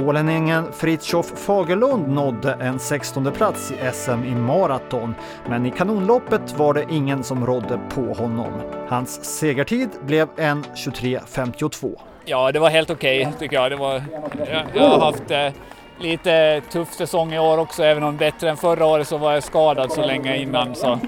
Ålänningen 0.00 0.72
Fritjof 0.72 1.26
Fagerlund 1.26 2.08
nådde 2.08 2.52
en 2.52 2.78
16 2.78 3.32
plats 3.32 3.72
i 3.72 3.90
SM 3.92 4.24
i 4.24 4.34
maraton, 4.34 5.14
men 5.48 5.66
i 5.66 5.70
kanonloppet 5.70 6.58
var 6.58 6.74
det 6.74 6.86
ingen 6.90 7.24
som 7.24 7.46
rådde 7.46 7.80
på 7.94 8.00
honom. 8.00 8.52
Hans 8.88 9.38
segertid 9.38 9.88
blev 10.02 10.28
en 10.36 10.62
23.52. 10.62 12.00
Ja, 12.24 12.52
det 12.52 12.58
var 12.58 12.70
helt 12.70 12.90
okej 12.90 13.20
okay, 13.20 13.32
tycker 13.38 13.56
jag. 13.56 13.70
Det 13.70 13.76
var, 13.76 14.02
jag, 14.38 14.66
jag 14.74 14.82
har 14.82 15.00
haft 15.00 15.30
eh, 15.30 15.48
lite 15.98 16.62
tuff 16.72 16.94
säsong 16.94 17.32
i 17.32 17.38
år 17.38 17.58
också, 17.58 17.82
även 17.82 18.02
om 18.02 18.16
bättre 18.16 18.50
än 18.50 18.56
förra 18.56 18.86
året 18.86 19.08
så 19.08 19.18
var 19.18 19.32
jag 19.32 19.42
skadad 19.42 19.92
så 19.92 20.02
länge 20.02 20.36
innan. 20.36 20.74
Så, 20.74 20.98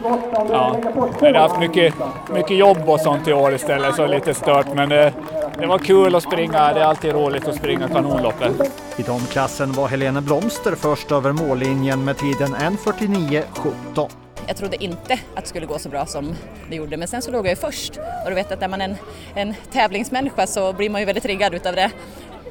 ja. 0.51 0.77
Jag 1.21 1.35
har 1.35 1.35
haft 1.35 1.59
mycket, 1.59 1.95
mycket 2.35 2.57
jobb 2.57 2.89
och 2.89 3.01
sånt 3.01 3.29
i 3.29 3.33
år 3.33 3.55
istället, 3.55 3.95
så 3.95 4.07
lite 4.07 4.35
stört. 4.35 4.75
Men 4.75 4.89
det, 4.89 5.13
det 5.59 5.67
var 5.67 5.79
kul 5.79 6.15
att 6.15 6.23
springa. 6.23 6.73
Det 6.73 6.81
är 6.81 6.85
alltid 6.85 7.13
roligt 7.13 7.49
att 7.49 7.57
springa 7.57 7.89
kanonloppet. 7.89 8.53
I 8.97 9.03
damklassen 9.03 9.73
var 9.73 9.89
Helene 9.89 10.21
Blomster 10.21 10.75
först 10.75 11.13
över 11.13 11.33
mållinjen 11.33 12.05
med 12.05 12.19
tiden 12.19 12.55
1.49.17. 12.55 14.11
Jag 14.47 14.57
trodde 14.57 14.85
inte 14.85 15.13
att 15.35 15.45
det 15.45 15.49
skulle 15.49 15.67
gå 15.67 15.79
så 15.79 15.89
bra 15.89 16.07
som 16.07 16.35
det 16.71 16.77
gjorde, 16.77 16.97
men 16.97 17.09
sen 17.09 17.23
så 17.23 17.31
låg 17.31 17.47
jag 17.47 17.51
ju 17.51 17.57
först. 17.57 17.97
Och 17.99 18.29
du 18.29 18.35
vet 18.35 18.53
att 18.53 18.63
är 18.63 18.69
man 18.69 18.81
en, 18.81 18.97
en 19.35 19.55
tävlingsmänniska 19.73 20.47
så 20.47 20.73
blir 20.73 20.91
man 20.91 21.01
ju 21.01 21.05
väldigt 21.05 21.25
triggad 21.25 21.55
utav 21.55 21.75
det. 21.75 21.91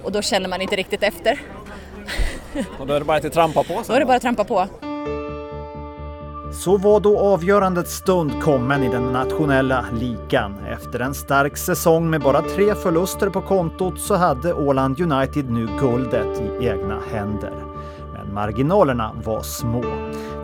Och 0.03 0.11
då 0.11 0.21
känner 0.21 0.49
man 0.49 0.61
inte 0.61 0.75
riktigt 0.75 1.03
efter. 1.03 1.39
Och 2.79 2.87
då 2.87 2.93
är 2.93 2.99
det 2.99 3.05
bara 3.05 3.17
att 3.17 3.33
trampa 3.33 3.63
på? 3.63 3.83
Då 3.87 3.93
är 3.93 3.99
det 3.99 4.05
bara 4.05 4.15
att 4.15 4.21
trampa 4.21 4.43
på. 4.43 4.67
Så 6.51 6.77
var 6.77 6.99
då 6.99 7.19
avgörandets 7.19 7.95
stund 7.95 8.43
kommen 8.43 8.83
i 8.83 8.89
den 8.89 9.03
nationella 9.03 9.85
ligan. 9.93 10.55
Efter 10.67 10.99
en 10.99 11.13
stark 11.13 11.57
säsong 11.57 12.09
med 12.09 12.21
bara 12.21 12.41
tre 12.41 12.75
förluster 12.75 13.29
på 13.29 13.41
kontot 13.41 13.99
så 13.99 14.15
hade 14.15 14.53
Åland 14.53 15.01
United 15.01 15.49
nu 15.49 15.67
guldet 15.79 16.41
i 16.41 16.65
egna 16.65 16.99
händer. 17.11 17.53
Men 18.13 18.33
marginalerna 18.33 19.11
var 19.25 19.41
små. 19.41 19.83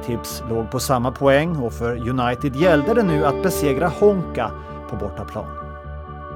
Tips 0.05 0.43
låg 0.49 0.71
på 0.71 0.79
samma 0.79 1.11
poäng 1.11 1.55
och 1.55 1.73
för 1.73 2.09
United 2.09 2.55
gällde 2.55 2.93
det 2.93 3.03
nu 3.03 3.25
att 3.25 3.43
besegra 3.43 3.87
Honka 3.87 4.51
på 4.89 4.95
bortaplan. 4.95 5.64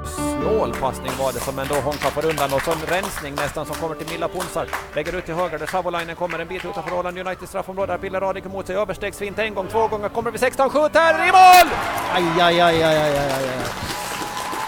Snål 0.05 0.73
passning 0.73 1.11
var 1.19 1.31
det 1.33 1.39
som 1.39 1.59
ändå 1.59 1.75
Honka 1.75 2.09
får 2.09 2.25
undan 2.25 2.53
och 2.53 2.67
en 2.67 2.85
rensning 2.87 3.35
nästan 3.35 3.65
som 3.65 3.75
kommer 3.75 3.95
till 3.95 4.07
Milla 4.11 4.27
Punsar. 4.27 4.67
Lägger 4.95 5.15
ut 5.15 5.25
till 5.25 5.33
höger 5.33 5.59
där 5.59 5.65
Savolainen 5.65 6.15
kommer 6.15 6.39
en 6.39 6.47
bit 6.47 6.65
utanför 6.65 6.93
Åland 6.99 7.19
United 7.19 7.49
straffområde. 7.49 7.97
Piller 7.97 8.19
Radik 8.21 8.45
emot 8.45 8.67
sig, 8.67 8.75
överstegsfint 8.75 9.39
en 9.39 9.53
gång, 9.53 9.67
två 9.67 9.87
gånger, 9.87 10.09
kommer 10.09 10.31
vi 10.31 10.37
16, 10.37 10.69
skjuter 10.69 11.27
i 11.27 11.31
mål! 11.31 11.67
Aj, 12.13 12.23
aj, 12.41 12.61
aj, 12.61 12.83
aj, 12.83 12.97
aj, 12.97 13.17
aj, 13.17 13.47
aj. 13.47 13.79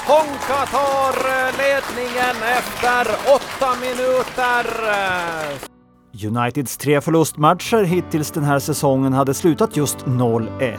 Honka 0.07 0.65
tar 0.65 1.15
eh, 1.15 1.57
ledningen 1.57 2.43
efter 2.43 3.15
åtta 3.36 3.75
minuter. 3.75 5.70
Uniteds 6.14 6.78
tre 6.78 7.01
förlustmatcher 7.01 7.84
hittills 7.84 8.32
den 8.32 8.43
här 8.43 8.59
säsongen 8.59 9.14
hade 9.14 9.34
slutat 9.34 9.78
just 9.78 9.97
0-1. 9.97 10.78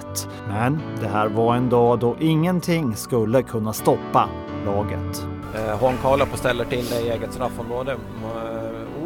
Men 0.48 0.82
det 1.00 1.08
här 1.08 1.28
var 1.28 1.56
en 1.56 1.68
dag 1.68 1.98
då 1.98 2.16
ingenting 2.20 2.96
skulle 2.96 3.42
kunna 3.42 3.72
stoppa 3.72 4.28
laget. 4.66 5.26
Eh, 5.54 5.84
att 6.32 6.38
ställa 6.38 6.64
till 6.64 6.86
det 6.90 7.00
i 7.00 7.10
eget 7.10 7.32
straffområde. 7.32 7.96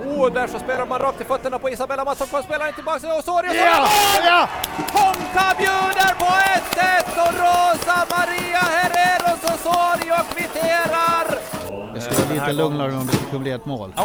Oh, 0.07 0.33
där 0.33 0.47
så 0.47 0.59
spelar 0.59 0.87
man 0.87 0.99
rakt 0.99 1.21
i 1.21 1.25
fötterna 1.25 1.59
på 1.59 1.71
Isabella 1.71 2.05
Mattsson, 2.05 2.27
får 2.27 2.43
spela 2.43 2.65
den 2.65 2.75
tillbaka 2.75 2.99
till 2.99 3.09
Osorio 3.09 3.53
yeah! 3.53 3.89
yeah! 4.25 4.49
Honka 4.77 5.47
bjuder 5.59 6.15
på 6.23 6.25
1-1 6.25 7.27
och 7.27 7.35
Rosa 7.43 8.07
Maria 8.11 8.63
Herreros 8.77 9.45
Osorio 9.45 10.17
kvitterar! 10.35 11.39
Det 11.95 12.01
skulle 12.01 12.39
vara 12.39 12.49
lite 12.49 12.63
lugnare 12.63 12.93
om 12.93 13.07
det 13.07 13.13
skulle 13.13 13.41
bli 13.41 13.51
ett 13.51 13.67
mål. 13.67 13.93
Ja, 13.97 14.05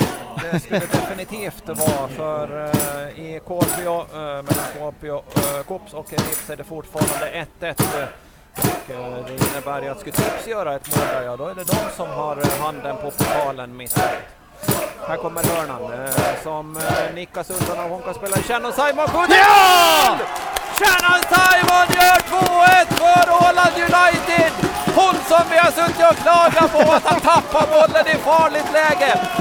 det 0.52 0.60
skulle 0.60 0.80
definitivt 0.80 1.68
vara 1.68 2.08
för 2.08 2.64
uh, 2.64 3.20
i 3.20 3.40
Kuopio, 3.48 4.02
uh, 4.02 4.08
mellan 4.18 4.66
Kuopio, 4.78 5.16
uh, 5.16 5.64
Kops 5.68 5.94
och 5.94 6.12
Rips 6.12 6.50
är 6.50 6.58
det 6.58 6.64
fortfarande 6.64 7.48
1-1. 7.60 7.74
Och, 8.56 8.90
uh, 8.90 9.26
det 9.28 9.34
innebär 9.34 9.82
ju 9.82 9.88
att 9.88 10.00
skulle 10.00 10.16
Tips 10.16 10.48
göra 10.48 10.76
ett 10.76 10.98
mål 10.98 11.08
där, 11.08 11.22
ja 11.22 11.38
då 11.38 11.48
är 11.48 11.56
det 11.56 11.64
de 11.64 11.96
som 11.96 12.08
har 12.08 12.62
handen 12.62 12.96
på 13.02 13.12
pokalen 13.12 13.78
mitt 13.78 13.98
här 15.08 15.18
kommer 15.18 15.44
hörnan 15.44 15.94
eh, 15.94 16.44
som 16.44 16.78
eh, 16.78 17.16
nickas 17.16 17.50
undan 17.50 17.80
av 17.80 17.90
Honka 17.90 18.14
spelar 18.14 18.38
Shannon 18.38 18.74
Simon 18.74 19.08
skjuter 19.08 19.38
ja! 19.38 20.18
Shannon 20.80 21.22
Simon 21.34 21.88
gör 22.00 22.20
2-1 22.20 22.86
för 23.02 23.24
Åland 23.44 23.76
United! 23.76 24.52
Hon 24.96 25.16
som 25.28 25.44
vi 25.52 25.58
har 25.58 25.72
suttit 25.72 26.06
och 26.12 26.16
klagat 26.16 26.72
på 26.72 26.92
att 26.92 27.06
han 27.06 27.20
tappar 27.20 27.68
bollen 27.68 28.08
i 28.08 28.18
farligt 28.20 28.72
läge. 28.74 29.41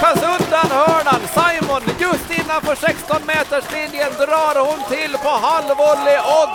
Den 0.00 0.06
nickas 0.14 0.40
undan 0.40 0.70
hörnan. 0.70 1.20
Simon 1.34 1.82
just 1.98 2.30
innanför 2.30 2.74
16 2.74 3.16
meters 3.26 3.64
linjen 3.72 4.12
drar 4.18 4.60
hon 4.66 4.78
till 4.88 5.12
på 5.22 5.28
halvvolley 5.28 6.18
och 6.18 6.50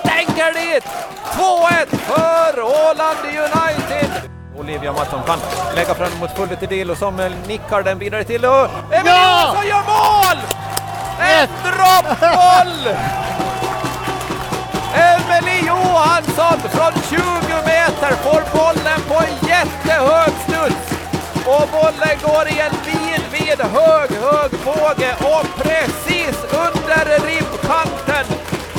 stänker 0.00 0.52
dit! 0.52 0.84
2-1 1.32 1.96
för 1.96 2.62
Åland 2.62 3.18
United! 3.24 4.10
Olivia 4.56 4.92
Mattsson 4.92 5.22
kan 5.26 5.38
lägga 5.74 5.94
fram 5.94 6.18
mot 6.20 6.36
Fullet 6.36 6.68
Dilo 6.68 6.94
som 6.94 7.16
nickar 7.46 7.82
den 7.82 7.98
vidare 7.98 8.24
till 8.24 8.44
och 8.44 8.66
Emil 8.90 9.02
ja! 9.04 9.42
Johansson 9.42 9.66
gör 9.68 9.82
mål! 9.82 10.38
Ett 11.20 11.50
droppmål! 11.64 12.94
Emelie 14.94 15.66
Johansson 15.66 16.60
från 16.60 16.92
20 17.10 17.20
meter 17.66 18.12
får 18.22 18.58
bollen 18.58 19.00
på 19.08 19.14
en 19.14 19.48
jättehög 19.48 20.32
studs 20.48 20.89
och 21.56 21.68
bollen 21.76 22.16
går 22.26 22.48
i 22.54 22.56
en 22.66 22.74
vid, 22.86 23.22
vid 23.32 23.60
hög, 23.60 24.10
hög 24.10 24.50
båge 24.64 25.12
och 25.34 25.46
precis 25.62 26.36
under 26.66 27.26
ribbkanten 27.26 28.26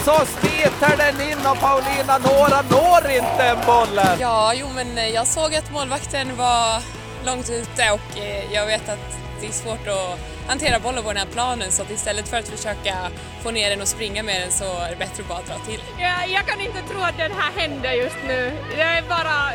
så 0.05 0.25
smiter 0.25 0.97
den 0.97 1.29
in 1.29 1.45
och 1.45 1.59
Paulina 1.59 2.17
Nora 2.17 2.61
når 2.69 3.11
inte 3.11 3.57
bollen. 3.65 4.19
Ja, 4.19 4.53
jo 4.53 4.67
men 4.75 4.97
eh, 4.97 5.09
jag 5.09 5.27
såg 5.27 5.55
att 5.55 5.71
målvakten 5.71 6.37
var 6.37 6.81
långt 7.25 7.49
ute 7.49 7.91
och 7.91 8.19
eh, 8.19 8.53
jag 8.53 8.65
vet 8.65 8.89
att 8.89 9.17
det 9.41 9.47
är 9.47 9.51
svårt 9.51 9.87
att 9.87 10.19
hantera 10.47 10.79
bollen 10.79 11.03
på 11.03 11.09
den 11.09 11.17
här 11.17 11.33
planen 11.33 11.71
så 11.71 11.81
att 11.81 11.91
istället 11.91 12.27
för 12.27 12.37
att 12.37 12.47
försöka 12.47 12.95
få 13.43 13.51
ner 13.51 13.69
den 13.69 13.81
och 13.81 13.87
springa 13.87 14.23
med 14.23 14.41
den 14.41 14.51
så 14.51 14.65
är 14.65 14.89
det 14.89 14.95
bättre 14.95 15.23
att 15.23 15.29
bara 15.29 15.41
dra 15.41 15.65
till. 15.65 15.81
Ja, 15.99 16.25
jag 16.27 16.45
kan 16.45 16.61
inte 16.61 16.81
tro 16.89 17.01
att 17.01 17.17
det 17.17 17.23
här 17.23 17.61
händer 17.61 17.91
just 17.91 18.17
nu. 18.27 18.51
Det 18.75 18.81
är 18.81 19.01
bara... 19.01 19.53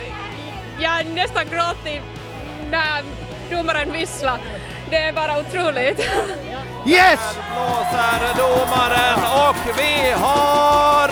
Jag 0.81 1.07
nästan 1.07 1.45
gråtit 1.51 2.03
när 2.71 3.03
domaren 3.51 3.93
visslar. 3.93 4.39
Det 4.91 4.97
är 4.97 5.13
bara 5.13 5.39
otroligt. 5.41 6.01
Yes! 6.87 7.21
Blåser 7.53 8.37
domaren 8.37 9.21
och 9.49 9.79
vi 9.79 10.11
har 10.11 11.11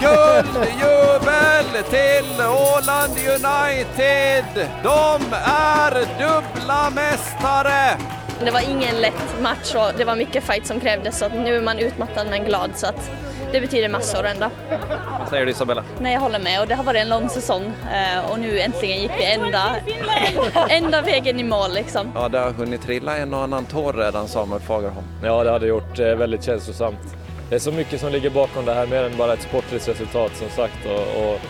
guldjubel 0.00 1.84
till 1.90 2.44
Åland 2.46 3.12
United! 3.18 4.68
De 4.82 5.34
är 5.44 5.92
dubbla 6.18 6.90
mästare! 6.90 7.98
Det 8.44 8.50
var 8.50 8.70
ingen 8.70 9.00
lätt 9.00 9.40
match 9.40 9.74
och 9.74 9.92
det 9.98 10.04
var 10.04 10.16
mycket 10.16 10.44
fight 10.44 10.66
som 10.66 10.80
krävdes 10.80 11.18
så 11.18 11.24
att 11.24 11.34
nu 11.34 11.56
är 11.56 11.60
man 11.60 11.78
utmattad 11.78 12.26
men 12.30 12.44
glad 12.44 12.70
så 12.74 12.86
att 12.86 13.10
det 13.52 13.60
betyder 13.60 13.88
massor 13.88 14.26
ändå. 14.26 14.50
Vad 15.18 15.28
säger 15.28 15.44
du 15.44 15.50
Isabella? 15.50 15.84
Nej, 16.00 16.12
jag 16.12 16.20
håller 16.20 16.38
med 16.38 16.60
och 16.60 16.68
det 16.68 16.74
har 16.74 16.84
varit 16.84 17.02
en 17.02 17.08
lång 17.08 17.28
säsong 17.28 17.72
eh, 17.92 18.30
och 18.30 18.38
nu 18.38 18.60
äntligen 18.60 19.00
gick 19.02 19.10
vi 19.18 19.24
ända, 19.24 19.76
ända 20.68 21.02
vägen 21.02 21.40
i 21.40 21.44
mål 21.44 21.74
liksom. 21.74 22.12
Ja, 22.14 22.28
det 22.28 22.38
har 22.38 22.50
hunnit 22.50 22.82
trilla 22.82 23.16
en 23.16 23.34
och 23.34 23.40
annan 23.42 23.64
tår 23.64 23.92
redan 23.92 24.28
Samuel 24.28 24.60
Fagerholm. 24.62 25.06
Ja, 25.22 25.44
det 25.44 25.50
har 25.50 25.60
det 25.60 25.66
gjort. 25.66 25.98
Är 25.98 26.14
väldigt 26.14 26.44
känslosamt. 26.44 27.16
Det 27.48 27.54
är 27.54 27.58
så 27.58 27.72
mycket 27.72 28.00
som 28.00 28.12
ligger 28.12 28.30
bakom 28.30 28.64
det 28.64 28.74
här, 28.74 28.86
mer 28.86 29.04
än 29.04 29.16
bara 29.16 29.32
ett 29.32 29.42
sportligt 29.42 29.88
resultat 29.88 30.36
som 30.36 30.48
sagt. 30.48 30.86
Och, 30.86 31.22
och, 31.22 31.40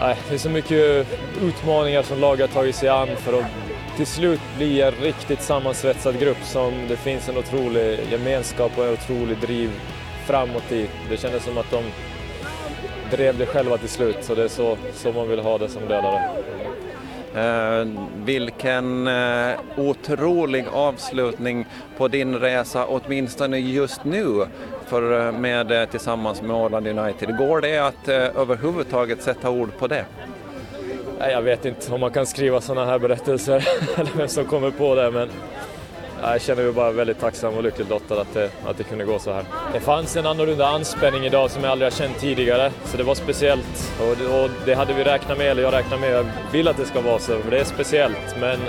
nej, 0.00 0.16
det 0.28 0.34
är 0.34 0.38
så 0.38 0.50
mycket 0.50 1.06
utmaningar 1.42 2.02
som 2.02 2.20
laget 2.20 2.54
har 2.54 2.62
tagit 2.62 2.76
sig 2.76 2.88
an 2.88 3.08
för 3.16 3.38
att 3.38 3.46
till 3.96 4.06
slut 4.06 4.40
bli 4.56 4.82
en 4.82 4.92
riktigt 4.92 5.42
sammansvetsad 5.42 6.18
grupp 6.20 6.42
som 6.42 6.88
det 6.88 6.96
finns 6.96 7.28
en 7.28 7.38
otrolig 7.38 8.00
gemenskap 8.10 8.72
och 8.78 8.84
en 8.84 8.92
otrolig 8.92 9.38
driv 9.38 9.70
framåt 10.26 10.72
i. 10.72 10.88
Det 11.10 11.16
kändes 11.16 11.44
som 11.44 11.58
att 11.58 11.70
de 11.70 11.84
drev 13.16 13.38
det 13.38 13.46
själva 13.46 13.76
till 13.78 13.88
slut, 13.88 14.16
så 14.20 14.34
det 14.34 14.44
är 14.44 14.48
så, 14.48 14.76
så 14.94 15.12
man 15.12 15.28
vill 15.28 15.40
ha 15.40 15.58
det 15.58 15.68
som 15.68 15.82
ledare. 15.82 16.30
Eh, 17.34 17.88
vilken 18.24 19.06
eh, 19.06 19.54
otrolig 19.76 20.64
avslutning 20.72 21.66
på 21.96 22.08
din 22.08 22.38
resa, 22.38 22.86
åtminstone 22.86 23.58
just 23.58 24.04
nu, 24.04 24.46
för, 24.86 25.26
eh, 25.26 25.32
med, 25.32 25.72
eh, 25.72 25.88
tillsammans 25.88 26.42
med 26.42 26.56
Åland 26.56 26.86
United. 26.86 27.36
Går 27.36 27.60
det 27.60 27.78
att 27.78 28.08
eh, 28.08 28.16
överhuvudtaget 28.16 29.22
sätta 29.22 29.50
ord 29.50 29.70
på 29.78 29.86
det? 29.86 30.04
Nej, 31.18 31.32
jag 31.32 31.42
vet 31.42 31.64
inte 31.64 31.92
om 31.92 32.00
man 32.00 32.10
kan 32.10 32.26
skriva 32.26 32.60
sådana 32.60 32.86
här 32.90 32.98
berättelser, 32.98 33.68
eller 33.96 34.10
vem 34.16 34.28
som 34.28 34.44
kommer 34.44 34.70
på 34.70 34.94
det, 34.94 35.10
men 35.10 35.28
jag 36.32 36.40
känner 36.40 36.62
mig 36.62 36.72
bara 36.72 36.92
väldigt 36.92 37.20
tacksam 37.20 37.54
och 37.54 37.62
lyckligt 37.62 37.88
lottad 37.88 38.20
att 38.20 38.34
det, 38.34 38.50
att 38.66 38.78
det 38.78 38.84
kunde 38.84 39.04
gå 39.04 39.18
så 39.18 39.32
här. 39.32 39.44
Det 39.72 39.80
fanns 39.80 40.16
en 40.16 40.26
annorlunda 40.26 40.66
anspänning 40.66 41.24
idag 41.24 41.50
som 41.50 41.64
jag 41.64 41.70
aldrig 41.70 41.92
har 41.92 41.98
känt 41.98 42.18
tidigare, 42.18 42.72
så 42.84 42.96
det 42.96 43.02
var 43.02 43.14
speciellt. 43.14 43.92
Och, 44.00 44.42
och 44.42 44.50
det 44.66 44.74
hade 44.74 44.94
vi 44.94 45.04
räknat 45.04 45.38
med, 45.38 45.46
eller 45.46 45.62
jag 45.62 45.72
räknar 45.72 45.98
med, 45.98 46.10
jag 46.10 46.26
vill 46.52 46.68
att 46.68 46.76
det 46.76 46.84
ska 46.84 47.00
vara 47.00 47.18
så, 47.18 47.38
för 47.38 47.50
det 47.50 47.60
är 47.60 47.64
speciellt. 47.64 48.36
Men 48.40 48.60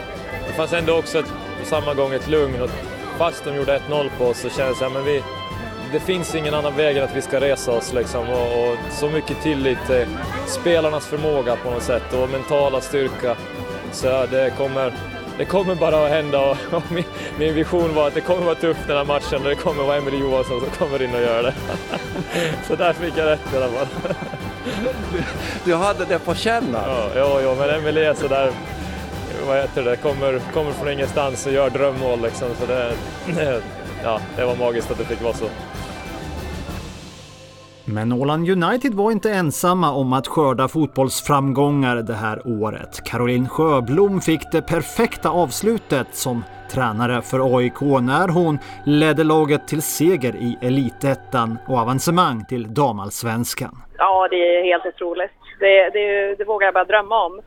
det 0.48 0.54
fanns 0.54 0.74
ändå 0.74 0.98
också 0.98 1.20
ett, 1.20 1.34
på 1.60 1.66
samma 1.66 1.94
gång 1.94 2.14
ett 2.14 2.28
lugn. 2.28 2.62
Och 2.62 2.70
fast 3.18 3.46
de 3.46 3.56
gjorde 3.56 3.80
1-0 3.90 4.10
på 4.18 4.26
oss 4.26 4.40
så 4.40 4.50
kändes 4.50 4.80
det 4.80 4.86
att 4.86 5.08
vi, 5.08 5.24
det 5.92 6.00
finns 6.00 6.36
ingen 6.36 6.54
annan 6.54 6.76
väg 6.76 6.98
än 6.98 7.04
att 7.04 7.16
vi 7.16 7.22
ska 7.22 7.40
resa 7.40 7.72
oss 7.72 7.94
liksom. 7.94 8.30
Och, 8.30 8.70
och 8.70 8.78
så 8.92 9.10
mycket 9.10 9.42
tillit 9.42 9.80
till 9.88 10.08
spelarnas 10.48 11.08
förmåga 11.08 11.56
på 11.56 11.72
något 11.72 11.84
sätt 11.84 12.14
och 12.14 12.30
mentala 12.30 12.82
styrka. 12.82 13.36
Så 13.92 14.26
det 14.32 14.54
kommer, 14.58 14.94
det 15.38 15.46
kommer 15.46 15.76
bara 15.76 16.06
att 16.06 16.12
hända 16.12 16.40
och, 16.40 16.58
och 16.72 16.92
min, 16.92 17.04
min, 17.40 17.54
vision 17.54 17.96
var 17.96 18.08
att 18.08 18.14
det 18.14 18.22
kommer 18.22 18.46
vara 18.46 18.56
tufft 18.56 18.88
den 18.88 18.98
här 18.98 19.06
matchen 19.06 19.44
och 19.44 19.50
det 19.50 19.56
kommer 19.56 19.84
vara 19.84 19.98
Emelie 19.98 20.20
Johansson 20.20 20.62
som 20.62 20.70
kommer 20.70 21.02
in 21.02 21.16
och 21.16 21.22
gör 21.22 21.44
det. 21.44 21.54
Så 22.68 22.76
där 22.76 22.94
fick 22.94 23.18
jag 23.18 23.26
rätt 23.26 23.54
i 23.54 23.58
alla 23.58 23.68
fall. 23.68 24.14
Du 25.64 25.76
hade 25.76 26.06
det 26.06 26.20
på 26.20 26.36
känn? 26.36 26.68
Ja, 26.74 27.10
ja, 27.16 27.42
ja, 27.42 27.56
men 27.56 27.70
Emelie 27.70 28.10
är 28.10 28.14
sådär, 28.14 28.52
vad 29.48 29.58
heter 29.58 29.84
det, 29.84 29.96
kommer, 29.96 30.40
kommer 30.54 30.72
från 30.72 30.90
ingenstans 30.90 31.46
och 31.46 31.52
gör 31.52 31.70
drömmål 31.70 32.22
liksom. 32.22 32.48
Så 32.60 32.66
det, 32.66 32.94
ja, 34.04 34.20
det 34.36 34.46
var 34.46 34.56
magiskt 34.56 34.92
att 34.92 34.98
det 34.98 35.06
fick 35.06 35.22
vara 35.22 35.34
så. 35.34 35.46
Men 37.88 38.14
Åland 38.14 38.50
United 38.50 38.94
var 38.94 39.12
inte 39.12 39.32
ensamma 39.32 39.92
om 39.92 40.14
att 40.14 40.28
skörda 40.28 40.68
fotbollsframgångar 40.68 41.96
det 41.96 42.14
här 42.14 42.42
året. 42.46 43.04
Caroline 43.06 43.50
Sjöblom 43.50 44.22
fick 44.22 44.42
det 44.52 44.62
perfekta 44.62 45.30
avslutet 45.30 46.08
som 46.12 46.44
tränare 46.72 47.22
för 47.22 47.58
AIK 47.58 47.82
när 47.82 48.28
hon 48.28 48.60
ledde 48.86 49.24
laget 49.24 49.68
till 49.68 49.82
seger 49.82 50.36
i 50.36 50.58
Elitettan 50.62 51.58
och 51.68 51.78
avancemang 51.78 52.46
till 52.46 52.74
damallsvenskan. 52.74 53.76
Ja, 53.98 54.28
det 54.32 54.58
är 54.58 54.64
helt 54.64 54.86
otroligt. 54.86 55.32
Det, 55.60 55.90
det, 55.90 56.36
det 56.36 56.46
vågar 56.46 56.68
jag 56.68 56.74
bara 56.74 56.86
drömma 56.86 57.26
om. 57.26 57.40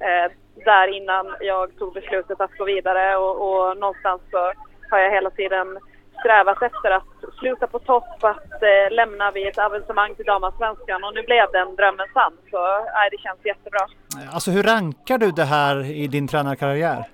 Eh, 0.00 0.32
där 0.64 0.96
innan 0.96 1.26
jag 1.40 1.78
tog 1.78 1.94
beslutet 1.94 2.40
att 2.40 2.58
gå 2.58 2.64
vidare 2.64 3.16
och, 3.16 3.34
och 3.48 3.76
någonstans 3.76 4.20
så 4.30 4.52
har 4.90 4.98
jag 4.98 5.10
hela 5.10 5.30
tiden 5.30 5.78
strävat 6.20 6.62
efter 6.62 6.90
att 6.90 7.04
sluta 7.38 7.66
på 7.66 7.78
topp, 7.78 8.24
att 8.24 8.62
eh, 8.62 8.90
lämna 8.90 9.30
vid 9.30 9.46
ett 9.48 9.58
avancemang 9.58 10.14
till 10.14 10.24
damallsvenskan 10.24 11.04
och 11.04 11.14
nu 11.14 11.22
blev 11.22 11.46
den 11.52 11.76
drömmen 11.76 12.06
sann. 12.14 12.32
Så 12.50 12.58
nej, 12.94 13.08
det 13.10 13.18
känns 13.18 13.44
jättebra. 13.44 13.86
Alltså 14.32 14.50
hur 14.50 14.62
rankar 14.62 15.18
du 15.18 15.30
det 15.30 15.44
här 15.44 15.90
i 15.90 16.06
din 16.06 16.28
tränarkarriär? 16.28 17.04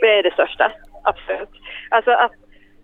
Det 0.00 0.18
är 0.18 0.22
det 0.22 0.32
största, 0.32 0.72
absolut. 1.02 1.50
Alltså 1.90 2.10
att, 2.10 2.32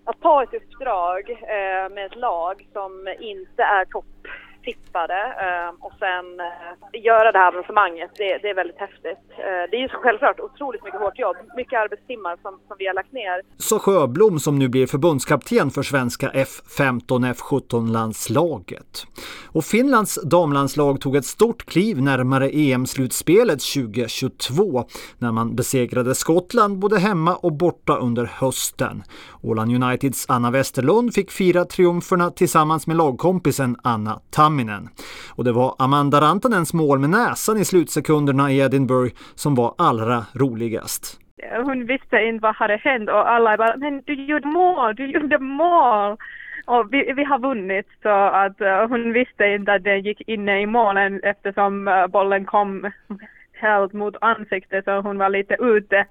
att 0.04 0.20
ta 0.20 0.42
ett 0.42 0.54
uppdrag 0.54 1.30
eh, 1.30 1.88
med 1.94 2.06
ett 2.06 2.16
lag 2.16 2.66
som 2.72 3.08
inte 3.20 3.62
är 3.62 3.84
topptippade 3.84 4.43
eh, 4.68 5.68
och 5.80 5.92
sen 5.98 6.40
eh, 6.40 7.04
göra 7.04 7.32
det 7.32 7.38
här 7.38 7.48
avancemanget, 7.48 8.10
det, 8.16 8.38
det 8.42 8.50
är 8.50 8.54
väldigt 8.54 8.78
häftigt. 8.78 9.24
Eh, 9.30 9.64
det 9.70 9.76
är 9.76 9.80
ju 9.80 9.88
självklart 9.88 10.40
otroligt 10.40 10.84
mycket 10.84 11.00
hårt 11.00 11.18
jobb, 11.18 11.36
mycket 11.56 11.80
arbetstimmar 11.80 12.36
som, 12.42 12.60
som 12.68 12.76
vi 12.78 12.86
har 12.86 12.94
lagt 12.94 13.12
ner. 13.12 13.42
Så 13.56 13.78
Sjöblom 13.78 14.38
som 14.38 14.58
nu 14.58 14.68
blir 14.68 14.86
förbundskapten 14.86 15.70
för 15.70 15.82
svenska 15.82 16.30
F15 16.30 17.34
F17-landslaget. 17.34 19.06
Och 19.52 19.64
Finlands 19.64 20.18
damlandslag 20.22 21.00
tog 21.00 21.16
ett 21.16 21.26
stort 21.26 21.64
kliv 21.66 22.02
närmare 22.02 22.50
EM-slutspelet 22.50 23.60
2022 23.74 24.84
när 25.18 25.32
man 25.32 25.56
besegrade 25.56 26.14
Skottland 26.14 26.78
både 26.78 26.98
hemma 26.98 27.36
och 27.36 27.52
borta 27.52 27.96
under 27.96 28.24
hösten. 28.24 29.02
Åland 29.42 29.82
Uniteds 29.82 30.24
Anna 30.28 30.50
Westerlund 30.50 31.14
fick 31.14 31.30
fira 31.30 31.64
triumferna 31.64 32.30
tillsammans 32.30 32.86
med 32.86 32.96
lagkompisen 32.96 33.76
Anna 33.82 34.20
Tamminen. 34.54 34.88
Och 35.36 35.44
det 35.44 35.52
var 35.52 35.74
Amanda 35.78 36.20
Rantanens 36.20 36.74
mål 36.74 36.98
med 36.98 37.10
näsan 37.10 37.58
i 37.58 37.64
slutsekunderna 37.64 38.50
i 38.50 38.60
Edinburgh 38.60 39.14
som 39.34 39.54
var 39.54 39.74
allra 39.78 40.18
roligast. 40.34 41.20
Hon 41.64 41.86
visste 41.86 42.16
inte 42.16 42.42
vad 42.42 42.56
hade 42.56 42.76
hänt 42.76 43.08
och 43.08 43.30
alla 43.30 43.56
bara, 43.56 43.76
men 43.76 44.02
du 44.06 44.14
gjorde 44.14 44.48
mål, 44.48 44.94
du 44.96 45.06
gjorde 45.06 45.38
mål! 45.38 46.16
Och 46.66 46.88
vi, 46.92 47.12
vi 47.16 47.24
har 47.24 47.38
vunnit 47.38 47.86
så 48.02 48.08
att 48.42 48.60
uh, 48.60 48.88
hon 48.88 49.12
visste 49.12 49.44
inte 49.44 49.72
att 49.72 49.84
den 49.84 50.02
gick 50.02 50.20
inne 50.26 50.60
i 50.60 50.66
målen 50.66 51.20
eftersom 51.22 51.88
uh, 51.88 52.06
bollen 52.06 52.44
kom 52.44 52.90
helt 53.52 53.92
mot 53.92 54.16
ansiktet 54.20 54.84
så 54.84 55.00
hon 55.00 55.18
var 55.18 55.28
lite 55.28 55.56
ute 55.60 56.06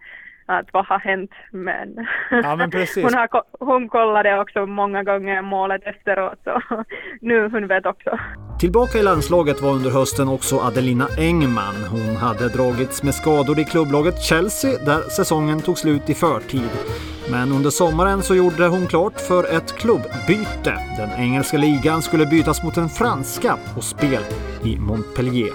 att 0.46 0.66
vad 0.72 0.86
har 0.86 1.00
hänt 1.00 1.32
men, 1.52 2.08
Ja, 2.32 2.56
men 2.56 2.72
hon, 2.96 3.14
har, 3.14 3.44
hon 3.60 3.90
kollade 3.90 4.40
också 4.40 4.66
många 4.66 5.04
gånger 5.04 5.42
målet 5.42 5.82
efteråt 5.84 6.40
så 6.44 6.62
nu 7.22 7.50
hon 7.50 7.68
vet 7.68 7.86
också. 7.86 8.20
Tillbaka 8.60 8.98
i 9.00 9.04
landslaget 9.04 9.62
var 9.62 9.72
under 9.72 9.90
hösten 9.90 10.28
också 10.28 10.56
Adelina 10.60 11.08
Engman. 11.18 11.76
Hon 11.92 12.16
hade 12.16 12.50
dragits 12.50 13.04
med 13.04 13.16
skador 13.16 13.60
i 13.60 13.64
klubblaget 13.64 14.22
Chelsea 14.22 14.72
där 14.86 15.02
säsongen 15.02 15.62
tog 15.62 15.78
slut 15.78 16.10
i 16.10 16.14
förtid. 16.14 16.70
Men 17.32 17.52
under 17.52 17.70
sommaren 17.70 18.22
så 18.22 18.36
gjorde 18.36 18.68
hon 18.68 18.88
klart 18.88 19.22
för 19.28 19.44
ett 19.58 19.78
klubbbyte. 19.78 20.74
Den 20.98 21.10
engelska 21.18 21.58
ligan 21.58 22.02
skulle 22.02 22.26
bytas 22.26 22.64
mot 22.64 22.76
den 22.76 22.90
franska 22.90 23.58
och 23.78 23.84
spel 23.84 24.24
i 24.64 24.78
Montpellier. 24.80 25.54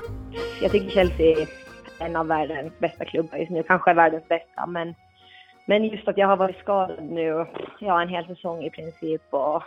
Jag 0.61 0.71
tycker 0.71 0.91
Chelsea 0.91 1.27
är 1.27 1.58
en 2.01 2.17
av 2.17 2.27
världens 2.27 2.79
bästa 2.79 3.05
klubbar 3.05 3.39
just 3.39 3.51
nu, 3.51 3.63
kanske 3.63 3.95
världens 3.95 4.29
bästa, 4.29 4.67
men, 4.67 4.95
men 5.67 5.85
just 5.85 6.09
att 6.09 6.19
jag 6.19 6.27
har 6.27 6.37
varit 6.37 6.59
skadad 6.59 7.05
nu, 7.05 7.47
ja 7.79 8.03
en 8.03 8.09
hel 8.09 8.27
säsong 8.27 8.65
i 8.65 8.71
princip 8.71 9.23
och 9.31 9.63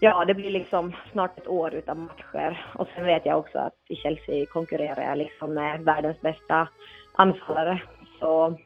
ja, 0.00 0.24
det 0.24 0.34
blir 0.34 0.50
liksom 0.50 0.92
snart 1.12 1.38
ett 1.38 1.48
år 1.48 1.74
utan 1.74 1.98
matcher 1.98 2.66
och 2.74 2.88
sen 2.94 3.04
vet 3.04 3.26
jag 3.26 3.38
också 3.38 3.58
att 3.58 3.74
i 3.88 3.96
Chelsea 3.96 4.46
konkurrerar 4.46 5.02
jag 5.02 5.18
liksom 5.18 5.54
med 5.54 5.80
världens 5.80 6.20
bästa 6.20 6.68
anfallare. 7.14 7.82
Så 8.20 8.58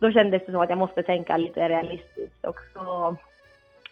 då 0.00 0.12
kändes 0.12 0.46
det 0.46 0.52
som 0.52 0.60
att 0.60 0.70
jag 0.70 0.78
måste 0.78 1.02
tänka 1.02 1.36
lite 1.36 1.68
realistiskt 1.68 2.44
också. 2.44 3.16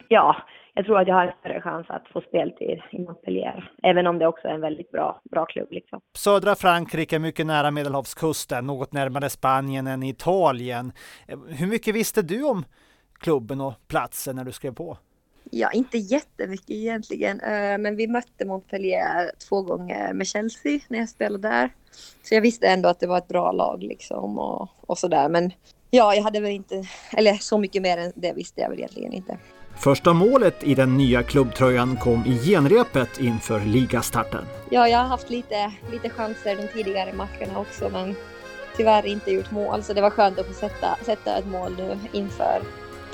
ja, 0.08 0.36
jag 0.74 0.84
tror 0.84 1.00
att 1.00 1.08
jag 1.08 1.14
har 1.14 1.26
en 1.26 1.32
större 1.40 1.60
chans 1.60 1.86
att 1.88 2.08
få 2.12 2.20
speltid 2.20 2.82
i 2.90 2.98
Montpellier, 2.98 3.72
även 3.82 4.06
om 4.06 4.18
det 4.18 4.26
också 4.26 4.48
är 4.48 4.52
en 4.52 4.60
väldigt 4.60 4.90
bra, 4.90 5.20
bra 5.30 5.46
klubb 5.46 5.68
liksom. 5.70 6.00
Södra 6.16 6.54
Frankrike, 6.54 7.18
mycket 7.18 7.46
nära 7.46 7.70
Medelhavskusten, 7.70 8.66
något 8.66 8.92
närmare 8.92 9.30
Spanien 9.30 9.86
än 9.86 10.02
Italien. 10.02 10.92
Hur 11.48 11.66
mycket 11.66 11.94
visste 11.94 12.22
du 12.22 12.44
om 12.44 12.64
klubben 13.20 13.60
och 13.60 13.74
platsen 13.88 14.36
när 14.36 14.44
du 14.44 14.52
skrev 14.52 14.74
på? 14.74 14.98
Ja, 15.50 15.70
inte 15.72 15.98
jättemycket 15.98 16.70
egentligen, 16.70 17.40
eh, 17.40 17.78
men 17.78 17.96
vi 17.96 18.06
mötte 18.06 18.44
Montpellier 18.44 19.30
två 19.48 19.62
gånger 19.62 20.12
med 20.12 20.26
Chelsea 20.26 20.80
när 20.88 20.98
jag 20.98 21.08
spelade 21.08 21.48
där. 21.48 21.70
Så 22.22 22.34
jag 22.34 22.40
visste 22.42 22.68
ändå 22.68 22.88
att 22.88 23.00
det 23.00 23.06
var 23.06 23.18
ett 23.18 23.28
bra 23.28 23.52
lag 23.52 23.82
liksom 23.82 24.38
och, 24.38 24.68
och 24.80 24.98
sådär. 24.98 25.28
Men 25.28 25.52
ja, 25.90 26.14
jag 26.14 26.22
hade 26.22 26.40
väl 26.40 26.50
inte, 26.50 26.84
eller 27.12 27.32
så 27.32 27.58
mycket 27.58 27.82
mer 27.82 27.98
än 27.98 28.12
det 28.14 28.32
visste 28.32 28.60
jag 28.60 28.68
väl 28.68 28.78
egentligen 28.78 29.12
inte. 29.12 29.38
Första 29.76 30.12
målet 30.12 30.62
i 30.62 30.74
den 30.74 30.96
nya 30.96 31.22
klubbtröjan 31.22 31.96
kom 31.96 32.26
i 32.26 32.38
genrepet 32.38 33.20
inför 33.20 33.60
ligastarten. 33.60 34.44
Ja, 34.70 34.88
jag 34.88 34.98
har 34.98 35.06
haft 35.06 35.30
lite, 35.30 35.72
lite 35.92 36.10
chanser 36.10 36.56
de 36.56 36.68
tidigare 36.68 37.12
matcherna 37.12 37.58
också, 37.58 37.88
men 37.92 38.14
tyvärr 38.76 39.06
inte 39.06 39.30
gjort 39.30 39.50
mål. 39.50 39.82
Så 39.82 39.92
det 39.92 40.00
var 40.00 40.10
skönt 40.10 40.38
att 40.38 40.46
få 40.46 40.52
sätta, 40.52 40.96
sätta 41.04 41.36
ett 41.38 41.46
mål 41.46 41.74
nu 41.76 41.98
inför 42.12 42.62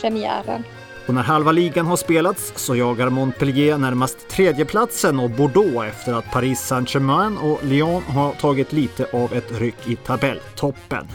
premiären. 0.01 0.65
Och 1.09 1.15
när 1.15 1.23
halva 1.23 1.53
ligan 1.53 1.87
har 1.87 1.97
spelats 1.97 2.53
så 2.57 2.77
jagar 2.77 3.11
Montpellier 3.11 3.79
närmast 3.79 4.29
tredjeplatsen 4.29 5.21
och 5.21 5.31
Bordeaux 5.31 5.87
efter 5.89 6.13
att 6.13 6.31
Paris 6.33 6.61
Saint-Germain 6.61 7.39
och 7.39 7.65
Lyon 7.65 8.03
har 8.03 8.33
tagit 8.33 8.73
lite 8.73 9.07
av 9.13 9.33
ett 9.33 9.61
ryck 9.61 9.89
i 9.89 9.97
tabelltoppen. 9.97 11.09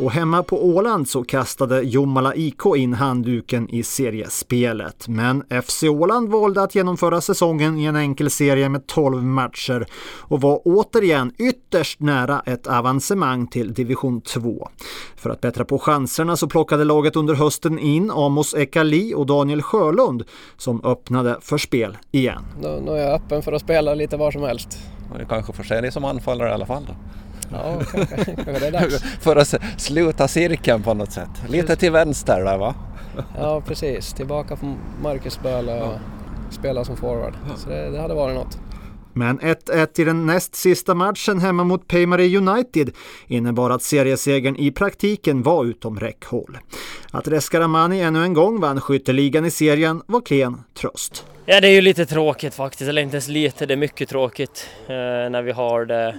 Och 0.00 0.12
hemma 0.12 0.42
på 0.42 0.66
Åland 0.66 1.08
så 1.08 1.24
kastade 1.24 1.82
Jomala 1.82 2.34
IK 2.34 2.66
in 2.76 2.94
handduken 2.94 3.68
i 3.68 3.82
seriespelet. 3.82 5.08
Men 5.08 5.44
FC 5.62 5.82
Åland 5.82 6.28
valde 6.28 6.62
att 6.62 6.74
genomföra 6.74 7.20
säsongen 7.20 7.78
i 7.78 7.84
en 7.84 7.96
enkel 7.96 8.30
serie 8.30 8.68
med 8.68 8.86
12 8.86 9.22
matcher 9.22 9.86
och 10.18 10.40
var 10.40 10.60
återigen 10.64 11.32
ytterst 11.38 12.00
nära 12.00 12.42
ett 12.46 12.66
avancemang 12.66 13.46
till 13.46 13.74
division 13.74 14.20
2. 14.20 14.68
För 15.16 15.30
att 15.30 15.40
bättra 15.40 15.64
på 15.64 15.78
chanserna 15.78 16.36
så 16.36 16.48
plockade 16.48 16.84
laget 16.84 17.16
under 17.16 17.34
hösten 17.34 17.78
in 17.78 18.10
Amos 18.10 18.54
Ekali 18.54 19.14
och 19.14 19.26
Daniel 19.26 19.62
Sjölund 19.62 20.24
som 20.56 20.84
öppnade 20.84 21.36
för 21.40 21.58
spel 21.58 21.96
igen. 22.10 22.44
Nu, 22.62 22.80
nu 22.84 22.90
är 22.90 22.96
jag 22.96 23.14
öppen 23.14 23.42
för 23.42 23.52
att 23.52 23.62
spela 23.62 23.94
lite 23.94 24.16
var 24.16 24.30
som 24.30 24.42
helst. 24.42 24.78
Och 25.12 25.18
det 25.18 25.24
kanske 25.24 25.52
får 25.52 25.64
se 25.64 25.80
dig 25.80 25.92
som 25.92 26.04
anfallare 26.04 26.48
i 26.48 26.52
alla 26.52 26.66
fall 26.66 26.84
då? 26.86 26.94
Ja, 27.52 27.80
kanske, 27.92 28.24
kanske 28.24 28.58
det 28.58 28.66
är 28.66 28.72
dags. 28.72 29.02
För 29.20 29.36
att 29.36 29.54
sluta 29.76 30.28
cirkeln 30.28 30.82
på 30.82 30.94
något 30.94 31.12
sätt. 31.12 31.30
Lite 31.48 31.76
till 31.76 31.92
vänster 31.92 32.44
där 32.44 32.58
va? 32.58 32.74
Ja 33.38 33.62
precis, 33.66 34.12
tillbaka 34.12 34.56
från 34.56 34.78
Marcus 35.02 35.40
Böhle 35.42 35.82
och 35.82 35.94
spela 36.50 36.84
som 36.84 36.96
forward. 36.96 37.34
Så 37.56 37.68
det, 37.68 37.90
det 37.90 38.00
hade 38.00 38.14
varit 38.14 38.34
något. 38.34 38.58
Men 39.12 39.40
1-1 39.40 40.00
i 40.00 40.04
den 40.04 40.26
näst 40.26 40.54
sista 40.54 40.94
matchen 40.94 41.40
hemma 41.40 41.64
mot 41.64 41.88
Peimari 41.88 42.36
United 42.36 42.90
innebar 43.26 43.70
att 43.70 43.82
seriesegern 43.82 44.56
i 44.56 44.70
praktiken 44.70 45.42
var 45.42 45.64
utom 45.64 46.00
räckhåll. 46.00 46.58
Att 47.10 47.28
Reskaramani 47.28 48.00
ännu 48.00 48.22
en 48.22 48.34
gång 48.34 48.60
vann 48.60 48.80
skytteligan 48.80 49.44
i 49.44 49.50
serien 49.50 50.02
var 50.06 50.20
klen 50.20 50.62
tröst. 50.80 51.26
Ja, 51.46 51.60
det 51.60 51.68
är 51.68 51.72
ju 51.72 51.80
lite 51.80 52.06
tråkigt 52.06 52.54
faktiskt, 52.54 52.88
eller 52.88 53.02
inte 53.02 53.16
ens 53.16 53.28
lite, 53.28 53.66
det 53.66 53.74
är 53.74 53.78
mycket 53.78 54.08
tråkigt 54.08 54.68
eh, 54.86 54.94
när 55.30 55.42
vi 55.42 55.52
har 55.52 55.84
det 55.84 56.18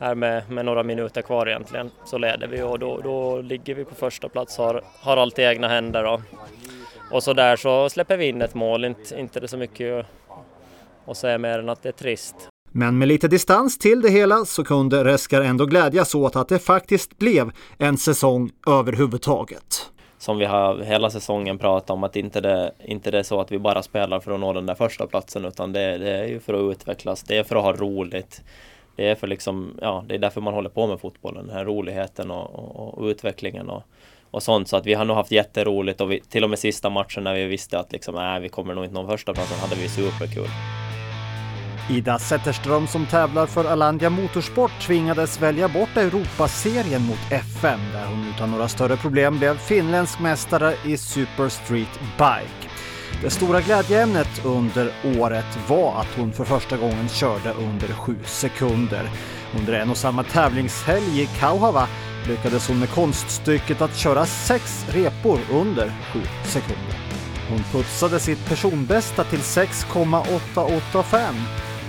här 0.00 0.14
med, 0.14 0.50
med 0.50 0.64
några 0.64 0.82
minuter 0.82 1.22
kvar 1.22 1.48
egentligen 1.48 1.90
så 2.04 2.18
leder 2.18 2.46
vi 2.46 2.62
och 2.62 2.78
då, 2.78 3.00
då 3.00 3.40
ligger 3.40 3.74
vi 3.74 3.84
på 3.84 3.94
första 3.94 4.28
plats 4.28 4.58
har, 4.58 4.82
har 5.00 5.16
allt 5.16 5.38
i 5.38 5.42
egna 5.42 5.68
händer 5.68 6.04
och, 6.04 6.20
och 7.10 7.22
så 7.22 7.32
där 7.32 7.56
så 7.56 7.88
släpper 7.88 8.16
vi 8.16 8.28
in 8.28 8.42
ett 8.42 8.54
mål, 8.54 8.84
inte, 8.84 9.20
inte 9.20 9.40
det 9.40 9.48
så 9.48 9.56
mycket 9.56 10.06
att 11.06 11.16
säga 11.16 11.38
mer 11.38 11.58
än 11.58 11.68
att 11.68 11.82
det 11.82 11.88
är 11.88 11.92
trist. 11.92 12.36
Men 12.76 12.98
med 12.98 13.08
lite 13.08 13.28
distans 13.28 13.78
till 13.78 14.00
det 14.00 14.10
hela 14.10 14.44
så 14.44 14.64
kunde 14.64 15.04
Reskar 15.04 15.40
ändå 15.40 15.66
glädjas 15.66 16.14
åt 16.14 16.36
att 16.36 16.48
det 16.48 16.58
faktiskt 16.58 17.18
blev 17.18 17.50
en 17.78 17.98
säsong 17.98 18.50
överhuvudtaget. 18.66 19.90
Som 20.18 20.38
vi 20.38 20.44
har 20.44 20.78
hela 20.78 21.10
säsongen 21.10 21.58
pratat 21.58 21.90
om 21.90 22.04
att 22.04 22.16
inte 22.16 22.40
det 22.40 22.72
inte 22.84 23.10
det 23.10 23.18
är 23.18 23.22
så 23.22 23.40
att 23.40 23.52
vi 23.52 23.58
bara 23.58 23.82
spelar 23.82 24.20
för 24.20 24.32
att 24.32 24.40
nå 24.40 24.52
den 24.52 24.66
där 24.66 24.74
första 24.74 25.06
platsen 25.06 25.44
utan 25.44 25.72
det, 25.72 25.98
det 25.98 26.10
är 26.10 26.24
ju 26.24 26.40
för 26.40 26.54
att 26.54 26.72
utvecklas, 26.72 27.22
det 27.22 27.36
är 27.36 27.44
för 27.44 27.56
att 27.56 27.62
ha 27.62 27.72
roligt 27.72 28.42
det 28.96 29.08
är 29.08 29.14
för 29.14 29.26
liksom, 29.26 29.78
ja, 29.80 30.04
det 30.08 30.14
är 30.14 30.18
därför 30.18 30.40
man 30.40 30.54
håller 30.54 30.70
på 30.70 30.86
med 30.86 31.00
fotbollen, 31.00 31.46
den 31.46 31.56
här 31.56 31.64
roligheten 31.64 32.30
och, 32.30 32.54
och, 32.54 32.98
och 32.98 33.04
utvecklingen 33.04 33.70
och, 33.70 33.82
och 34.30 34.42
sånt. 34.42 34.68
Så 34.68 34.76
att 34.76 34.86
vi 34.86 34.94
har 34.94 35.04
nog 35.04 35.16
haft 35.16 35.30
jätteroligt 35.30 36.00
och 36.00 36.12
vi, 36.12 36.20
till 36.20 36.44
och 36.44 36.50
med 36.50 36.58
sista 36.58 36.90
matchen 36.90 37.24
när 37.24 37.34
vi 37.34 37.44
visste 37.44 37.78
att 37.78 37.92
liksom, 37.92 38.14
äh, 38.14 38.38
vi 38.40 38.48
kommer 38.48 38.74
nog 38.74 38.84
inte 38.84 38.94
nå 38.94 39.06
första 39.06 39.34
platsen 39.34 39.58
hade 39.58 39.74
vi 39.74 39.88
superkul. 39.88 40.48
Ida 41.90 42.18
Zetterström 42.18 42.86
som 42.86 43.06
tävlar 43.06 43.46
för 43.46 43.64
Alandia 43.64 44.10
Motorsport 44.10 44.80
tvingades 44.86 45.42
välja 45.42 45.68
bort 45.68 45.96
Europaserien 45.96 47.02
mot 47.02 47.32
FM 47.32 47.80
där 47.92 48.06
hon 48.06 48.32
utan 48.34 48.50
några 48.50 48.68
större 48.68 48.96
problem 48.96 49.38
blev 49.38 49.58
finländsk 49.58 50.20
mästare 50.20 50.74
i 50.86 50.96
Super 50.96 51.48
Street 51.48 52.00
Bike. 52.18 52.63
Det 53.22 53.30
stora 53.30 53.60
glädjeämnet 53.60 54.44
under 54.44 54.90
året 55.18 55.58
var 55.68 56.00
att 56.00 56.16
hon 56.16 56.32
för 56.32 56.44
första 56.44 56.76
gången 56.76 57.08
körde 57.08 57.52
under 57.52 57.88
7 57.88 58.16
sekunder. 58.24 59.10
Under 59.58 59.72
en 59.72 59.90
och 59.90 59.96
samma 59.96 60.22
tävlingshelg 60.24 61.22
i 61.22 61.26
Kauhava 61.26 61.88
lyckades 62.28 62.68
hon 62.68 62.78
med 62.80 62.90
konststycket 62.90 63.80
att 63.80 63.96
köra 63.96 64.26
sex 64.26 64.86
repor 64.90 65.38
under 65.52 65.92
7 66.12 66.20
sekunder. 66.44 66.96
Hon 67.50 67.62
putsade 67.72 68.20
sitt 68.20 68.48
personbästa 68.48 69.24
till 69.24 69.42
6,885, 69.42 71.34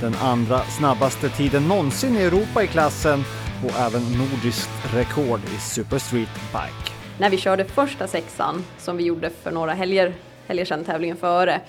den 0.01 0.15
andra 0.15 0.59
snabbaste 0.59 1.29
tiden 1.29 1.67
någonsin 1.67 2.17
i 2.17 2.21
Europa 2.21 2.63
i 2.63 2.67
klassen 2.67 3.23
och 3.63 3.79
även 3.79 4.01
nordiskt 4.01 4.93
rekord 4.93 5.41
i 5.55 5.59
Super 5.59 5.97
Street 5.97 6.35
Bike. 6.51 6.91
När 7.17 7.29
vi 7.29 7.37
körde 7.37 7.65
första 7.65 8.07
sexan, 8.07 8.63
som 8.77 8.97
vi 8.97 9.03
gjorde 9.03 9.29
för 9.43 9.51
några 9.51 9.73
helger 9.73 10.13
helger 10.47 10.65
sedan 10.65 10.83
tävlingen 10.83 11.17
före. 11.17 11.61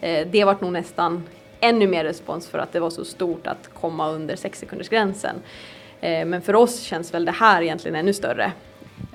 Eh, 0.00 0.26
det 0.30 0.44
var 0.44 0.56
nog 0.60 0.72
nästan 0.72 1.22
ännu 1.60 1.86
mer 1.86 2.04
respons 2.04 2.48
för 2.48 2.58
att 2.58 2.72
det 2.72 2.80
var 2.80 2.90
så 2.90 3.04
stort 3.04 3.46
att 3.46 3.70
komma 3.74 4.10
under 4.10 4.36
6 4.36 4.58
sekunders 4.58 4.88
gränsen. 4.88 5.36
Eh, 6.00 6.24
men 6.26 6.42
för 6.42 6.54
oss 6.54 6.80
känns 6.80 7.14
väl 7.14 7.24
det 7.24 7.32
här 7.32 7.62
egentligen 7.62 7.94
ännu 7.94 8.12
större. 8.12 8.52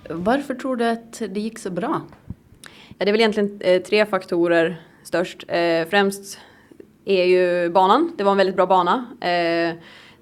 Varför 0.10 0.56
tror 0.56 0.76
du 0.76 0.86
att 0.86 1.22
det 1.30 1.40
gick 1.40 1.60
så 1.60 1.70
bra? 1.70 2.02
Ja, 2.98 3.06
det 3.06 3.10
är 3.10 3.12
väl 3.12 3.22
egentligen 3.22 3.62
eh, 3.62 3.82
tre 3.82 4.06
faktorer 4.06 4.82
störst. 5.04 5.44
Främst 5.90 6.40
är 7.06 7.24
ju 7.24 7.70
banan. 7.70 8.12
Det 8.18 8.24
var 8.24 8.32
en 8.32 8.38
väldigt 8.38 8.56
bra 8.56 8.66
bana. 8.66 9.06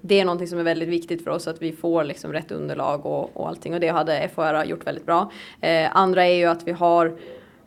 Det 0.00 0.20
är 0.20 0.24
någonting 0.24 0.48
som 0.48 0.58
är 0.58 0.62
väldigt 0.62 0.88
viktigt 0.88 1.24
för 1.24 1.30
oss 1.30 1.48
att 1.48 1.62
vi 1.62 1.72
får 1.72 2.04
liksom 2.04 2.32
rätt 2.32 2.50
underlag 2.50 3.06
och, 3.06 3.36
och 3.36 3.48
allting 3.48 3.74
och 3.74 3.80
det 3.80 3.88
hade 3.88 4.28
FHR 4.34 4.64
gjort 4.64 4.86
väldigt 4.86 5.06
bra. 5.06 5.32
Andra 5.90 6.26
är 6.26 6.34
ju 6.34 6.44
att 6.44 6.68
vi 6.68 6.72
har 6.72 7.16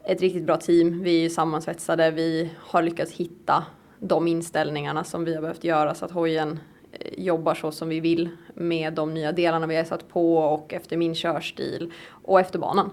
ett 0.08 0.22
riktigt 0.22 0.43
bra 0.43 0.58
team. 0.58 1.03
Vi 1.03 1.26
är 1.26 1.30
sammansvetsade. 1.30 2.12
Vi 2.12 2.49
har 2.60 2.82
lyckats 2.82 3.12
hitta 3.12 3.64
de 3.99 4.28
inställningarna 4.28 5.03
som 5.03 5.26
vi 5.26 5.36
har 5.36 5.41
behövt 5.41 5.64
göra 5.64 5.95
så 5.95 6.05
att 6.05 6.12
hojen 6.12 6.60
eh, 6.91 7.24
jobbar 7.24 7.53
så 7.53 7.72
som 7.72 7.89
vi 7.89 7.99
vill 7.99 8.30
med 8.53 8.93
de 8.93 9.14
nya 9.14 9.32
delarna 9.32 9.68
vi 9.68 9.76
har 9.76 9.84
satt 9.84 10.10
på 10.10 10.38
och 10.38 10.74
efter 10.74 10.97
min 10.97 11.16
körstil 11.16 11.93
och 12.10 12.39
efter 12.39 12.60
banan. 12.60 12.89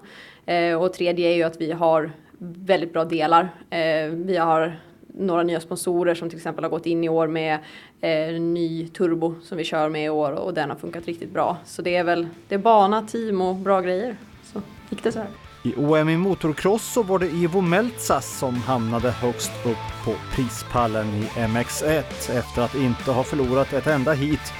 Eh, 0.46 0.82
och 0.82 0.92
tredje 0.92 1.28
är 1.28 1.34
ju 1.34 1.42
att 1.42 1.60
vi 1.60 1.72
har 1.72 2.12
väldigt 2.38 2.92
bra 2.92 3.04
delar. 3.04 3.48
Eh, 3.70 4.06
vi 4.10 4.36
har 4.36 4.80
några 5.06 5.42
nya 5.42 5.60
sponsorer 5.60 6.14
som 6.14 6.30
till 6.30 6.38
exempel 6.38 6.64
har 6.64 6.70
gått 6.70 6.86
in 6.86 7.04
i 7.04 7.08
år 7.08 7.26
med 7.26 7.58
eh, 8.00 8.40
ny 8.40 8.88
turbo 8.88 9.34
som 9.42 9.58
vi 9.58 9.64
kör 9.64 9.88
med 9.88 10.04
i 10.04 10.08
år 10.08 10.32
och 10.32 10.54
den 10.54 10.70
har 10.70 10.76
funkat 10.76 11.06
riktigt 11.06 11.30
bra. 11.30 11.56
Så 11.64 11.82
det 11.82 11.96
är 11.96 12.04
väl 12.04 12.28
det 12.48 12.54
är 12.54 12.58
bana, 12.58 13.02
team 13.02 13.40
och 13.40 13.54
bra 13.54 13.80
grejer. 13.80 14.16
Så 14.42 14.62
gick 14.90 15.02
det 15.02 15.12
så 15.12 15.18
här. 15.18 15.43
I 15.66 15.74
OM 15.76 16.08
i 16.08 16.16
motocross 16.16 16.92
så 16.92 17.02
var 17.02 17.18
det 17.18 17.26
Ivo 17.26 17.60
Meltzas 17.60 18.38
som 18.38 18.56
hamnade 18.56 19.10
högst 19.10 19.52
upp 19.64 20.04
på 20.04 20.12
prispallen 20.34 21.06
i 21.06 21.38
MX1 21.38 22.02
efter 22.38 22.62
att 22.62 22.74
inte 22.74 23.10
ha 23.10 23.22
förlorat 23.22 23.72
ett 23.72 23.86
enda 23.86 24.12
hit 24.12 24.52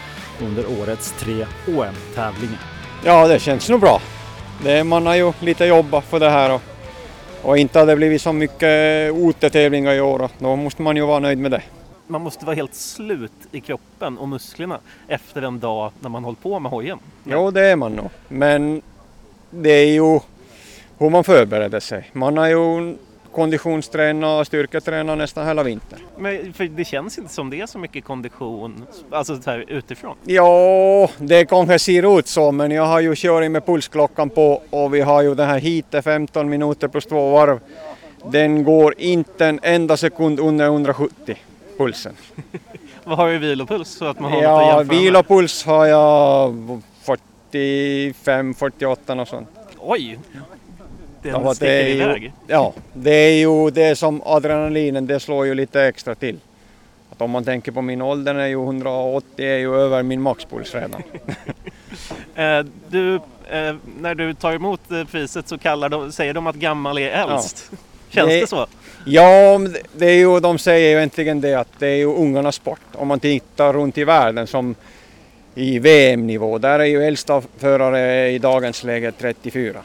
under 0.43 0.81
årets 0.81 1.15
tre 1.19 1.47
OM-tävlingar. 1.69 2.61
Ja, 3.05 3.29
det 3.29 3.39
känns 3.39 3.69
nog 3.69 3.81
bra. 3.81 4.01
Det, 4.63 4.85
man 4.85 5.07
har 5.07 5.15
ju 5.15 5.33
lite 5.41 5.65
jobbat 5.65 6.05
för 6.05 6.21
det 6.21 6.31
här 6.31 6.55
och, 6.55 6.63
och 7.43 7.59
inte 7.59 7.79
har 7.79 7.87
det 7.87 7.97
blivit 7.97 8.23
så 8.23 8.33
mycket 8.33 9.13
OT-tävlingar 9.13 9.95
i 9.95 10.01
år. 10.01 10.29
Då 10.39 10.57
måste 10.57 10.83
man 10.83 10.97
ju 10.97 11.07
vara 11.07 11.19
nöjd 11.19 11.39
med 11.39 11.51
det. 11.51 11.63
Man 12.07 12.21
måste 12.21 12.47
vara 12.47 12.57
helt 12.57 12.75
slut 12.75 13.33
i 13.53 13.61
kroppen 13.61 14.19
och 14.19 14.29
musklerna 14.29 14.79
efter 15.09 15.43
en 15.43 15.61
dag 15.61 15.93
när 16.01 16.09
man 16.09 16.25
håller 16.25 16.39
på 16.43 16.59
med 16.59 16.71
hojen. 16.73 16.99
Jo, 17.25 17.51
det 17.51 17.67
är 17.67 17.77
man 17.77 17.93
nog. 17.93 18.11
Men 18.29 18.83
det 19.51 19.71
är 19.71 19.93
ju 19.93 20.21
hur 20.99 21.11
man 21.11 21.25
förbereder 21.25 21.81
sig. 21.81 22.11
Man 22.13 22.37
har 22.37 22.49
ju 22.49 22.97
konditionstränat 23.35 24.41
och 24.41 24.47
styrketränat 24.47 25.19
nästan 25.19 25.47
hela 25.47 25.63
vintern. 25.63 25.99
Men 26.19 26.53
för 26.53 26.65
det 26.65 26.85
känns 26.85 27.19
inte 27.19 27.33
som 27.33 27.51
det 27.51 27.61
är 27.61 27.67
så 27.67 27.79
mycket 27.79 28.05
kondition, 28.05 28.87
alltså 29.11 29.43
så 29.43 29.51
här 29.51 29.65
utifrån? 29.69 30.17
Ja, 30.25 31.11
det 31.19 31.45
kanske 31.45 31.79
ser 31.79 32.19
ut 32.19 32.27
så, 32.27 32.53
men 32.53 32.71
jag 32.71 32.87
har 32.87 33.01
ju 33.01 33.15
kört 33.17 33.51
med 33.51 33.67
pulsklockan 33.67 34.31
på 34.31 34.63
och 34.71 34.95
vi 34.95 35.01
har 35.01 35.23
ju 35.23 35.35
den 35.35 35.49
här 35.49 35.59
heatet 35.59 36.05
15 36.05 36.49
minuter 36.49 36.89
plus 36.89 37.07
två 37.07 37.31
varv. 37.31 37.61
Den 38.31 38.65
går 38.65 38.95
inte 38.99 39.47
en 39.47 39.61
enda 39.63 39.97
sekund 39.97 40.41
under 40.41 40.65
170, 40.65 41.37
pulsen. 41.79 42.13
Vad 43.05 43.17
har 43.17 43.29
du 43.29 43.35
i 43.35 43.39
vilopuls? 43.39 43.89
Så 43.89 44.05
att 44.05 44.21
man 44.21 44.33
har 44.33 44.43
ja, 44.43 44.83
vilopuls 44.83 45.65
har 45.65 45.87
jag 45.87 46.83
45, 47.03 48.55
48 48.55 49.21
och 49.21 49.29
sånt. 49.29 49.49
Oj! 49.79 50.19
Den 51.33 51.47
att 51.47 51.57
sticker 51.57 51.73
det 51.73 51.81
är 51.83 51.89
ju, 51.89 51.95
iväg. 52.03 52.33
Ja, 52.47 52.73
det 52.93 53.11
är 53.15 53.33
ju 53.39 53.71
det 53.71 53.97
som 53.97 54.23
adrenalinen, 54.25 55.07
det 55.07 55.21
slår 55.21 55.47
ju 55.47 55.55
lite 55.55 55.83
extra 55.83 56.15
till. 56.15 56.39
Att 57.11 57.21
om 57.23 57.31
man 57.31 57.45
tänker 57.45 57.73
på 57.73 57.83
min 57.83 58.03
ålder 58.03 58.35
är 58.35 58.47
ju 58.47 58.63
180 58.63 59.27
är 59.45 59.59
ju 59.59 59.75
över 59.77 60.03
min 60.03 60.21
maxpuls 60.23 60.75
redan. 60.75 61.03
Eh, 62.35 62.65
du, 62.89 63.15
eh, 63.51 63.75
när 64.01 64.15
du 64.15 64.35
tar 64.35 64.53
emot 64.53 64.81
eh, 64.91 65.05
priset 65.05 65.49
så 65.49 65.59
kallar 65.59 65.89
de, 65.89 66.13
säger 66.13 66.35
de 66.35 66.47
att 66.47 66.57
gammal 66.57 66.99
är 66.99 67.11
äldst. 67.11 67.71
Känns 68.11 68.29
det, 68.29 68.47
så? 68.47 68.67
Ja, 69.07 69.59
det- 69.59 69.83
det 69.97 70.07
är 70.07 70.15
ju, 70.19 70.41
de 70.41 70.59
säger 70.59 70.91
ju 70.91 70.97
egentligen 70.97 71.41
det 71.41 71.55
att 71.55 71.69
det 71.79 71.87
är 71.87 71.97
ju 71.97 72.05
ungarnas 72.07 72.55
sport. 72.55 72.81
Om 72.93 73.09
man 73.09 73.21
tittar 73.21 73.73
runt 73.73 73.99
i 73.99 74.05
världen 74.05 74.47
som 74.47 74.75
i 75.55 75.79
VM-nivå, 75.79 76.59
där 76.59 76.79
är 76.79 76.85
ju 76.85 77.05
äldsta 77.05 77.43
förare 77.59 78.31
i 78.31 78.39
dagens 78.39 78.85
läge 78.85 79.13
34. 79.19 79.83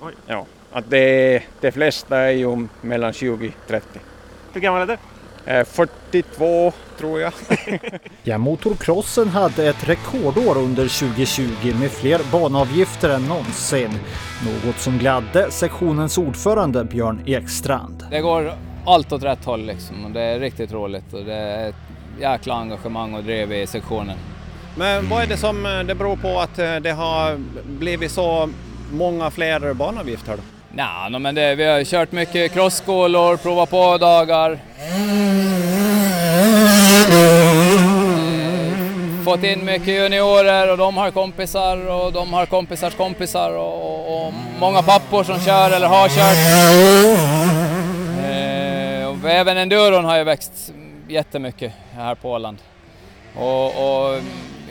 Oj. 0.00 0.12
Ja, 0.26 0.46
att 0.76 0.90
det, 0.90 1.42
de 1.60 1.72
flesta 1.72 2.18
är 2.18 2.30
ju 2.30 2.66
mellan 2.80 3.12
20 3.12 3.48
och 3.48 3.68
30. 3.68 4.00
Hur 4.52 4.60
gammal 4.60 4.82
är 4.82 4.86
du? 4.86 4.96
Eh, 5.52 5.64
42 5.64 6.72
tror 6.98 7.20
jag. 7.20 7.32
Ja, 8.22 8.38
motocrossen 8.38 9.28
hade 9.28 9.68
ett 9.68 9.88
rekordår 9.88 10.58
under 10.58 11.14
2020 11.14 11.74
med 11.80 11.90
fler 11.90 12.20
banavgifter 12.32 13.08
än 13.10 13.22
någonsin. 13.22 13.90
Något 14.44 14.78
som 14.78 14.98
gladde 14.98 15.50
sektionens 15.50 16.18
ordförande 16.18 16.84
Björn 16.84 17.22
Ekstrand. 17.26 18.06
Det 18.10 18.20
går 18.20 18.52
allt 18.86 19.12
åt 19.12 19.22
rätt 19.22 19.44
håll 19.44 19.66
liksom 19.66 20.04
och 20.04 20.10
det 20.10 20.20
är 20.20 20.40
riktigt 20.40 20.72
roligt 20.72 21.12
och 21.12 21.24
det 21.24 21.34
är 21.34 21.68
ett 21.68 21.74
jäkla 22.20 22.54
engagemang 22.54 23.14
och 23.14 23.24
drev 23.24 23.52
i 23.52 23.66
sektionen. 23.66 24.16
Men 24.78 25.08
vad 25.08 25.22
är 25.22 25.26
det 25.26 25.36
som 25.36 25.66
eh, 25.66 25.80
det 25.80 25.94
beror 25.94 26.16
på 26.16 26.40
att 26.40 26.58
eh, 26.58 26.76
det 26.76 26.92
har 26.92 27.36
blivit 27.64 28.12
så 28.12 28.48
många 28.92 29.30
fler 29.30 29.74
banavgifter? 29.74 30.36
Då? 30.36 30.42
Nja, 30.76 31.08
no, 31.08 31.18
men 31.18 31.34
det, 31.34 31.54
vi 31.54 31.64
har 31.64 31.84
kört 31.84 32.12
mycket 32.12 32.52
crossskolor, 32.52 33.36
prova 33.36 33.66
på 33.66 33.98
dagar. 33.98 34.58
Mm. 34.78 35.16
Fått 39.24 39.44
in 39.44 39.64
mycket 39.64 39.88
juniorer 39.88 40.70
och 40.70 40.78
de 40.78 40.96
har 40.96 41.10
kompisar 41.10 41.86
och 41.86 42.12
de 42.12 42.32
har 42.32 42.46
kompisars 42.46 42.94
kompisar 42.94 43.56
och, 43.56 43.84
och, 43.84 44.26
och 44.26 44.32
många 44.60 44.82
pappor 44.82 45.24
som 45.24 45.40
kör 45.40 45.70
eller 45.70 45.86
har 45.86 46.08
kört. 46.08 46.36
Eh, 48.24 49.08
och 49.08 49.30
även 49.30 49.56
enduron 49.56 50.04
har 50.04 50.18
ju 50.18 50.24
växt 50.24 50.72
jättemycket 51.08 51.72
här 51.94 52.14
på 52.14 52.30
Åland. 52.30 52.58
Och, 53.36 53.66
och 53.66 54.20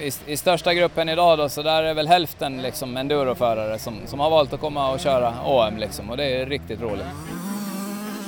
i, 0.02 0.32
i 0.32 0.38
största 0.38 0.74
gruppen 0.74 1.10
idag 1.10 1.38
då, 1.38 1.50
så 1.50 1.64
där 1.64 1.84
är 1.84 1.93
väl 1.93 2.08
hälften 2.08 2.62
liksom 2.62 2.98
enduroförare 2.98 3.80
som, 3.80 3.93
som 4.06 4.20
har 4.20 4.30
valt 4.30 4.54
att 4.54 4.60
komma 4.60 4.91
och 4.91 5.00
köra 5.00 5.34
AM, 5.46 5.78
liksom 5.78 6.10
och 6.10 6.18
det 6.18 6.26
är 6.26 6.46
riktigt 6.46 6.82
roligt. 6.82 7.06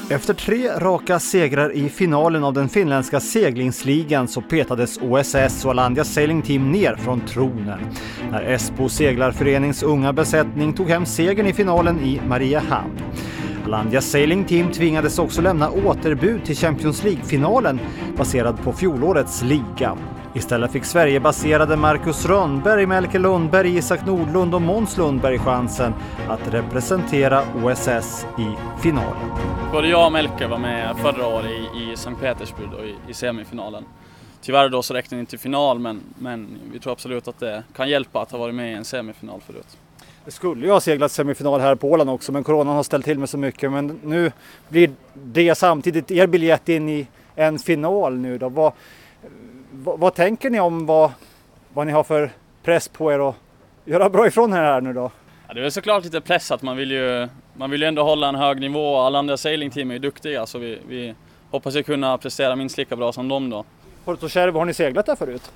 Efter 0.09 0.34
tre 0.34 0.70
raka 0.78 1.20
segrar 1.20 1.72
i 1.72 1.89
finalen 1.89 2.43
av 2.43 2.53
den 2.53 2.70
finländska 2.70 3.20
seglingsligan 3.20 4.28
så 4.28 4.41
petades 4.41 4.97
OSS 4.97 5.65
och 5.65 5.72
Alandia 5.72 6.03
Sailing 6.03 6.41
Team 6.41 6.72
ner 6.72 6.95
från 6.95 7.22
tronen. 7.22 7.80
När 8.32 8.41
Esbo 8.41 8.89
seglarförenings 8.89 9.84
unga 9.84 10.13
besättning 10.13 10.74
tog 10.74 10.89
hem 10.89 11.05
segern 11.05 11.47
i 11.47 11.53
finalen 11.53 11.99
i 11.99 12.22
Mariehamn. 12.28 12.99
Alandia 13.65 14.01
Sailing 14.01 14.45
Team 14.45 14.72
tvingades 14.72 15.20
också 15.20 15.41
lämna 15.41 15.70
återbud 15.70 16.45
till 16.45 16.55
Champions 16.55 17.03
League-finalen 17.03 17.80
baserad 18.18 18.63
på 18.63 18.74
fjolårets 18.74 19.43
liga. 19.43 19.97
Istället 20.38 20.71
fick 20.71 20.85
Sverigebaserade 20.85 21.75
Marcus 21.75 22.25
Rönnberg, 22.25 22.85
Melker 22.85 23.19
Lundberg, 23.19 23.77
Isak 23.77 24.05
Nordlund 24.05 24.55
och 24.55 24.61
Måns 24.61 24.97
Lundberg 24.97 25.39
chansen 25.39 25.93
att 26.29 26.53
representera 26.53 27.43
OSS 27.63 28.25
i 28.39 28.81
finalen. 28.81 29.29
Både 29.71 29.88
jag 29.88 30.05
och 30.05 30.11
Melker 30.11 30.47
var 30.47 30.57
med 30.57 30.97
förra 30.97 31.27
året 31.27 31.51
i, 31.51 31.91
i 31.91 31.97
Sankt 31.97 32.21
Petersburg 32.21 32.69
då, 32.77 32.85
i, 32.85 32.95
i 33.07 33.13
semifinalen. 33.13 33.83
Tyvärr 34.41 34.69
då 34.69 34.83
så 34.83 34.93
räckte 34.93 35.15
det 35.15 35.19
inte 35.19 35.29
till 35.29 35.39
final 35.39 35.79
men, 35.79 36.01
men 36.19 36.47
vi 36.73 36.79
tror 36.79 36.93
absolut 36.93 37.27
att 37.27 37.39
det 37.39 37.63
kan 37.75 37.89
hjälpa 37.89 38.21
att 38.21 38.31
ha 38.31 38.38
varit 38.38 38.55
med 38.55 38.71
i 38.71 38.73
en 38.73 38.85
semifinal 38.85 39.41
förut. 39.41 39.77
Det 40.25 40.31
skulle 40.31 40.65
ju 40.65 40.71
ha 40.71 40.79
seglat 40.79 41.11
semifinal 41.11 41.61
här 41.61 41.75
på 41.75 41.91
Åland 41.91 42.09
också 42.09 42.31
men 42.31 42.43
coronan 42.43 42.75
har 42.75 42.83
ställt 42.83 43.05
till 43.05 43.19
med 43.19 43.29
så 43.29 43.38
mycket. 43.38 43.71
Men 43.71 43.99
nu 44.03 44.31
blir 44.69 44.91
det 45.13 45.55
samtidigt 45.55 46.11
er 46.11 46.27
biljett 46.27 46.69
in 46.69 46.89
i 46.89 47.07
en 47.35 47.59
final 47.59 48.17
nu 48.17 48.38
då. 48.38 48.49
Vad, 48.49 48.73
vad, 49.84 50.13
tänker 50.13 50.49
ni 50.49 50.59
om 50.59 50.86
vad, 50.86 51.11
vad 51.73 51.88
ni 51.88 51.93
har 51.93 52.03
för 52.03 52.32
press 52.63 52.88
på 52.88 53.11
er 53.11 53.30
att 53.30 53.36
göra 53.86 54.09
bra 54.09 54.28
ifrån 54.28 54.53
er 54.53 54.57
här 54.57 54.82
nu 54.82 54.93
då? 54.93 55.11
Ja, 55.47 55.53
det 55.53 55.59
är 55.59 55.61
väl 55.61 55.71
såklart 55.71 56.03
lite 56.03 56.21
pressat, 56.21 56.61
man 56.61 56.78
vill 56.78 56.91
ju, 56.91 57.28
man 57.53 57.71
vill 57.71 57.82
ju 57.82 57.88
ändå 57.88 58.03
hålla 58.03 58.30
en 58.30 58.36
hög 58.36 58.59
nivå. 58.59 58.97
Alla 58.97 59.19
andra 59.19 59.38
sailing 59.38 59.71
team 59.71 59.89
är 59.89 59.95
ju 59.95 59.99
duktiga 59.99 60.45
så 60.45 60.59
vi, 60.59 60.80
vi 60.88 61.15
hoppas 61.51 61.75
ju 61.75 61.84
kunna 61.84 62.17
prestera 62.17 62.55
minst 62.55 62.78
lika 62.78 62.95
bra 62.95 63.11
som 63.11 63.28
dem 63.28 63.49
då. 63.49 63.65
Porto 64.05 64.30
Cervo, 64.30 64.59
har 64.59 64.65
ni 64.65 64.73
seglat 64.73 65.05
där 65.05 65.15
förut? 65.15 65.51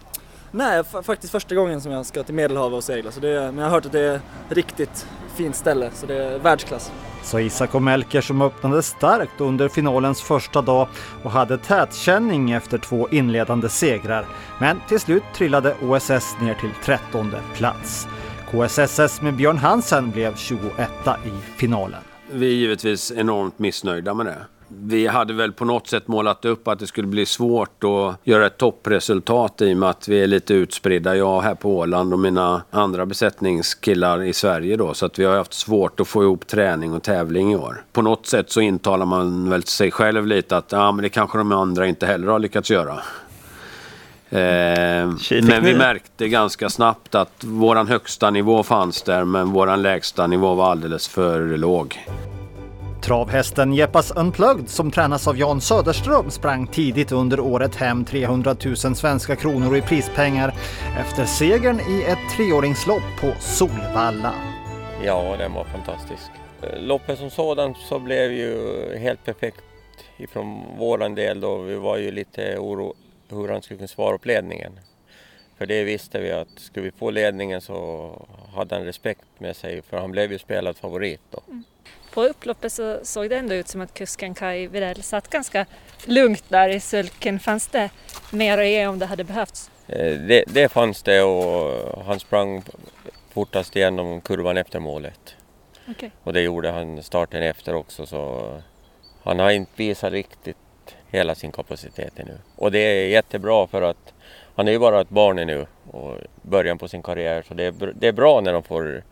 Nej, 0.51 0.83
faktiskt 0.83 1.31
första 1.31 1.55
gången 1.55 1.81
som 1.81 1.91
jag 1.91 2.05
ska 2.05 2.23
till 2.23 2.35
Medelhavet 2.35 2.77
och 2.77 2.83
segla. 2.83 3.11
Så 3.11 3.19
det, 3.19 3.27
men 3.29 3.57
jag 3.57 3.63
har 3.63 3.69
hört 3.69 3.85
att 3.85 3.91
det 3.91 3.99
är 3.99 4.15
ett 4.15 4.21
riktigt 4.49 5.07
fint 5.35 5.55
ställe, 5.55 5.91
så 5.93 6.05
det 6.05 6.23
är 6.23 6.39
världsklass. 6.39 6.91
Så 7.23 7.39
Isak 7.39 7.75
och 7.75 7.81
Melker 7.81 8.21
som 8.21 8.41
öppnade 8.41 8.83
starkt 8.83 9.41
under 9.41 9.69
finalens 9.69 10.21
första 10.21 10.61
dag 10.61 10.87
och 11.23 11.31
hade 11.31 11.57
tätkänning 11.57 12.51
efter 12.51 12.77
två 12.77 13.09
inledande 13.09 13.69
segrar. 13.69 14.25
Men 14.59 14.81
till 14.87 14.99
slut 14.99 15.23
trillade 15.35 15.75
OSS 15.81 16.35
ner 16.41 16.53
till 16.53 16.71
13 16.83 17.33
plats. 17.55 18.07
KSSS 18.51 19.21
med 19.21 19.35
Björn 19.35 19.57
Hansen 19.57 20.11
blev 20.11 20.35
21 20.35 20.89
i 21.25 21.57
finalen. 21.57 22.01
Vi 22.31 22.45
är 22.45 22.55
givetvis 22.55 23.11
enormt 23.11 23.59
missnöjda 23.59 24.13
med 24.13 24.25
det. 24.25 24.37
Vi 24.73 25.07
hade 25.07 25.33
väl 25.33 25.51
på 25.51 25.65
något 25.65 25.87
sätt 25.87 26.07
målat 26.07 26.45
upp 26.45 26.67
att 26.67 26.79
det 26.79 26.87
skulle 26.87 27.07
bli 27.07 27.25
svårt 27.25 27.83
att 27.83 28.15
göra 28.23 28.45
ett 28.45 28.57
toppresultat 28.57 29.61
i 29.61 29.73
och 29.73 29.77
med 29.77 29.89
att 29.89 30.07
vi 30.07 30.23
är 30.23 30.27
lite 30.27 30.53
utspridda. 30.53 31.15
Jag 31.15 31.41
här 31.41 31.55
på 31.55 31.77
Åland 31.77 32.13
och 32.13 32.19
mina 32.19 32.61
andra 32.71 33.05
besättningskillar 33.05 34.23
i 34.23 34.33
Sverige 34.33 34.77
då. 34.77 34.93
Så 34.93 35.05
att 35.05 35.19
vi 35.19 35.25
har 35.25 35.37
haft 35.37 35.53
svårt 35.53 35.99
att 35.99 36.07
få 36.07 36.23
ihop 36.23 36.47
träning 36.47 36.93
och 36.93 37.03
tävling 37.03 37.51
i 37.51 37.55
år. 37.55 37.83
På 37.91 38.01
något 38.01 38.25
sätt 38.25 38.51
så 38.51 38.61
intalar 38.61 39.05
man 39.05 39.49
väl 39.49 39.63
sig 39.63 39.91
själv 39.91 40.27
lite 40.27 40.57
att 40.57 40.71
ja, 40.71 40.91
men 40.91 41.03
det 41.03 41.09
kanske 41.09 41.37
de 41.37 41.51
andra 41.51 41.87
inte 41.87 42.05
heller 42.05 42.27
har 42.27 42.39
lyckats 42.39 42.71
göra. 42.71 42.99
Eh, 44.29 45.09
men 45.41 45.63
vi 45.63 45.75
märkte 45.75 46.27
ganska 46.27 46.69
snabbt 46.69 47.15
att 47.15 47.43
våran 47.43 47.87
högsta 47.87 48.29
nivå 48.29 48.63
fanns 48.63 49.01
där 49.01 49.23
men 49.23 49.51
våran 49.51 49.81
lägsta 49.81 50.27
nivå 50.27 50.55
var 50.55 50.71
alldeles 50.71 51.07
för 51.07 51.57
låg. 51.57 51.99
Travhästen 53.01 53.73
Jeppas 53.73 54.11
Unplugged 54.11 54.69
som 54.69 54.91
tränas 54.91 55.27
av 55.27 55.37
Jan 55.37 55.61
Söderström 55.61 56.31
sprang 56.31 56.67
tidigt 56.67 57.11
under 57.11 57.39
året 57.39 57.75
hem 57.75 58.05
300 58.05 58.55
000 58.65 58.75
svenska 58.75 59.35
kronor 59.35 59.77
i 59.77 59.81
prispengar 59.81 60.53
efter 60.99 61.25
segern 61.25 61.79
i 61.79 62.03
ett 62.03 62.35
treåringslopp 62.35 63.03
på 63.21 63.33
Solvalla. 63.39 64.33
Ja, 65.03 65.35
den 65.37 65.53
var 65.53 65.63
fantastisk. 65.63 66.31
Loppet 66.77 67.19
som 67.19 67.29
sådant 67.29 67.77
så 67.77 67.99
blev 67.99 68.31
ju 68.31 68.55
helt 68.97 69.25
perfekt 69.25 69.63
ifrån 70.17 70.77
våran 70.77 71.15
del 71.15 71.39
då. 71.41 71.57
Vi 71.57 71.75
var 71.75 71.97
ju 71.97 72.11
lite 72.11 72.57
oro 72.57 72.93
hur 73.29 73.49
han 73.49 73.61
skulle 73.61 73.77
kunna 73.77 73.87
svara 73.87 74.15
upp 74.15 74.25
ledningen. 74.25 74.79
För 75.57 75.65
det 75.65 75.83
visste 75.83 76.19
vi 76.19 76.31
att 76.31 76.49
skulle 76.55 76.85
vi 76.85 76.91
få 76.91 77.11
ledningen 77.11 77.61
så 77.61 78.11
hade 78.55 78.75
han 78.75 78.85
respekt 78.85 79.25
med 79.37 79.55
sig 79.55 79.81
för 79.81 79.97
han 79.97 80.11
blev 80.11 80.31
ju 80.31 80.39
spelad 80.39 80.77
favorit 80.77 81.21
då. 81.29 81.39
På 82.13 82.23
upploppet 82.23 82.71
så 82.73 82.99
såg 83.03 83.29
det 83.29 83.37
ändå 83.37 83.55
ut 83.55 83.67
som 83.67 83.81
att 83.81 83.93
kusken 83.93 84.33
Kai 84.33 84.67
Videll 84.67 85.03
satt 85.03 85.27
ganska 85.27 85.65
lugnt 86.05 86.43
där 86.47 86.69
i 86.69 86.79
sulken. 86.79 87.39
Fanns 87.39 87.67
det 87.67 87.89
mer 88.31 88.57
att 88.57 88.67
ge 88.67 88.87
om 88.87 88.99
det 88.99 89.05
hade 89.05 89.23
behövts? 89.23 89.71
Eh, 89.87 90.17
Det, 90.17 90.43
det 90.47 90.69
fanns 90.69 91.03
det 91.03 91.21
och 91.21 92.03
han 92.05 92.19
sprang 92.19 92.63
fortast 93.33 93.75
igenom 93.75 94.21
kurvan 94.21 94.57
efter 94.57 94.79
målet. 94.79 95.35
Okej. 95.89 96.11
Och 96.23 96.33
det 96.33 96.41
gjorde 96.41 96.71
han 96.71 97.03
starten 97.03 97.43
efter 97.43 97.75
också 97.75 98.05
så 98.05 98.51
han 99.23 99.39
har 99.39 99.51
inte 99.51 99.71
visat 99.75 100.11
riktigt 100.11 100.57
hela 101.07 101.35
sin 101.35 101.51
kapacitet 101.51 102.13
nu. 102.17 102.37
Och 102.55 102.71
det 102.71 102.79
är 102.79 103.07
jättebra 103.07 103.67
för 103.67 103.81
att 103.81 104.13
han 104.55 104.67
är 104.67 104.71
ju 104.71 104.79
bara 104.79 105.01
ett 105.01 105.09
barn 105.09 105.35
nu 105.35 105.65
och 105.91 106.17
början 106.41 106.77
på 106.77 106.87
sin 106.87 107.03
karriär 107.03 107.43
så 107.47 107.53
det 107.53 107.63
är, 107.63 107.93
det 107.95 108.07
är 108.07 108.11
bra 108.11 108.41
när 108.41 108.53
de 108.53 108.63
får 108.63 109.03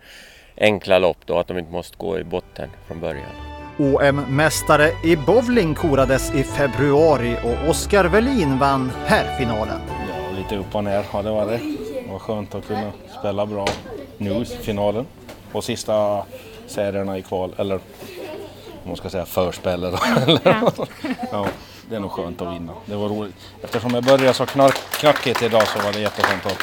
enkla 0.60 1.00
lopp 1.00 1.18
då 1.26 1.40
att 1.40 1.48
de 1.48 1.58
inte 1.58 1.72
måste 1.72 1.98
gå 1.98 2.20
i 2.20 2.24
botten 2.24 2.70
från 2.88 3.00
början. 3.00 3.30
OM-mästare 3.78 4.92
i 5.04 5.16
bowling 5.16 5.76
korades 5.76 6.34
i 6.36 6.44
februari 6.44 7.36
och 7.44 7.70
Oskar 7.70 8.06
Welin 8.06 8.60
vann 8.60 8.92
herrfinalen. 9.06 9.80
Ja, 9.90 10.38
lite 10.38 10.56
upp 10.58 10.76
och 10.76 10.84
ner 10.84 11.04
har 11.10 11.24
det 11.24 11.32
varit. 11.32 11.62
Det 12.06 12.12
var 12.12 12.20
skönt 12.20 12.56
att 12.56 12.68
kunna 12.68 12.92
spela 13.20 13.46
bra 13.46 13.68
nu 14.18 14.32
i 14.32 14.46
finalen. 14.46 15.06
Och 15.52 15.64
sista 15.64 16.24
serierna 16.68 17.18
i 17.18 17.22
kval, 17.22 17.54
eller 17.58 17.76
om 18.84 18.88
man 18.88 18.96
ska 18.96 19.10
säga 19.10 19.26
förspelet. 19.26 19.94
eller- 20.28 20.42
ja, 21.32 21.46
det 21.90 21.96
är 21.96 22.00
nog 22.00 22.12
skönt 22.12 22.42
att 22.42 22.54
vinna. 22.56 22.72
Det 22.86 22.96
var 22.96 23.08
roligt. 23.10 23.36
Eftersom 23.64 23.94
jag 23.94 24.04
började 24.04 24.34
så 24.34 24.46
knack, 24.46 24.76
knackigt 24.92 25.42
idag 25.42 25.68
så 25.68 25.80
var 25.80 25.94
det 25.94 26.00
jätteskönt 26.00 26.46
att 26.46 26.58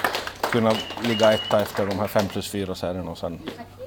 kunna 0.53 0.73
ligga 1.09 1.33
etta 1.33 1.63
efter 1.63 1.87
de 1.87 1.99
här 1.99 2.07
5 2.07 2.27
plus 2.29 2.51
4 2.51 2.75
serierna 2.75 3.11
och 3.11 3.19
sen 3.19 3.39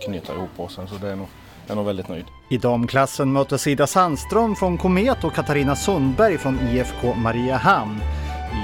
knyta 0.05 0.33
ihop 0.33 0.59
oss. 0.59 0.73
Så 0.75 0.95
det 1.01 1.11
är 1.11 1.15
nog 1.15 1.27
är 1.67 1.75
nog 1.75 1.85
väldigt 1.85 2.07
nöjd. 2.09 2.25
I 2.49 2.57
damklassen 2.57 3.31
möttes 3.33 3.67
Ida 3.67 3.87
Sandström 3.87 4.55
från 4.55 4.77
Komet 4.77 5.23
och 5.23 5.33
Katarina 5.33 5.75
Sundberg 5.75 6.37
från 6.37 6.59
IFK 6.69 7.13
Mariehamn. 7.13 7.99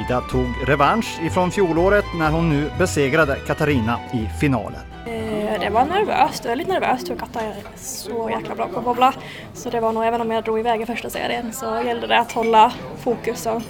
Ida 0.06 0.22
tog 0.22 0.46
revansch 0.68 1.20
ifrån 1.24 1.52
fjolåret 1.52 2.06
när 2.20 2.32
hon 2.32 2.50
nu 2.50 2.70
besegrade 2.80 3.36
Katarina 3.48 4.00
i 4.14 4.40
finalen. 4.40 4.82
Eh, 5.08 5.60
Det 5.60 5.70
var 5.70 5.86
nervöst, 5.86 6.46
väldigt 6.46 6.68
nervöst 6.68 7.08
för 7.08 7.16
Katta 7.16 7.42
är 7.42 7.54
så 7.76 8.30
jäkla 8.30 8.56
bra 8.56 8.68
på 8.68 8.80
att 8.80 8.86
bobbla. 8.86 9.14
Så 9.54 9.70
det 9.70 9.80
var 9.80 9.92
nog, 9.94 10.04
även 10.06 10.22
om 10.22 10.32
jag 10.32 10.44
drog 10.44 10.60
iväg 10.60 10.82
i 10.82 10.86
första 10.86 11.10
serien, 11.10 11.54
så 11.54 11.82
gällde 11.86 12.08
det 12.08 12.20
att 12.20 12.32
hålla 12.32 12.74
fokus 13.00 13.46
och 13.46 13.62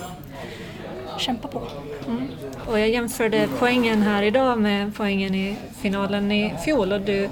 kämpa 1.18 1.48
på. 1.48 1.62
Mm. 2.08 2.28
Och 2.68 2.80
jag 2.80 2.90
jämförde 2.90 3.48
poängen 3.60 4.02
här 4.02 4.24
idag 4.24 4.60
med 4.60 4.96
poängen 4.96 5.36
i 5.36 5.56
finalen 5.82 6.32
i 6.32 6.54
fjol 6.66 6.92
och 6.94 7.02
du 7.02 7.30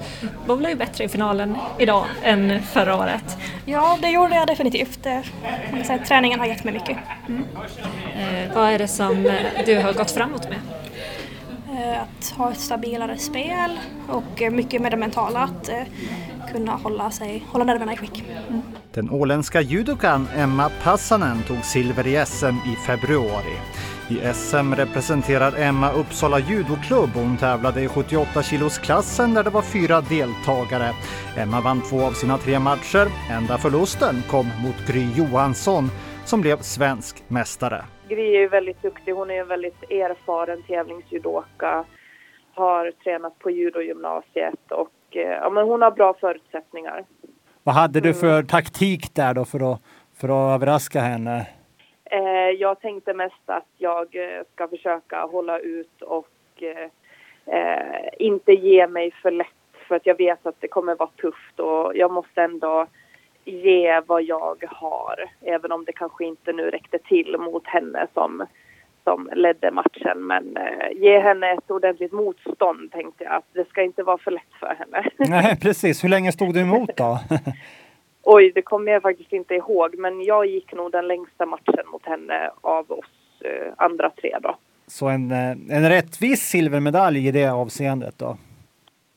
bowlar 0.47 0.69
ju 0.69 0.75
bättre 0.75 1.03
i 1.03 1.07
finalen 1.09 1.57
idag 1.79 2.05
än 2.23 2.61
förra 2.63 2.95
året. 2.95 3.37
Ja, 3.65 3.97
det 4.01 4.09
gjorde 4.09 4.35
jag 4.35 4.47
definitivt. 4.47 5.03
Det- 5.03 5.23
man 5.71 5.77
kan 5.79 5.83
säga 5.85 5.99
att 6.01 6.07
Träningen 6.07 6.39
har 6.39 6.47
gett 6.47 6.63
mig 6.63 6.73
mycket. 6.73 6.97
Mm. 7.27 7.43
Eh, 8.17 8.55
vad 8.55 8.69
är 8.69 8.79
det 8.79 8.87
som 8.87 9.23
du 9.65 9.79
har 9.79 9.93
gått 9.93 10.11
framåt 10.11 10.47
med? 10.49 10.59
Eh, 11.77 12.01
Att 12.01 12.29
ha 12.37 12.51
ett 12.51 12.59
stabilare 12.59 13.17
spel 13.17 13.79
och 14.09 14.51
mycket 14.51 14.81
med 14.81 14.91
det 14.91 14.97
mentala, 14.97 15.39
att 15.39 15.69
eh, 15.69 15.75
kunna 16.51 16.71
hålla, 16.71 17.11
sig, 17.11 17.43
hålla 17.51 17.63
nerverna 17.65 17.93
i 17.93 17.97
skick. 17.97 18.23
Mm. 18.49 18.61
Den 18.93 19.09
åländska 19.09 19.61
judokan 19.61 20.27
Emma 20.37 20.69
Passanen 20.83 21.43
tog 21.47 21.65
silver 21.65 22.07
i 22.07 22.25
SM 22.25 22.45
i 22.73 22.75
februari. 22.87 23.57
I 24.09 24.33
SM 24.33 24.73
representerar 24.73 25.59
Emma 25.59 25.91
Uppsala 25.91 26.39
judoklubb 26.39 27.09
och 27.15 27.21
hon 27.21 27.37
tävlade 27.37 27.81
i 27.81 27.87
78 27.87 28.43
kilosklassen 28.43 29.33
där 29.33 29.43
det 29.43 29.49
var 29.49 29.61
fyra 29.61 30.01
deltagare. 30.01 30.89
Emma 31.37 31.61
vann 31.61 31.81
två 31.81 32.01
av 32.01 32.11
sina 32.11 32.37
tre 32.37 32.59
matcher. 32.59 33.07
Enda 33.31 33.57
förlusten 33.57 34.15
kom 34.29 34.45
mot 34.63 34.87
Gry 34.87 35.07
Johansson 35.15 35.89
som 36.25 36.41
blev 36.41 36.57
svensk 36.57 37.23
mästare. 37.27 37.81
Gry 38.07 38.35
är 38.35 38.39
ju 38.39 38.47
väldigt 38.47 38.81
duktig. 38.81 39.11
Hon 39.11 39.31
är 39.31 39.39
en 39.39 39.47
väldigt 39.47 39.83
erfaren 39.83 40.63
tävlingsjudoka. 40.67 41.85
Har 42.53 42.91
tränat 43.03 43.39
på 43.39 43.51
judogymnasiet 43.51 44.71
och 44.71 45.17
eh, 45.17 45.21
ja, 45.21 45.49
men 45.49 45.65
hon 45.65 45.81
har 45.81 45.91
bra 45.91 46.13
förutsättningar. 46.19 47.05
Vad 47.63 47.75
hade 47.75 47.99
du 47.99 48.13
för 48.13 48.43
taktik 48.43 49.15
där 49.15 49.33
då 49.33 49.45
för 49.45 49.73
att, 49.73 49.81
för 50.15 50.29
att 50.29 50.55
överraska 50.55 51.01
henne? 51.01 51.45
Eh, 52.13 52.49
jag 52.59 52.81
tänkte 52.81 53.13
mest 53.13 53.43
att 53.45 53.67
jag 53.77 54.15
eh, 54.15 54.43
ska 54.53 54.67
försöka 54.67 55.25
hålla 55.25 55.59
ut 55.59 56.01
och 56.01 56.63
eh, 56.63 56.89
inte 58.19 58.51
ge 58.53 58.87
mig 58.87 59.11
för 59.11 59.31
lätt 59.31 59.47
för 59.87 59.95
att 59.95 60.05
jag 60.05 60.17
vet 60.17 60.45
att 60.45 60.55
det 60.59 60.67
kommer 60.67 60.95
vara 60.95 61.09
tufft 61.21 61.59
och 61.59 61.91
jag 61.95 62.11
måste 62.11 62.41
ändå 62.41 62.87
ge 63.45 64.01
vad 64.07 64.23
jag 64.23 64.63
har 64.67 65.29
även 65.41 65.71
om 65.71 65.85
det 65.85 65.91
kanske 65.91 66.25
inte 66.25 66.53
nu 66.53 66.69
räckte 66.69 66.97
till 66.97 67.37
mot 67.37 67.67
henne 67.67 68.07
som, 68.13 68.45
som 69.03 69.29
ledde 69.33 69.71
matchen 69.71 70.27
men 70.27 70.57
ge 70.95 71.19
henne 71.19 71.51
ett 71.51 71.71
ordentligt 71.71 72.11
motstånd 72.11 72.91
tänkte 72.91 73.23
jag 73.23 73.33
att 73.33 73.47
det 73.53 73.69
ska 73.69 73.81
inte 73.81 74.03
vara 74.03 74.17
för 74.17 74.31
lätt 74.31 74.53
för 74.59 74.75
henne. 74.79 75.09
Nej, 75.17 75.59
precis. 75.61 76.03
Hur 76.03 76.09
länge 76.09 76.31
stod 76.31 76.53
du 76.53 76.61
emot 76.61 76.97
då? 76.97 77.19
Oj, 78.23 78.51
det 78.55 78.61
kommer 78.61 78.91
jag 78.91 79.01
faktiskt 79.01 79.33
inte 79.33 79.53
ihåg 79.53 79.95
men 79.97 80.23
jag 80.23 80.45
gick 80.45 80.73
nog 80.73 80.91
den 80.91 81.07
längsta 81.07 81.45
matchen 81.45 81.87
mot 81.91 82.05
henne 82.05 82.51
av 82.61 82.91
oss 82.91 83.41
eh, 83.41 83.73
andra 83.77 84.09
tre 84.09 84.37
då. 84.41 84.55
Så 84.87 85.07
en, 85.07 85.31
eh, 85.31 85.77
en 85.77 85.89
rättvis 85.89 86.41
silvermedalj 86.41 87.27
i 87.27 87.31
det 87.31 87.47
avseendet 87.47 88.19
då? 88.19 88.37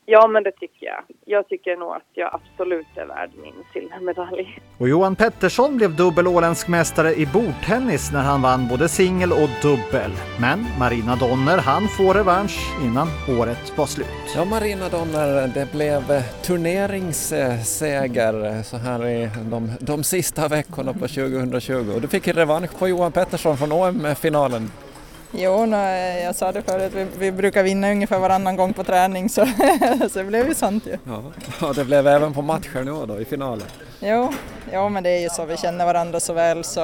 Ja, 0.09 0.29
men 0.29 0.43
det 0.43 0.53
tycker 0.53 0.87
jag. 0.87 1.05
Jag 1.25 1.49
tycker 1.49 1.77
nog 1.77 1.93
att 1.93 2.11
jag 2.15 2.35
absolut 2.35 2.87
är 2.97 3.07
värd 3.07 3.31
min 3.43 3.55
silvermedalj. 3.73 4.59
Och 4.79 4.89
Johan 4.89 5.17
Pettersson 5.17 5.77
blev 5.77 5.97
dubbel 5.97 6.27
åländsk 6.27 6.69
mästare 6.69 7.15
i 7.15 7.27
bordtennis 7.27 8.13
när 8.13 8.23
han 8.23 8.43
vann 8.43 8.69
både 8.69 8.89
singel 8.89 9.33
och 9.33 9.49
dubbel. 9.63 10.11
Men 10.41 10.67
Marina 10.79 11.17
Donner 11.17 11.59
han 11.59 11.89
får 11.89 12.15
revansch 12.15 12.59
innan 12.83 13.09
året 13.41 13.79
var 13.79 13.87
slut. 13.87 14.07
Ja, 14.37 14.45
Marina 14.45 14.89
Donner, 14.89 15.49
det 15.55 15.73
blev 15.73 16.03
turneringsseger 16.43 18.47
eh, 18.47 18.63
så 18.63 18.77
här 18.77 19.07
i 19.07 19.31
de, 19.51 19.71
de 19.81 20.05
sista 20.05 20.49
veckorna 20.49 20.93
på 20.93 21.09
2020. 21.09 21.93
Och 21.95 22.01
du 22.01 22.09
fick 22.09 22.27
en 22.27 22.35
revansch 22.35 22.79
på 22.79 22.89
Johan 22.89 23.13
Pettersson 23.13 23.57
från 23.57 23.73
OM-finalen. 23.73 24.71
Jo, 25.39 25.67
nej, 25.67 26.23
jag 26.23 26.35
sa 26.35 26.53
det 26.53 26.63
förut, 26.63 26.93
vi, 26.95 27.07
vi 27.19 27.33
brukar 27.33 27.63
vinna 27.63 27.91
ungefär 27.91 28.19
varannan 28.19 28.57
gång 28.57 28.73
på 28.73 28.85
träning 28.85 29.29
så, 29.29 29.47
så 30.11 30.19
det 30.19 30.25
blev 30.25 30.49
ju 30.49 30.55
sant 30.55 30.87
ju. 30.87 30.99
Ja, 31.05 31.23
och 31.69 31.75
det 31.75 31.85
blev 31.85 32.07
även 32.07 32.35
på 32.35 32.43
matcher 32.43 32.85
nu 32.85 33.07
då 33.07 33.21
i 33.21 33.25
finalen. 33.25 33.67
Jo, 34.01 34.33
jo, 34.73 34.89
men 34.89 35.03
det 35.03 35.11
är 35.11 35.21
ju 35.21 35.29
så, 35.29 35.45
vi 35.45 35.57
känner 35.57 35.87
varandra 35.87 36.21
så 36.21 36.33
väl 36.33 36.65
så 36.65 36.81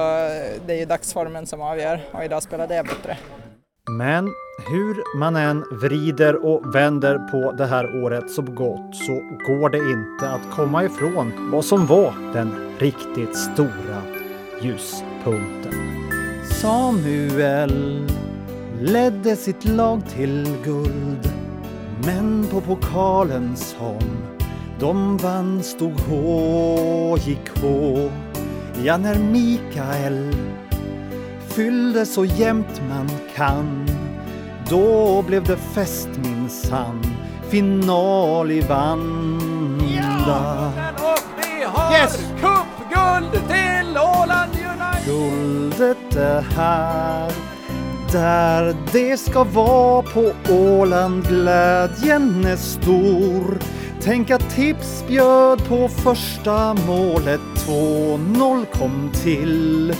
det 0.65 0.73
är 0.73 0.77
ju 0.77 0.85
dagsformen 0.85 1.45
som 1.45 1.61
avgör 1.61 2.01
och 2.11 2.23
idag 2.23 2.43
spelade 2.43 2.75
jag 2.75 2.85
bättre. 2.85 3.17
Men 3.89 4.25
hur 4.69 5.17
man 5.19 5.35
än 5.35 5.65
vrider 5.71 6.45
och 6.45 6.75
vänder 6.75 7.17
på 7.17 7.51
det 7.51 7.65
här 7.65 8.03
året 8.03 8.31
som 8.31 8.55
gått 8.55 8.95
så 8.95 9.13
går 9.47 9.69
det 9.69 9.77
inte 9.77 10.29
att 10.29 10.55
komma 10.55 10.83
ifrån 10.83 11.49
vad 11.51 11.65
som 11.65 11.85
var 11.85 12.33
den 12.33 12.77
riktigt 12.79 13.37
stora 13.37 14.01
ljuspunkten. 14.61 15.73
Samuel 16.61 18.07
ledde 18.83 19.35
sitt 19.35 19.65
lag 19.65 20.01
till 20.09 20.57
guld 20.63 21.33
men 22.05 22.47
på 22.51 22.61
pokalens 22.61 23.73
holm 23.73 24.17
de 24.79 25.17
vann 25.17 25.63
stod 25.63 25.99
H, 26.09 27.17
gick 27.17 27.61
H. 27.61 28.09
Ja, 28.83 28.97
när 28.97 29.19
Mikael 29.19 30.35
fyllde 31.47 32.05
så 32.05 32.25
jämnt 32.25 32.81
man 32.89 33.09
kan 33.35 33.87
då 34.69 35.21
blev 35.21 35.43
det 35.43 35.57
fest 35.57 36.09
minsann 36.15 37.05
Final 37.49 38.51
i 38.51 38.61
Vanda 38.61 39.71
Och 40.95 41.23
vi 41.37 41.63
har 41.63 41.93
yes. 41.93 42.17
cupguld 42.17 43.47
till 43.47 43.97
Åland 43.97 44.51
United! 44.51 45.05
Guldet 45.05 46.15
är 46.15 46.41
här 46.41 47.52
där 48.13 48.75
det 48.91 49.17
ska 49.17 49.43
vara 49.43 50.01
på 50.01 50.31
Åland 50.49 51.27
glädjen 51.27 52.45
är 52.45 52.55
stor 52.55 53.59
Tänk 54.01 54.31
att 54.31 54.55
tips 54.55 55.03
bjöd 55.07 55.67
på 55.67 55.87
första 55.87 56.73
målet 56.73 57.41
2-0 57.55 58.65
kom 58.65 59.11
till 59.23 59.93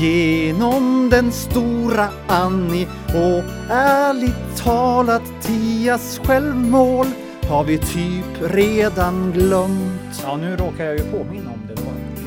Genom 0.00 1.08
den 1.10 1.32
stora 1.32 2.08
Annie 2.26 2.86
och 3.08 3.70
ärligt 3.70 4.56
talat 4.56 5.22
Tias 5.42 6.20
självmål 6.24 7.06
har 7.48 7.64
vi 7.64 7.78
typ 7.78 8.52
redan 8.52 9.32
glömt. 9.32 10.22
Ja, 10.22 10.36
nu 10.36 10.56
råkar 10.56 10.84
jag 10.84 10.94
ju 10.94 11.04
påminna 11.04 11.50
om 11.50 11.60
det. 11.68 11.74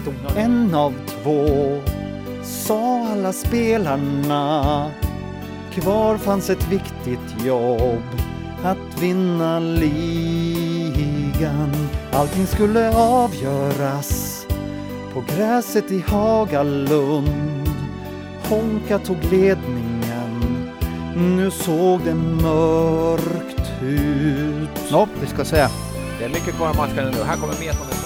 Onödigt. 0.09 0.37
En 0.37 0.75
av 0.75 0.93
två 1.23 1.47
sa 2.67 3.07
alla 3.11 3.33
spelarna. 3.33 4.91
Kvar 5.73 6.17
fanns 6.17 6.49
ett 6.49 6.71
viktigt 6.71 7.45
jobb 7.45 8.03
att 8.63 9.01
vinna 9.01 9.59
ligan. 9.59 10.91
Allting 12.11 12.47
skulle 12.47 12.97
avgöras 12.97 14.45
på 15.13 15.23
gräset 15.35 15.91
i 15.91 16.03
Hagalund. 16.07 17.69
Honka 18.49 18.99
tog 18.99 19.23
ledningen. 19.31 20.71
Nu 21.15 21.51
såg 21.51 22.01
det 22.05 22.15
mörkt 22.15 23.71
ut. 23.81 24.91
Nå, 24.91 25.07
vi 25.21 25.27
ska 25.27 25.45
se. 25.45 25.67
Det 26.19 26.25
är 26.25 26.29
mycket 26.29 26.55
kvar 26.55 26.67
av 26.67 26.75
matchen 26.75 27.11
nu. 27.11 27.23
Här 27.23 27.35
kommer 27.35 27.53
metandet. 27.59 27.97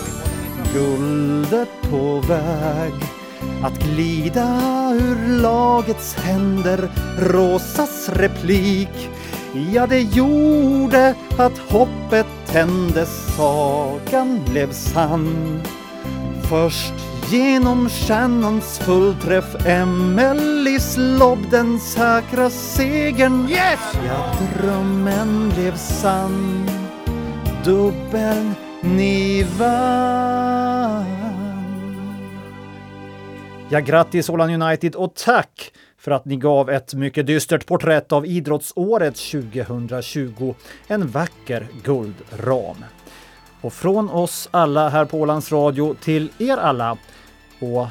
Guldet 0.73 1.69
på 1.89 2.19
väg 2.27 2.93
att 3.63 3.83
glida 3.83 4.59
ur 4.93 5.41
lagets 5.41 6.15
händer. 6.15 6.89
Rosas 7.19 8.09
replik, 8.09 9.09
ja 9.73 9.87
det 9.87 10.01
gjorde 10.01 11.15
att 11.37 11.57
hoppet 11.57 12.27
tändes. 12.45 13.35
Sagan 13.37 14.39
blev 14.49 14.71
sann. 14.71 15.61
Först 16.49 16.93
genom 17.31 17.89
Shannons 17.89 18.79
fullträff 18.79 19.65
Emelies 19.65 20.95
lobb 20.97 21.49
den 21.51 21.79
säkra 21.79 22.49
segern. 22.49 23.49
Yes! 23.49 23.79
Ja, 24.07 24.35
drömmen 24.57 25.51
blev 25.55 25.75
sann. 25.75 26.69
Dubbeln 27.63 28.55
ni 28.81 29.45
vann. 29.59 31.20
Ja, 33.73 33.79
grattis 33.79 34.29
Åland 34.29 34.63
United 34.63 34.95
och 34.95 35.15
tack 35.15 35.73
för 35.97 36.11
att 36.11 36.25
ni 36.25 36.35
gav 36.35 36.69
ett 36.69 36.93
mycket 36.93 37.27
dystert 37.27 37.65
porträtt 37.65 38.11
av 38.11 38.25
idrottsåret 38.25 39.15
2020. 39.15 40.53
En 40.87 41.07
vacker 41.07 41.67
guldram. 41.83 42.85
Och 43.61 43.73
från 43.73 44.09
oss 44.09 44.49
alla 44.51 44.89
här 44.89 45.05
på 45.05 45.19
Ålands 45.19 45.51
Radio 45.51 45.95
till 46.01 46.31
er 46.37 46.57
alla. 46.57 46.97
Och 47.59 47.87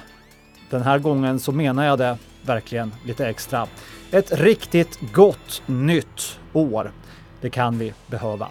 den 0.71 0.83
här 0.83 0.99
gången 0.99 1.41
så 1.41 1.53
menar 1.53 1.85
jag 1.85 1.99
det 1.99 2.19
verkligen 2.43 2.95
lite 3.07 3.29
extra. 3.29 3.67
Ett 4.11 4.41
riktigt 4.41 4.99
gott 5.13 5.63
nytt 5.67 6.39
år. 6.53 6.93
Det 7.41 7.51
kan 7.51 7.79
vi 7.79 7.93
behöva. 8.07 8.49